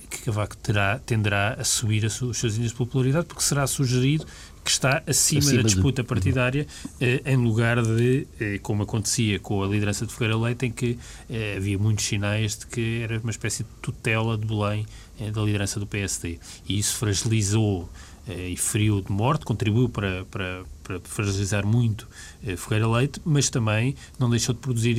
que 0.09 0.23
Cavaco 0.23 0.57
terá, 0.57 0.99
tenderá 0.99 1.53
a 1.53 1.63
subir 1.63 2.03
os 2.03 2.13
seus 2.13 2.55
índices 2.55 2.71
de 2.71 2.77
popularidade, 2.77 3.27
porque 3.27 3.43
será 3.43 3.65
sugerido 3.67 4.25
que 4.63 4.71
está 4.71 5.01
acima, 5.07 5.39
acima 5.39 5.57
da 5.57 5.63
disputa 5.63 6.01
de... 6.01 6.07
partidária, 6.07 6.67
eh, 6.99 7.21
em 7.25 7.37
lugar 7.37 7.81
de, 7.81 8.27
eh, 8.39 8.59
como 8.61 8.83
acontecia 8.83 9.39
com 9.39 9.63
a 9.63 9.67
liderança 9.67 10.05
de 10.05 10.13
Ferreira 10.13 10.37
Leite, 10.37 10.65
em 10.65 10.71
que 10.71 10.99
eh, 11.29 11.55
havia 11.57 11.77
muitos 11.77 12.05
sinais 12.05 12.57
de 12.57 12.67
que 12.67 13.01
era 13.01 13.19
uma 13.19 13.31
espécie 13.31 13.63
de 13.63 13.69
tutela 13.81 14.37
de 14.37 14.45
Belém 14.45 14.85
eh, 15.19 15.31
da 15.31 15.41
liderança 15.41 15.79
do 15.79 15.87
PSD. 15.87 16.39
E 16.67 16.77
isso 16.77 16.95
fragilizou 16.95 17.83
eh, 17.83 18.08
e 18.33 18.55
feriu 18.57 19.01
de 19.01 19.11
morte, 19.11 19.45
contribuiu 19.45 19.89
para, 19.89 20.25
para, 20.25 20.63
para 20.83 20.99
fragilizar 21.01 21.65
muito 21.65 22.07
eh, 22.45 22.55
Ferreira 22.55 22.87
Leite, 22.87 23.21
mas 23.25 23.49
também 23.49 23.95
não 24.17 24.29
deixou 24.29 24.53
de 24.53 24.61
produzir 24.61 24.95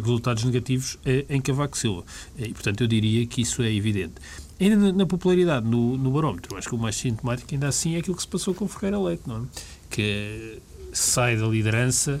resultados 0.00 0.44
negativos 0.44 0.98
em 1.28 1.40
Cavaco 1.40 1.76
Silva. 1.76 2.04
E, 2.38 2.52
portanto, 2.52 2.82
eu 2.82 2.86
diria 2.86 3.26
que 3.26 3.42
isso 3.42 3.62
é 3.62 3.72
evidente. 3.72 4.14
Ainda 4.60 4.92
na, 4.92 5.06
popularidade, 5.06 5.66
no, 5.66 5.96
no, 5.96 6.10
barómetro, 6.10 6.56
acho 6.56 6.68
que 6.68 6.74
o 6.74 6.78
mais 6.78 6.94
sintomático 6.94 7.48
ainda 7.52 7.68
assim 7.68 7.94
é 7.94 7.98
aquilo 7.98 8.14
que 8.14 8.22
se 8.22 8.28
passou 8.28 8.54
com 8.54 8.68
Ferreira 8.68 8.98
Leite, 8.98 9.22
não 9.26 9.38
é? 9.38 9.40
Que 9.88 10.58
sai 10.92 11.36
da 11.36 11.46
liderança 11.46 12.20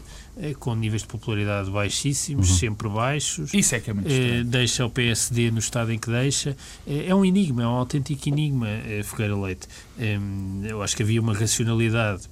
com 0.58 0.74
níveis 0.74 1.02
de 1.02 1.08
popularidade 1.08 1.70
baixíssimos, 1.70 2.50
uhum. 2.50 2.56
sempre 2.56 2.88
baixos. 2.88 3.52
Isso 3.52 3.74
é 3.74 3.80
que 3.80 3.90
é 3.90 3.92
muito 3.92 4.10
eh, 4.10 4.42
Deixa 4.44 4.86
o 4.86 4.90
PSD 4.90 5.50
no 5.50 5.58
estado 5.58 5.92
em 5.92 5.98
que 5.98 6.10
deixa. 6.10 6.56
Eh, 6.86 7.06
é 7.08 7.14
um 7.14 7.24
enigma, 7.24 7.62
é 7.62 7.66
um 7.66 7.70
autêntico 7.70 8.28
enigma, 8.28 8.68
eh, 8.68 9.02
Ferreira 9.04 9.36
Leite. 9.36 9.68
Eh, 9.98 10.18
eu 10.68 10.82
acho 10.82 10.96
que 10.96 11.02
havia 11.02 11.20
uma 11.20 11.34
racionalidade 11.34 12.22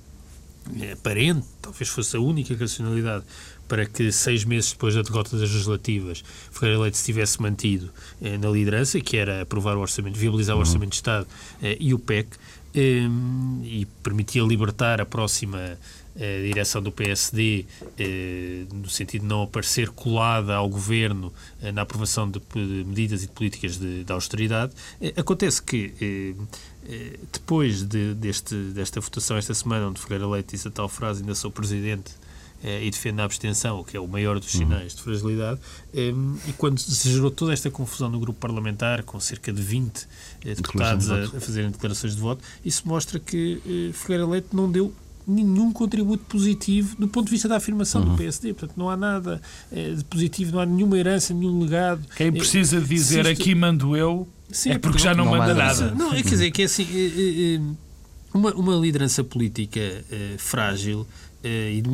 eh, 0.80 0.92
aparente, 0.92 1.46
talvez 1.60 1.88
fosse 1.88 2.16
a 2.16 2.20
única 2.20 2.54
racionalidade 2.54 3.24
para 3.68 3.84
que 3.84 4.10
seis 4.10 4.44
meses 4.44 4.72
depois 4.72 4.94
da 4.94 5.02
derrota 5.02 5.36
das 5.36 5.50
legislativas 5.50 6.24
Ferreira 6.50 6.80
Leite 6.80 6.96
se 6.96 7.04
tivesse 7.04 7.40
mantido 7.40 7.90
eh, 8.20 8.38
na 8.38 8.48
liderança, 8.48 8.98
que 9.00 9.16
era 9.16 9.42
aprovar 9.42 9.76
o 9.76 9.80
orçamento, 9.80 10.18
viabilizar 10.18 10.56
o 10.56 10.58
uhum. 10.58 10.64
orçamento 10.64 10.90
de 10.90 10.96
Estado 10.96 11.26
eh, 11.62 11.76
e 11.78 11.92
o 11.92 11.98
PEC, 11.98 12.28
eh, 12.74 13.08
e 13.64 13.86
permitia 14.02 14.42
libertar 14.42 15.00
a 15.00 15.06
próxima 15.06 15.78
eh, 16.18 16.42
direção 16.42 16.82
do 16.82 16.90
PSD, 16.90 17.64
eh, 17.98 18.64
no 18.72 18.88
sentido 18.88 19.22
de 19.22 19.28
não 19.28 19.42
aparecer 19.42 19.88
colada 19.90 20.54
ao 20.54 20.68
governo 20.68 21.32
eh, 21.62 21.72
na 21.72 21.82
aprovação 21.82 22.30
de, 22.30 22.40
de, 22.40 22.84
medidas 22.84 23.22
e 23.22 23.26
de 23.26 23.32
políticas 23.32 23.78
de, 23.78 24.04
de 24.04 24.12
austeridade. 24.12 24.72
acontece 25.16 25.62
que 25.62 26.34
depois 27.32 27.82
de, 27.82 28.14
deste, 28.14 28.54
desta 28.54 29.00
votação 29.00 29.36
esta 29.36 29.52
semana, 29.52 29.88
onde 29.88 30.00
Ferreira 30.00 30.26
Leite 30.26 30.52
disse 30.52 30.68
a 30.68 30.70
tal 30.70 30.88
frase, 30.88 31.20
ainda 31.20 31.34
sou 31.34 31.50
presidente, 31.50 32.12
eh, 32.62 32.84
e 32.84 32.90
defende 32.90 33.20
a 33.20 33.24
abstenção, 33.24 33.78
o 33.78 33.84
que 33.84 33.96
é 33.96 34.00
o 34.00 34.08
maior 34.08 34.40
dos 34.40 34.52
uhum. 34.54 34.60
sinais 34.60 34.94
de 34.94 35.02
fragilidade. 35.02 35.60
Eh, 35.94 36.12
e 36.48 36.52
quando 36.54 36.78
se 36.78 37.08
gerou 37.08 37.30
toda 37.30 37.52
esta 37.52 37.70
confusão 37.70 38.10
no 38.10 38.18
grupo 38.18 38.38
parlamentar, 38.38 39.04
com 39.04 39.20
cerca 39.20 39.52
de 39.52 39.62
20 39.62 40.08
eh, 40.44 40.54
deputados 40.54 41.08
a, 41.08 41.24
a 41.24 41.40
fazerem 41.40 41.70
declarações 41.70 42.16
de 42.16 42.20
voto, 42.20 42.42
isso 42.64 42.82
mostra 42.86 43.20
que 43.20 43.92
Ferreira 43.94 44.26
Leite 44.26 44.48
não 44.52 44.70
deu 44.70 44.92
nenhum 45.28 45.72
contributo 45.72 46.24
positivo 46.24 46.96
do 46.96 47.06
ponto 47.06 47.26
de 47.26 47.32
vista 47.32 47.48
da 47.48 47.56
afirmação 47.56 48.02
uhum. 48.02 48.10
do 48.10 48.16
PSD. 48.16 48.54
Portanto, 48.54 48.76
não 48.76 48.88
há 48.88 48.96
nada 48.96 49.40
de 49.70 50.04
positivo, 50.04 50.52
não 50.52 50.60
há 50.60 50.66
nenhuma 50.66 50.98
herança, 50.98 51.34
nenhum 51.34 51.60
legado. 51.60 52.02
Quem 52.16 52.32
precisa 52.32 52.80
dizer 52.80 53.26
isto... 53.26 53.42
aqui 53.42 53.54
mando 53.54 53.96
eu 53.96 54.26
Sim, 54.50 54.70
é 54.70 54.78
porque 54.78 54.98
já 54.98 55.14
não, 55.14 55.26
não 55.26 55.32
manda 55.32 55.54
nada. 55.54 55.94
Não, 55.94 56.12
é, 56.12 56.22
quer 56.22 56.30
dizer 56.30 56.50
que 56.50 56.62
é 56.62 56.64
assim, 56.64 56.86
uma, 58.32 58.52
uma 58.54 58.74
liderança 58.76 59.22
política 59.22 59.80
frágil 60.38 61.06
eh, 61.10 61.27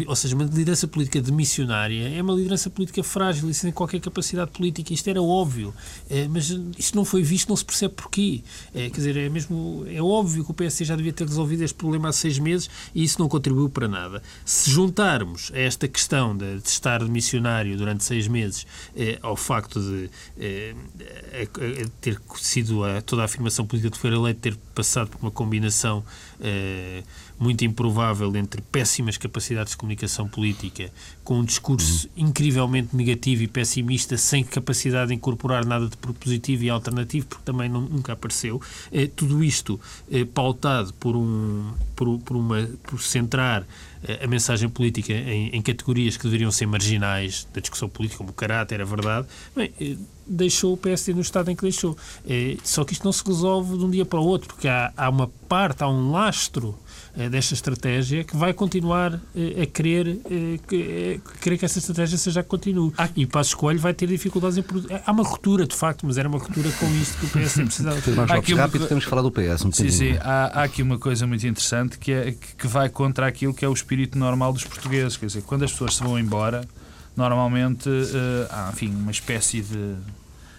ou 0.06 0.16
seja, 0.16 0.34
uma 0.34 0.44
liderança 0.44 0.88
política 0.88 1.20
de 1.20 1.30
missionária 1.30 2.08
é 2.08 2.22
uma 2.22 2.32
liderança 2.32 2.70
política 2.70 3.02
frágil 3.02 3.50
e 3.50 3.54
sem 3.54 3.70
qualquer 3.70 4.00
capacidade 4.00 4.50
política. 4.50 4.94
Isto 4.94 5.10
era 5.10 5.22
óbvio, 5.22 5.74
eh, 6.08 6.26
mas 6.28 6.48
isto 6.78 6.96
não 6.96 7.04
foi 7.04 7.22
visto, 7.22 7.48
não 7.50 7.56
se 7.56 7.64
percebe 7.64 7.92
porquê. 7.94 8.42
Eh, 8.74 8.88
quer 8.88 8.96
dizer, 8.96 9.16
é 9.18 9.28
mesmo 9.28 9.84
é 9.86 10.00
óbvio 10.00 10.44
que 10.44 10.50
o 10.50 10.54
PSD 10.54 10.86
já 10.86 10.96
devia 10.96 11.12
ter 11.12 11.26
resolvido 11.26 11.62
este 11.62 11.74
problema 11.74 12.08
há 12.08 12.12
seis 12.12 12.38
meses 12.38 12.70
e 12.94 13.04
isso 13.04 13.20
não 13.20 13.28
contribuiu 13.28 13.68
para 13.68 13.86
nada. 13.86 14.22
Se 14.46 14.70
juntarmos 14.70 15.52
a 15.54 15.58
esta 15.58 15.86
questão 15.86 16.34
de, 16.34 16.56
estar 16.64 17.04
de 17.04 17.10
missionário 17.10 17.76
durante 17.76 18.02
seis 18.02 18.26
meses 18.26 18.66
ao 19.20 19.36
facto 19.36 19.78
de 19.80 20.10
ter 22.00 22.18
sido 22.36 22.82
a, 22.82 23.02
toda 23.02 23.22
a 23.22 23.24
afirmação 23.26 23.66
política 23.66 23.90
de 23.90 23.98
Feira 23.98 24.18
Leite 24.18 24.40
ter 24.40 24.56
passado 24.74 25.10
por 25.10 25.20
uma 25.20 25.30
combinação 25.30 26.02
muito 27.38 27.64
improvável 27.64 28.34
entre 28.36 28.62
péssimas 28.62 29.16
capacidades 29.16 29.72
de 29.72 29.76
comunicação 29.76 30.28
política, 30.28 30.90
com 31.22 31.40
um 31.40 31.44
discurso 31.44 32.08
uhum. 32.16 32.28
incrivelmente 32.28 32.94
negativo 32.94 33.42
e 33.42 33.48
pessimista, 33.48 34.16
sem 34.16 34.44
capacidade 34.44 35.08
de 35.08 35.14
incorporar 35.14 35.64
nada 35.64 35.88
de 35.88 35.96
propositivo 35.96 36.64
e 36.64 36.70
alternativo, 36.70 37.26
porque 37.26 37.44
também 37.44 37.68
não, 37.68 37.80
nunca 37.80 38.12
apareceu. 38.12 38.60
Eh, 38.92 39.08
tudo 39.14 39.42
isto 39.42 39.80
eh, 40.10 40.24
pautado 40.24 40.92
por, 40.94 41.16
um, 41.16 41.72
por, 41.96 42.18
por, 42.20 42.36
uma, 42.36 42.68
por 42.82 43.00
centrar 43.00 43.66
eh, 44.04 44.24
a 44.24 44.26
mensagem 44.26 44.68
política 44.68 45.12
em, 45.12 45.48
em, 45.48 45.62
categorias 45.62 46.16
que 46.16 46.24
deveriam 46.24 46.50
ser 46.50 46.66
marginais 46.66 47.46
da 47.52 47.60
discussão 47.60 47.88
política, 47.88 48.18
como 48.18 48.30
o 48.30 48.34
caráter, 48.34 48.80
a 48.80 48.84
verdade, 48.84 49.26
bem, 49.56 49.98
deixou 50.26 50.74
o 50.74 50.76
PSD 50.76 51.14
no 51.14 51.20
estado 51.20 51.50
em 51.50 51.56
que 51.56 51.62
deixou. 51.62 51.96
Só 52.62 52.84
que 52.84 52.92
isto 52.92 53.04
não 53.04 53.12
se 53.12 53.24
resolve 53.24 53.76
de 53.76 53.84
um 53.84 53.90
dia 53.90 54.04
para 54.04 54.20
o 54.20 54.26
outro, 54.26 54.48
porque 54.48 54.68
há, 54.68 54.92
há 54.96 55.08
uma 55.08 55.28
parte, 55.48 55.82
há 55.82 55.88
um 55.88 56.12
lastro 56.12 56.78
desta 57.30 57.54
estratégia 57.54 58.24
que 58.24 58.36
vai 58.36 58.52
continuar 58.52 59.20
eh, 59.36 59.62
a 59.62 59.66
querer, 59.66 60.18
eh, 60.28 60.58
que, 60.66 61.20
querer 61.40 61.58
que 61.58 61.64
essa 61.64 61.78
estratégia 61.78 62.18
seja 62.18 62.42
que 62.42 62.48
continue. 62.48 62.92
E 63.14 63.24
o 63.24 63.28
Passo 63.28 63.50
Escolho 63.50 63.78
vai 63.78 63.94
ter 63.94 64.08
dificuldades 64.08 64.58
em 64.58 64.64
Há 65.06 65.12
uma 65.12 65.22
ruptura, 65.22 65.64
de 65.64 65.76
facto, 65.76 66.04
mas 66.04 66.18
era 66.18 66.28
uma 66.28 66.38
ruptura 66.38 66.68
com 66.72 66.86
isto 66.94 67.16
que 67.18 67.26
o 67.26 67.28
PS 67.28 67.54
precisava. 67.62 68.00
Mais 68.16 68.30
há 68.30 68.34
aqui 68.34 68.54
rápido, 68.54 68.82
uma... 68.82 68.88
temos 68.88 69.04
que 69.04 69.10
falar 69.10 69.22
do 69.22 69.30
PS. 69.30 69.64
Um 69.64 69.72
sim, 69.72 69.88
sim. 69.90 70.16
Há, 70.20 70.60
há, 70.60 70.62
aqui 70.64 70.82
uma 70.82 70.98
coisa 70.98 71.24
muito 71.24 71.46
interessante 71.46 71.98
que, 71.98 72.10
é, 72.10 72.32
que 72.32 72.66
vai 72.66 72.88
contra 72.88 73.28
aquilo 73.28 73.54
que 73.54 73.64
é 73.64 73.68
o 73.68 73.72
espírito 73.72 74.18
normal 74.18 74.52
dos 74.52 74.64
portugueses. 74.64 75.16
Quer 75.16 75.26
dizer, 75.26 75.42
quando 75.42 75.64
as 75.64 75.70
pessoas 75.70 75.94
se 75.94 76.02
vão 76.02 76.18
embora, 76.18 76.66
normalmente 77.16 77.88
uh, 77.88 78.48
há, 78.50 78.70
enfim, 78.72 78.88
uma 78.88 79.12
espécie 79.12 79.60
de, 79.60 79.94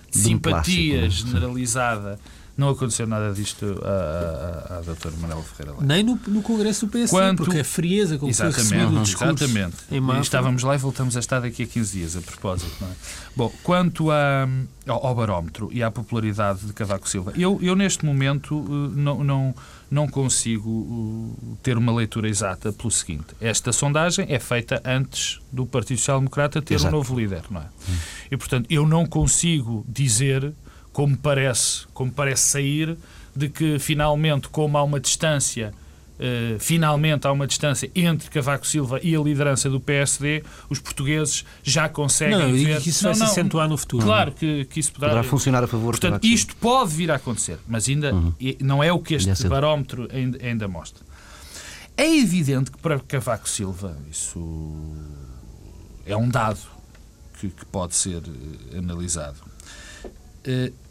de 0.09 0.17
simpatia 0.17 1.01
um 1.01 1.05
é? 1.05 1.09
generalizada 1.09 2.19
não 2.57 2.69
aconteceu 2.69 3.05
nada 3.05 3.33
disto 3.33 3.65
à, 3.83 4.73
à, 4.73 4.77
à 4.77 4.81
doutora 4.81 5.13
Manuela 5.17 5.43
Ferreira 5.43 5.71
Leite. 5.71 5.85
Nem 5.85 6.03
no, 6.03 6.19
no 6.27 6.41
Congresso 6.41 6.85
do 6.85 6.91
PSD, 6.91 7.17
Quanto... 7.17 7.43
porque 7.43 7.59
a 7.59 7.63
frieza 7.63 8.17
como 8.17 8.29
exatamente, 8.29 8.67
foi 8.67 8.77
recebido 8.77 8.99
o 8.99 9.03
discurso 9.03 9.43
Exatamente. 9.43 9.75
Em 9.91 10.21
Estávamos 10.21 10.63
lá 10.63 10.75
e 10.75 10.77
voltamos 10.77 11.17
a 11.17 11.19
estar 11.19 11.41
daqui 11.41 11.63
a 11.63 11.67
15 11.67 11.97
dias, 11.97 12.15
a 12.15 12.21
propósito. 12.21 12.71
É? 12.83 12.87
Bom, 13.35 13.51
quanto 13.61 14.09
a, 14.09 14.47
ao, 14.87 15.05
ao, 15.05 15.15
barómetro 15.15 15.69
e 15.71 15.83
à 15.83 15.91
popularidade 15.91 16.61
de 16.61 16.73
Cavaco 16.73 17.09
Silva, 17.09 17.33
eu, 17.35 17.59
eu 17.61 17.75
neste 17.75 18.05
momento 18.05 18.63
eh, 18.65 18.99
não, 18.99 19.23
não, 19.23 19.55
não 19.91 20.07
consigo 20.07 21.35
eh, 21.37 21.57
ter 21.61 21.77
uma 21.77 21.93
leitura 21.93 22.29
exata 22.29 22.71
pelo 22.71 22.91
seguinte. 22.91 23.27
Esta 23.41 23.73
sondagem 23.73 24.27
é 24.29 24.39
feita 24.39 24.81
antes 24.85 25.39
do 25.51 25.65
Partido 25.65 25.97
Social 25.97 26.19
Democrata 26.19 26.61
ter 26.61 26.75
Exato. 26.75 26.95
um 26.95 26.97
novo 26.99 27.19
líder, 27.19 27.43
não 27.49 27.61
é? 27.61 27.65
Hum. 27.65 27.95
E, 28.31 28.37
portanto, 28.37 28.67
eu 28.69 28.87
não 28.87 29.05
consigo 29.05 29.85
dizer 29.87 30.53
como 30.95 31.17
parece, 31.17 31.85
como 31.93 32.09
parece 32.09 32.43
sair, 32.43 32.97
de 33.35 33.49
que 33.49 33.77
finalmente, 33.79 34.47
como 34.47 34.77
há 34.77 34.83
uma 34.83 34.97
distância, 34.97 35.73
uh, 36.17 36.57
finalmente 36.57 37.27
há 37.27 37.33
uma 37.33 37.45
distância 37.45 37.91
entre 37.93 38.29
Cavaco 38.29 38.65
Silva 38.65 39.01
e 39.03 39.13
a 39.13 39.19
liderança 39.19 39.69
do 39.69 39.77
PSD, 39.77 40.41
os 40.69 40.79
portugueses 40.79 41.43
já 41.61 41.89
conseguem 41.89 42.39
não, 42.39 42.53
ver... 42.53 42.79
que 42.81 42.87
isso 42.91 43.03
não, 43.03 43.11
vai 43.11 43.19
não, 43.19 43.27
se 43.27 43.31
acentuar 43.33 43.67
no 43.67 43.77
futuro. 43.77 44.05
Claro 44.05 44.31
que, 44.31 44.63
que 44.63 44.79
isso 44.79 44.93
poderá... 44.93 45.11
poderá 45.11 45.29
funcionar 45.29 45.65
a 45.65 45.67
favor 45.67 45.99
Portanto, 45.99 46.23
isto 46.23 46.55
pode 46.55 46.93
vir 46.93 47.11
a 47.11 47.15
acontecer, 47.15 47.59
mas 47.67 47.89
ainda 47.89 48.15
uhum. 48.15 48.33
não 48.61 48.81
é 48.81 48.93
o 48.93 48.99
que 48.99 49.15
este 49.15 49.49
barómetro 49.49 50.07
ainda, 50.13 50.41
ainda 50.41 50.65
mostra. 50.65 51.03
É 51.97 52.07
evidente 52.07 52.71
que 52.71 52.77
para 52.77 52.97
Cavaco 53.01 53.49
Silva 53.49 53.97
isso 54.09 54.41
é 56.05 56.15
um 56.15 56.29
dado 56.29 56.61
que, 57.37 57.49
que 57.49 57.65
pode 57.65 57.95
ser 57.95 58.23
eh, 58.71 58.77
analisado. 58.77 59.39
Uh, 60.47 60.84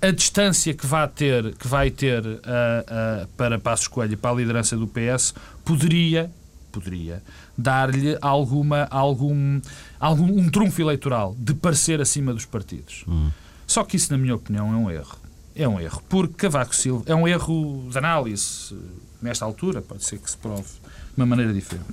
a 0.00 0.10
distância 0.10 0.74
que 0.74 0.86
vai 0.86 1.08
ter, 1.08 1.54
que 1.54 1.66
vai 1.66 1.90
ter 1.90 2.24
uh, 2.24 2.30
uh, 2.30 3.28
para 3.36 3.58
Passos 3.58 3.88
Coelho 3.88 4.16
para 4.16 4.30
a 4.30 4.34
liderança 4.34 4.76
do 4.76 4.86
PS 4.86 5.34
poderia 5.64 6.30
poderia 6.70 7.22
dar-lhe 7.56 8.18
alguma 8.20 8.86
algum 8.90 9.60
algum 9.98 10.38
um 10.38 10.50
trunfo 10.50 10.82
eleitoral 10.82 11.34
de 11.38 11.54
parecer 11.54 12.00
acima 12.00 12.34
dos 12.34 12.44
partidos. 12.44 13.04
Hum. 13.08 13.30
Só 13.66 13.82
que 13.82 13.96
isso, 13.96 14.12
na 14.12 14.18
minha 14.18 14.34
opinião, 14.34 14.72
é 14.72 14.76
um 14.76 14.90
erro. 14.90 15.18
É 15.54 15.66
um 15.66 15.80
erro. 15.80 16.02
Porque 16.08 16.34
Cavaco 16.34 16.76
Silva 16.76 17.04
é 17.06 17.14
um 17.14 17.26
erro 17.26 17.88
de 17.90 17.98
análise 17.98 18.76
nesta 19.20 19.44
altura, 19.44 19.82
pode 19.82 20.04
ser 20.04 20.18
que 20.18 20.30
se 20.30 20.36
prove 20.36 20.62
de 20.62 21.16
uma 21.16 21.26
maneira 21.26 21.52
diferente. 21.52 21.86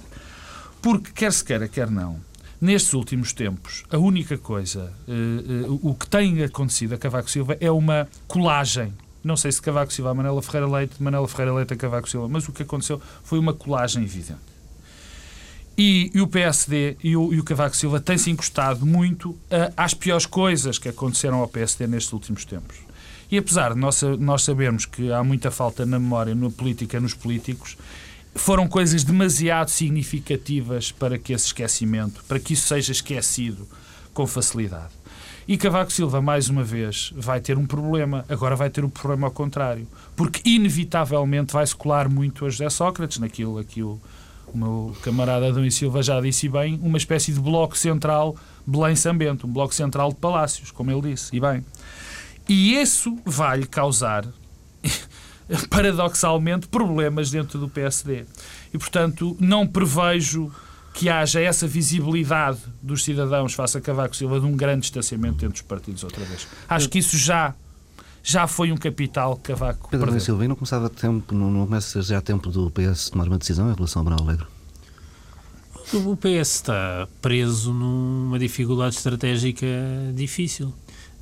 Porque 0.82 1.12
quer 1.12 1.32
se 1.32 1.44
queira, 1.44 1.68
quer 1.68 1.90
não, 1.90 2.20
nestes 2.64 2.94
últimos 2.94 3.34
tempos, 3.34 3.84
a 3.92 3.98
única 3.98 4.38
coisa, 4.38 4.94
uh, 5.06 5.74
uh, 5.74 5.80
o 5.84 5.94
que 5.94 6.08
tem 6.08 6.42
acontecido 6.44 6.96
a 6.96 6.98
Cavaco 6.98 7.30
Silva 7.30 7.58
é 7.60 7.70
uma 7.70 8.08
colagem. 8.26 8.94
Não 9.22 9.36
sei 9.36 9.52
se 9.52 9.62
Cavaco 9.62 9.92
Silva 9.92 10.12
a 10.12 10.14
Manela 10.14 10.42
Ferreira 10.42 10.68
Leite, 10.68 11.04
Manela 11.04 11.28
Ferreira 11.28 11.54
Leite 11.54 11.74
a 11.74 11.76
Cavaco 11.76 12.10
Silva, 12.10 12.30
mas 12.30 12.48
o 12.48 12.54
que 12.54 12.64
aconteceu 12.64 13.02
foi 13.22 13.38
uma 13.38 13.54
colagem 13.54 14.02
evidente. 14.04 14.40
E, 15.78 16.10
e 16.14 16.22
o 16.22 16.28
PSD 16.28 16.96
e 17.04 17.18
o, 17.18 17.34
e 17.34 17.40
o, 17.40 17.44
Cavaco 17.44 17.76
Silva 17.76 18.00
têm-se 18.00 18.32
encostado 18.32 18.86
muito 18.86 19.32
uh, 19.32 19.40
às 19.76 19.94
piores 19.94 20.26
coisas 20.26 20.78
que 20.78 20.88
aconteceram 20.88 21.40
ao 21.40 21.50
PSD 21.50 21.86
nestes 21.86 22.14
últimos 22.14 22.46
tempos. 22.46 22.78
E 23.30 23.38
apesar 23.38 23.74
de 23.74 23.80
nós, 23.80 24.02
nós 24.20 24.44
sabermos 24.44 24.86
que 24.86 25.12
há 25.12 25.22
muita 25.22 25.52
falta 25.52 25.86
na 25.86 26.00
memória, 26.00 26.34
na 26.34 26.50
política, 26.50 26.98
nos 26.98 27.14
políticos, 27.14 27.76
foram 28.36 28.68
coisas 28.68 29.04
demasiado 29.04 29.70
significativas 29.70 30.92
para 30.92 31.18
que 31.18 31.34
esse 31.34 31.48
esquecimento, 31.48 32.24
para 32.28 32.40
que 32.40 32.54
isso 32.54 32.68
seja 32.68 32.92
esquecido 32.92 33.68
com 34.14 34.26
facilidade. 34.28 34.94
E 35.48 35.58
Cavaco 35.58 35.92
Silva, 35.92 36.22
mais 36.22 36.48
uma 36.48 36.64
vez, 36.64 37.12
vai 37.16 37.42
ter 37.42 37.58
um 37.58 37.66
problema. 37.66 38.24
Agora 38.30 38.56
vai 38.56 38.70
ter 38.70 38.86
um 38.86 38.90
problema 38.90 39.28
ao 39.28 39.32
contrário. 39.32 39.86
Porque, 40.16 40.42
inevitavelmente, 40.50 41.52
vai-se 41.52 41.76
colar 41.76 42.08
muito 42.08 42.46
a 42.46 42.50
José 42.50 42.70
Sócrates, 42.70 43.20
naquilo 43.20 43.62
que 43.64 43.84
o, 43.84 44.00
o 44.48 44.58
meu 44.58 44.96
camarada 45.02 45.50
Adão 45.50 45.66
e 45.66 45.72
Silva 45.72 46.02
já 46.02 46.22
disse 46.22 46.48
bem, 46.48 46.80
uma 46.82 46.98
espécie 46.98 47.34
de 47.34 47.42
bloco 47.42 47.78
central 47.78 48.38
Belém-Sambento, 48.66 49.46
um 49.46 49.52
bloco 49.52 49.76
central 49.76 50.10
de 50.10 50.16
palácios, 50.16 50.72
como 50.72 50.92
ele 50.92 51.14
disse, 51.14 51.36
e 51.36 51.42
bem. 51.42 51.66
E 52.48 52.76
isso 52.76 53.18
vai-lhe 53.26 53.66
causar, 53.66 54.26
paradoxalmente, 55.70 56.68
problemas 56.68 57.32
dentro 57.32 57.60
do 57.60 57.70
PSD. 57.70 58.26
E, 58.74 58.78
portanto, 58.78 59.36
não 59.40 59.68
prevejo 59.68 60.52
que 60.94 61.10
haja 61.10 61.42
essa 61.42 61.68
visibilidade 61.68 62.60
dos 62.82 63.04
cidadãos 63.04 63.54
face 63.54 63.78
a 63.78 63.82
Cavaco 63.82 64.16
Silva 64.16 64.40
de 64.40 64.46
um 64.46 64.56
grande 64.56 64.82
distanciamento 64.82 65.44
entre 65.44 65.56
os 65.56 65.62
partidos 65.62 66.04
outra 66.04 66.24
vez. 66.24 66.48
Acho 66.70 66.88
que 66.88 67.00
isso 67.00 67.18
já 67.18 67.54
já 68.26 68.48
foi 68.48 68.72
um 68.72 68.78
capital 68.78 69.36
que 69.36 69.52
Cavaco 69.52 69.90
Pedro 69.90 70.06
perdeu. 70.06 70.24
Silva, 70.24 70.46
e 70.46 70.48
não 70.48 70.56
começava 70.56 70.90
tempo, 70.90 71.36
não, 71.36 71.52
não 71.52 71.66
começa 71.66 72.02
já 72.02 72.22
tempo 72.22 72.50
do 72.50 72.72
PS 72.72 73.10
tomar 73.10 73.28
uma 73.28 73.38
decisão 73.38 73.70
em 73.70 73.76
relação 73.76 74.02
a 74.02 74.06
Manuel 74.06 74.24
Alegre? 74.24 74.48
O 75.94 76.16
PS 76.16 76.56
está 76.56 77.08
preso 77.22 77.74
numa 77.74 78.40
dificuldade 78.40 78.96
estratégica 78.96 79.68
difícil. 80.16 80.74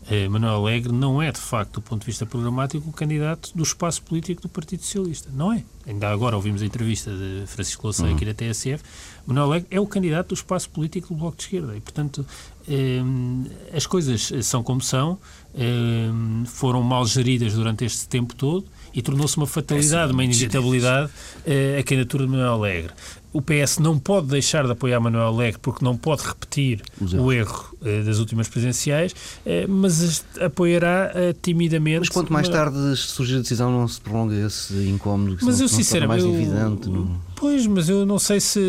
Eh, 0.09 0.27
Manuel 0.27 0.55
Alegre 0.55 0.91
não 0.91 1.21
é, 1.21 1.31
de 1.31 1.39
facto, 1.39 1.73
do 1.73 1.81
ponto 1.81 2.01
de 2.01 2.07
vista 2.07 2.25
programático, 2.25 2.89
o 2.89 2.93
candidato 2.93 3.51
do 3.55 3.63
espaço 3.63 4.01
político 4.01 4.41
do 4.41 4.49
Partido 4.49 4.81
Socialista. 4.81 5.29
Não 5.33 5.53
é. 5.53 5.63
Ainda 5.87 6.09
agora 6.09 6.35
ouvimos 6.35 6.61
a 6.61 6.65
entrevista 6.65 7.11
de 7.11 7.43
Francisco 7.47 7.83
Louçã 7.83 8.05
uhum. 8.05 8.15
aqui 8.15 8.25
na 8.25 8.33
TSF. 8.33 8.83
Manuel 9.25 9.45
Alegre 9.47 9.67
é 9.71 9.79
o 9.79 9.87
candidato 9.87 10.29
do 10.29 10.35
espaço 10.35 10.69
político 10.69 11.09
do 11.09 11.19
Bloco 11.19 11.37
de 11.37 11.43
Esquerda. 11.43 11.75
E, 11.75 11.81
portanto, 11.81 12.25
eh, 12.67 13.01
as 13.75 13.85
coisas 13.85 14.31
são 14.43 14.63
como 14.63 14.81
são, 14.81 15.17
eh, 15.55 16.09
foram 16.45 16.81
mal 16.83 17.05
geridas 17.05 17.53
durante 17.53 17.85
este 17.85 18.07
tempo 18.07 18.35
todo 18.35 18.65
e 18.93 19.01
tornou-se 19.01 19.37
uma 19.37 19.47
fatalidade, 19.47 20.11
uma 20.11 20.23
inevitabilidade 20.23 21.11
a 21.79 21.83
candidatura 21.83 22.25
de 22.25 22.31
Manuel 22.31 22.53
Alegre 22.53 22.93
o 23.33 23.41
PS 23.41 23.79
não 23.79 23.97
pode 23.97 24.27
deixar 24.27 24.65
de 24.65 24.71
apoiar 24.71 24.99
Manuel 24.99 25.27
Alegre 25.27 25.59
porque 25.61 25.83
não 25.85 25.95
pode 25.95 26.23
repetir 26.23 26.81
o 26.99 27.31
erro 27.31 27.73
uh, 27.81 28.03
das 28.03 28.17
últimas 28.19 28.47
presidenciais, 28.49 29.13
uh, 29.13 29.69
mas 29.69 30.25
apoiará 30.39 31.11
timidamente. 31.41 31.99
Mas 31.99 32.09
quanto 32.09 32.33
mais 32.33 32.49
tarde 32.49 32.95
surgir 32.97 33.37
a 33.37 33.39
decisão, 33.39 33.71
não 33.71 33.87
se 33.87 34.01
prolonga 34.01 34.35
esse 34.35 34.73
incómodo 34.89 35.37
mas 35.41 35.61
eu, 35.61 35.67
sinceramente, 35.75 36.23
mais 36.23 36.35
evidente. 36.35 36.89
Não... 36.89 37.19
Pois, 37.35 37.65
mas 37.65 37.89
eu 37.89 38.05
não 38.05 38.19
sei 38.19 38.39
se, 38.39 38.59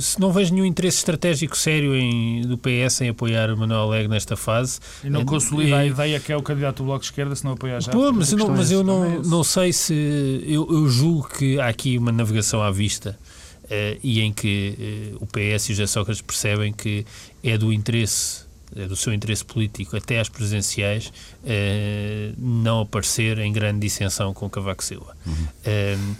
se 0.00 0.20
não 0.20 0.32
vejo 0.32 0.52
nenhum 0.52 0.66
interesse 0.66 0.98
estratégico 0.98 1.56
sério 1.56 1.94
em, 1.94 2.42
do 2.42 2.58
PS 2.58 3.00
em 3.00 3.08
apoiar 3.08 3.56
Manuel 3.56 3.80
Alegre 3.80 4.08
nesta 4.08 4.36
fase. 4.36 4.80
E 5.02 5.08
não 5.08 5.24
consolida 5.24 5.78
a 5.78 5.86
ideia 5.86 6.20
que 6.20 6.32
é 6.32 6.36
o 6.36 6.42
candidato 6.42 6.78
do 6.78 6.84
Bloco 6.84 7.00
de 7.00 7.06
Esquerda 7.06 7.34
se 7.34 7.44
não 7.44 7.52
apoiar 7.52 7.80
já. 7.80 7.90
Pô, 7.90 8.12
mas 8.12 8.32
eu 8.32 8.38
não, 8.38 8.48
mas 8.48 8.70
eu 8.70 8.84
não, 8.84 9.22
não 9.22 9.44
sei 9.44 9.72
se. 9.72 10.44
Eu, 10.46 10.68
eu 10.70 10.88
julgo 10.88 11.28
que 11.28 11.58
há 11.58 11.68
aqui 11.68 11.96
uma 11.96 12.12
navegação 12.12 12.62
à 12.62 12.70
vista 12.70 13.18
uh, 13.64 13.98
e 14.02 14.20
em 14.20 14.32
que 14.32 15.14
uh, 15.14 15.24
o 15.24 15.26
PS 15.26 15.68
e 15.68 15.72
o 15.72 15.74
José 15.76 15.86
Sócrates 15.86 16.20
percebem 16.20 16.72
que 16.72 17.06
é 17.42 17.56
do 17.56 17.72
interesse 17.72 18.40
é 18.42 18.47
do 18.74 18.96
seu 18.96 19.12
interesse 19.12 19.44
político 19.44 19.96
até 19.96 20.20
às 20.20 20.28
presidenciais 20.28 21.06
uh, 21.08 22.34
não 22.36 22.80
aparecer 22.80 23.38
em 23.38 23.52
grande 23.52 23.80
dissensão 23.80 24.34
com 24.34 24.48
Cavaco 24.48 24.84
Silva. 24.84 25.16
Uhum. 25.26 26.14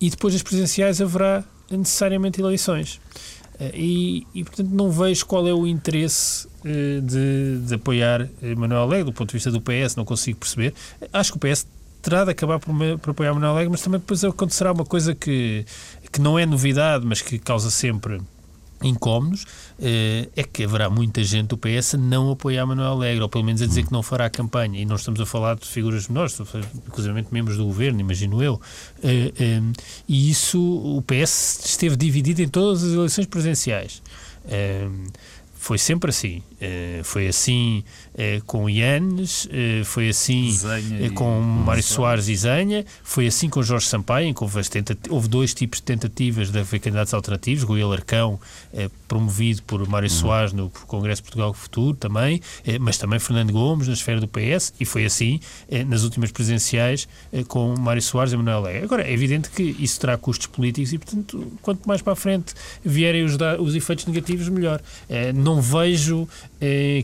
e 0.00 0.10
depois 0.10 0.34
das 0.34 0.42
presidenciais 0.42 1.00
haverá 1.00 1.44
necessariamente 1.70 2.40
eleições. 2.40 3.00
E, 3.72 4.26
e, 4.34 4.44
portanto, 4.44 4.68
não 4.68 4.90
vejo 4.90 5.24
qual 5.24 5.48
é 5.48 5.52
o 5.52 5.66
interesse 5.66 6.46
de, 6.62 7.66
de 7.66 7.74
apoiar 7.74 8.28
Manuel 8.54 8.82
Alegre, 8.82 9.04
do 9.04 9.12
ponto 9.14 9.30
de 9.30 9.32
vista 9.32 9.50
do 9.50 9.62
PS, 9.62 9.96
não 9.96 10.04
consigo 10.04 10.38
perceber. 10.38 10.74
Acho 11.10 11.32
que 11.32 11.38
o 11.38 11.40
PS 11.40 11.66
terá 12.02 12.24
de 12.24 12.30
acabar 12.30 12.60
por, 12.60 12.72
por 13.00 13.10
apoiar 13.10 13.34
Manuel 13.34 13.52
Alegre, 13.52 13.70
mas 13.70 13.80
também 13.80 13.98
depois 13.98 14.22
acontecerá 14.22 14.72
uma 14.72 14.84
coisa 14.84 15.14
que, 15.14 15.64
que 16.12 16.20
não 16.20 16.38
é 16.38 16.46
novidade, 16.46 17.04
mas 17.04 17.20
que 17.20 17.38
causa 17.38 17.70
sempre 17.70 18.20
incómodos, 18.82 19.44
eh, 19.78 20.28
é 20.36 20.42
que 20.42 20.64
haverá 20.64 20.90
muita 20.90 21.22
gente 21.24 21.48
do 21.48 21.58
PS 21.58 21.94
a 21.94 21.98
não 21.98 22.30
apoiar 22.30 22.66
Manuel 22.66 22.92
Alegre, 22.92 23.22
ou 23.22 23.28
pelo 23.28 23.44
menos 23.44 23.62
a 23.62 23.66
dizer 23.66 23.84
que 23.86 23.92
não 23.92 24.02
fará 24.02 24.26
a 24.26 24.30
campanha. 24.30 24.80
E 24.80 24.84
não 24.84 24.96
estamos 24.96 25.20
a 25.20 25.26
falar 25.26 25.56
de 25.56 25.66
figuras 25.66 26.08
menores, 26.08 26.38
inclusive 26.86 27.26
membros 27.30 27.56
do 27.56 27.64
governo, 27.64 28.00
imagino 28.00 28.42
eu. 28.42 28.60
Eh, 29.02 29.32
eh, 29.38 29.62
e 30.08 30.30
isso, 30.30 30.60
o 30.60 31.02
PS 31.02 31.64
esteve 31.64 31.96
dividido 31.96 32.42
em 32.42 32.48
todas 32.48 32.82
as 32.82 32.92
eleições 32.92 33.26
presidenciais. 33.26 34.02
Foi 35.54 35.78
sempre 35.78 36.10
assim. 36.10 36.42
Foi 37.04 37.28
assim 37.28 37.84
eh, 38.18 38.40
com 38.46 38.68
Ianes, 38.68 39.46
eh, 39.52 39.82
foi 39.84 40.08
assim 40.08 40.56
com 41.14 41.38
Mário 41.40 41.82
Soares 41.82 42.28
e 42.28 42.36
Zanha, 42.36 42.84
foi 43.04 43.26
assim 43.26 43.50
com 43.50 43.62
Jorge 43.62 43.86
Sampaio, 43.86 44.26
em 44.26 44.32
que 44.32 44.42
houve, 44.42 44.58
houve, 45.10 45.28
dois 45.28 45.52
tipos 45.52 45.80
de 45.80 45.84
tentativas 45.84 46.50
de 46.50 46.58
haver 46.58 46.80
candidatos 46.80 47.12
alternativos, 47.12 47.62
Rui 47.62 47.82
Alarcão, 47.82 48.40
promovido 49.06 49.62
por 49.64 49.86
Mário 49.86 50.08
uhum. 50.08 50.14
Soares 50.14 50.52
no 50.54 50.70
Congresso 50.86 51.20
de 51.20 51.24
Portugal 51.24 51.52
Futuro 51.52 51.96
também, 51.96 52.40
mas 52.80 52.96
também 52.96 53.18
Fernando 53.18 53.52
Gomes 53.52 53.86
na 53.86 53.94
esfera 53.94 54.20
do 54.20 54.28
PS, 54.28 54.72
e 54.80 54.84
foi 54.84 55.04
assim 55.04 55.40
nas 55.86 56.02
últimas 56.02 56.32
presidenciais 56.32 57.06
com 57.48 57.74
Mário 57.78 58.02
Soares 58.02 58.32
e 58.32 58.36
Manuel 58.36 58.58
Alegre. 58.58 58.84
Agora, 58.84 59.02
é 59.02 59.12
evidente 59.12 59.50
que 59.50 59.62
isso 59.78 60.00
terá 60.00 60.16
custos 60.16 60.46
políticos 60.46 60.92
e, 60.92 60.98
portanto, 60.98 61.52
quanto 61.60 61.86
mais 61.86 62.00
para 62.00 62.14
a 62.14 62.16
frente 62.16 62.54
vierem 62.84 63.24
os, 63.24 63.36
os 63.58 63.74
efeitos 63.74 64.06
negativos, 64.06 64.48
melhor. 64.48 64.80
Não 65.34 65.60
vejo 65.60 66.26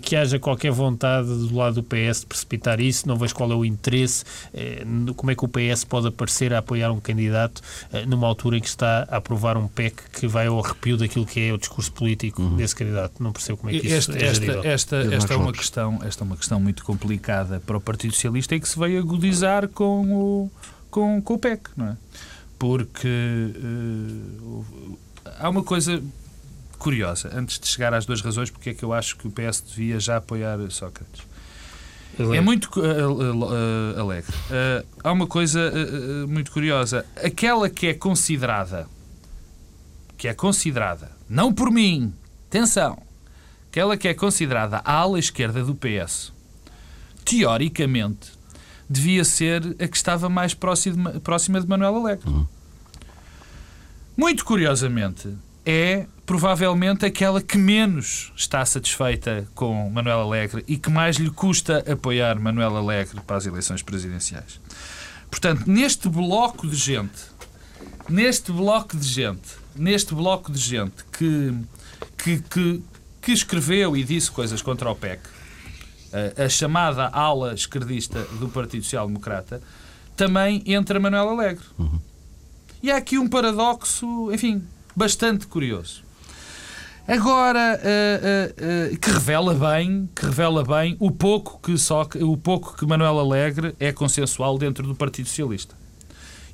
que 0.03 0.17
haja 0.17 0.39
qualquer 0.39 0.73
vontade 0.73 1.29
do 1.29 1.55
lado 1.55 1.75
do 1.75 1.83
PS 1.83 2.21
de 2.21 2.27
precipitar 2.27 2.81
isso, 2.81 3.07
não 3.07 3.17
vejo 3.17 3.35
qual 3.35 3.51
é 3.53 3.55
o 3.55 3.65
interesse, 3.65 4.25
eh, 4.55 4.85
como 5.17 5.31
é 5.31 5.35
que 5.35 5.45
o 5.45 5.49
PS 5.49 5.85
pode 5.85 6.09
aparecer 6.09 6.55
a 6.55 6.59
apoiar 6.59 6.91
um 6.91 7.01
candidato 7.01 7.61
eh, 7.93 8.07
numa 8.07 8.27
altura 8.27 8.57
em 8.57 8.61
que 8.61 8.69
está 8.69 9.07
a 9.11 9.17
aprovar 9.17 9.57
um 9.57 9.69
PEC 9.69 10.03
que 10.13 10.27
vai 10.27 10.47
ao 10.47 10.59
arrepio 10.59 10.97
daquilo 10.97 11.27
que 11.27 11.41
é 11.41 11.53
o 11.53 11.59
discurso 11.59 11.93
político 11.93 12.43
uhum. 12.43 12.57
desse 12.57 12.75
candidato. 12.75 13.23
Não 13.23 13.33
percebo 13.33 13.59
como 13.59 13.71
é 13.71 13.79
que 13.79 13.87
isso 13.87 14.11
este, 14.11 14.13
é 14.13 14.27
esta, 14.27 14.45
esta, 14.69 14.97
esta, 15.15 15.35
é 15.35 15.37
uma 15.37 15.53
questão, 15.53 16.01
esta 16.03 16.25
é 16.25 16.27
uma 16.27 16.37
questão 16.37 16.61
muito 16.61 16.85
complicada 16.85 17.61
para 17.61 17.77
o 17.77 17.81
Partido 17.81 18.15
Socialista 18.15 18.55
e 18.55 18.61
que 18.61 18.69
se 18.69 18.79
veio 18.79 19.01
agudizar 19.01 19.69
com 19.69 20.13
o, 20.13 20.51
com, 20.91 21.21
com 21.21 21.35
o 21.35 21.39
PEC, 21.39 21.71
não 21.77 21.89
é? 21.89 21.97
Porque 22.59 23.09
uh, 23.09 24.65
há 25.39 25.49
uma 25.49 25.63
coisa 25.63 26.03
curiosa, 26.83 27.31
antes 27.33 27.59
de 27.59 27.67
chegar 27.69 27.95
às 27.95 28.05
duas 28.05 28.21
razões 28.21 28.51
porque 28.51 28.71
é 28.71 28.75
que 28.75 28.85
eu 28.85 28.93
acho 28.93 29.17
que 29.17 29.27
o 29.27 29.31
PS 29.31 29.63
devia 29.63 30.01
já 30.01 30.17
apoiar 30.17 30.59
Sócrates. 30.71 31.23
Alegre. 32.19 32.37
É 32.37 32.41
muito 32.41 32.69
uh, 32.79 33.97
uh, 33.97 34.01
alegre. 34.01 34.33
Uh, 34.33 34.87
há 35.03 35.13
uma 35.13 35.27
coisa 35.27 35.73
muito 36.29 36.51
curiosa. 36.51 37.07
Aquela 37.17 37.71
que 37.71 37.87
é 37.87 37.95
considerada, 37.95 38.87
que 40.19 40.29
é 40.29 40.35
considerada, 40.35 41.11
não 41.29 41.55
por 41.55 41.71
mim, 41.71 42.13
atenção, 42.49 43.03
aquela 43.71 43.97
que 43.97 44.09
é 44.09 44.15
considerada 44.15 44.83
a 44.85 44.93
ala 44.93 45.19
esquerda 45.19 45.65
do 45.65 45.75
PS, 45.75 46.33
teoricamente, 47.25 48.33
devia 48.89 49.25
ser 49.25 49.75
a 49.81 49.89
que 49.89 49.97
estava 49.97 50.29
mais 50.29 50.53
próxima 50.53 51.13
de, 51.13 51.21
próxima 51.21 51.61
de 51.61 51.67
Manuel 51.67 51.97
Alegre. 51.97 52.29
Uhum. 52.29 52.47
Muito 54.15 54.45
curiosamente, 54.45 55.35
é 55.65 56.07
provavelmente 56.25 57.05
aquela 57.05 57.43
que 57.43 57.59
menos 57.59 58.33
está 58.37 58.65
satisfeita 58.65 59.47
com 59.55 59.91
Manuel 59.91 60.21
Alegre 60.21 60.65
e 60.69 60.77
que 60.77 60.91
mais 60.91 61.17
lhe 61.17 61.31
custa 61.31 61.85
apoiar 61.91 62.39
Manuel 62.39 62.77
Alegre 62.77 63.21
para 63.27 63.37
as 63.37 63.47
eleições 63.47 63.83
presidenciais. 63.83 64.61
Portanto, 65.31 65.65
neste 65.67 66.09
bloco 66.09 66.69
de 66.69 66.77
gente, 66.77 67.23
neste 68.09 68.53
bloco 68.53 68.97
de 68.97 69.07
gente, 69.09 69.57
neste 69.75 70.15
bloco 70.15 70.53
de 70.53 70.59
gente 70.59 71.05
que, 71.11 71.55
que, 72.19 72.39
que, 72.43 72.83
que 73.21 73.33
escreveu 73.33 73.97
e 73.97 74.05
disse 74.05 74.31
coisas 74.31 74.63
contra 74.63 74.91
o 74.91 74.95
PEC, 74.95 75.21
a, 76.39 76.45
a 76.45 76.49
chamada 76.49 77.09
ala 77.09 77.55
esquerdista 77.55 78.23
do 78.39 78.49
Partido 78.49 78.85
Social 78.85 79.07
Democrata, 79.07 79.61
também 80.17 80.63
entra 80.67 81.01
Manuel 81.01 81.31
Alegre. 81.31 81.65
Uhum. 81.79 81.99
E 82.83 82.91
há 82.91 82.97
aqui 82.97 83.19
um 83.19 83.29
paradoxo, 83.29 84.31
enfim, 84.33 84.63
bastante 84.95 85.47
curioso. 85.47 86.03
Agora, 87.07 87.81
uh, 87.81 88.93
uh, 88.93 88.95
uh, 88.95 88.99
que 88.99 89.11
revela 89.11 89.55
bem, 89.55 90.09
que 90.15 90.25
revela 90.25 90.65
bem 90.65 90.97
o 91.01 91.11
pouco 91.11 91.61
que 91.61 91.77
só 91.77 92.03
o 92.21 92.37
pouco 92.37 92.77
que 92.77 92.87
Manuel 92.87 93.19
Alegre 93.19 93.75
é 93.81 93.93
consensual 93.93 94.57
dentro 94.57 94.87
do 94.87 94.95
Partido 94.95 95.29
Socialista. 95.29 95.75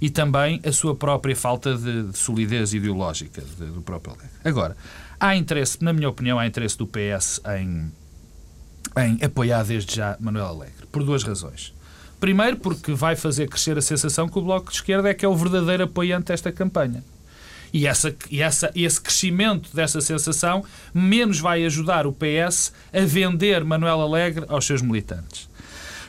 E 0.01 0.09
também 0.09 0.61
a 0.65 0.73
sua 0.73 0.95
própria 0.95 1.37
falta 1.37 1.77
de, 1.77 2.05
de 2.05 2.17
solidez 2.17 2.73
ideológica 2.73 3.43
de, 3.43 3.67
do 3.67 3.83
próprio 3.83 4.15
Alegre. 4.15 4.31
Agora, 4.45 4.77
há 5.21 5.37
interesse, 5.37 5.83
na 5.83 5.93
minha 5.93 6.09
opinião, 6.09 6.39
há 6.39 6.47
interesse 6.47 6.79
do 6.79 6.87
PS 6.87 7.41
em, 7.59 7.93
em 8.97 9.25
apoiar 9.25 9.65
desde 9.65 9.97
já 9.97 10.17
Manuel 10.19 10.47
Alegre, 10.47 10.87
por 10.91 11.03
duas 11.03 11.25
razões. 11.25 11.75
Primeiro, 12.19 12.57
porque 12.57 12.93
vai 12.93 13.17
fazer 13.17 13.49
crescer 13.49 13.77
a 13.77 13.83
sensação 13.83 14.29
que 14.29 14.39
o 14.39 14.43
Bloco 14.43 14.71
de 14.71 14.77
Esquerda 14.77 15.11
é 15.11 15.15
que 15.15 15.25
é 15.25 15.29
o 15.29 15.37
verdadeiro 15.37 15.85
apoiante 15.85 16.27
desta 16.29 16.51
campanha. 16.51 17.05
E, 17.73 17.87
essa, 17.87 18.15
e 18.31 18.41
essa, 18.41 18.71
esse 18.75 19.01
crescimento 19.01 19.75
dessa 19.75 20.01
sensação 20.01 20.65
menos 20.95 21.39
vai 21.39 21.65
ajudar 21.65 22.07
o 22.07 22.13
PS 22.13 22.73
a 22.93 23.01
vender 23.01 23.65
Manuel 23.65 24.01
Alegre 24.01 24.45
aos 24.49 24.65
seus 24.67 24.81
militantes. 24.81 25.49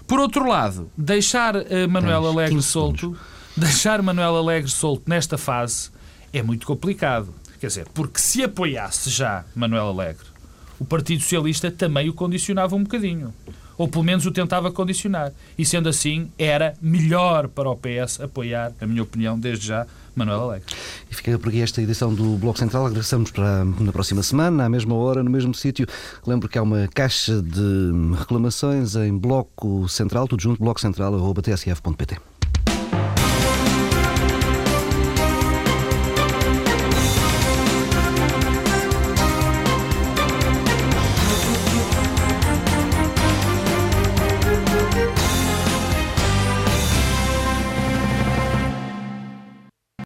Por 0.08 0.20
outro 0.20 0.48
lado, 0.48 0.90
deixar 0.98 1.56
uh, 1.56 1.64
Manuel 1.90 2.26
Alegre 2.26 2.62
solto, 2.62 3.18
deixar 3.56 4.02
Manuel 4.02 4.38
Alegre 4.38 4.70
solto 4.70 5.04
nesta 5.08 5.38
fase 5.38 5.92
é 6.34 6.42
muito 6.42 6.66
complicado. 6.66 7.34
Quer 7.60 7.68
dizer, 7.68 7.88
porque 7.94 8.20
se 8.20 8.44
apoiasse 8.44 9.10
já 9.10 9.44
Manuel 9.54 9.88
Alegre, 9.88 10.26
o 10.80 10.86
Partido 10.86 11.22
Socialista 11.22 11.70
também 11.70 12.10
o 12.10 12.14
condicionava 12.14 12.76
um 12.76 12.84
bocadinho 12.84 13.34
ou 13.80 13.88
pelo 13.88 14.04
menos 14.04 14.26
o 14.26 14.32
tentava 14.32 14.70
condicionar. 14.72 15.32
E 15.58 15.66
sendo 15.66 15.88
assim, 15.88 16.30
era 16.38 16.74
melhor 16.82 17.48
para 17.48 17.70
o 17.70 17.78
PS 17.78 18.20
apoiar, 18.20 18.74
na 18.80 18.86
minha 18.86 19.02
opinião, 19.02 19.40
desde 19.40 19.68
já, 19.68 19.88
Manuel 20.14 20.42
Alegre. 20.42 20.76
E 21.10 21.16
fica 21.16 21.40
por 21.40 21.48
aqui 21.48 21.62
esta 21.62 21.82
edição 21.82 22.14
do 22.14 22.38
Bloco 22.38 22.60
Central. 22.60 22.88
Regressamos 22.88 23.32
para 23.32 23.64
na 23.64 23.94
próxima 23.94 24.22
semana, 24.22 24.66
à 24.66 24.70
mesma 24.70 24.96
hora, 24.96 25.24
no 25.24 25.30
mesmo 25.30 25.54
sítio. 25.54 25.88
Lembro 26.28 26.50
que 26.50 26.58
há 26.58 26.62
uma 26.62 26.90
caixa 26.94 27.42
de 27.42 28.18
reclamações 28.18 28.98
em 28.98 29.18
Bloco 29.18 29.88
Central, 29.88 30.28
tudo 30.28 30.42
junto, 30.42 30.62
blococentral.tsf.pt. 30.62 32.39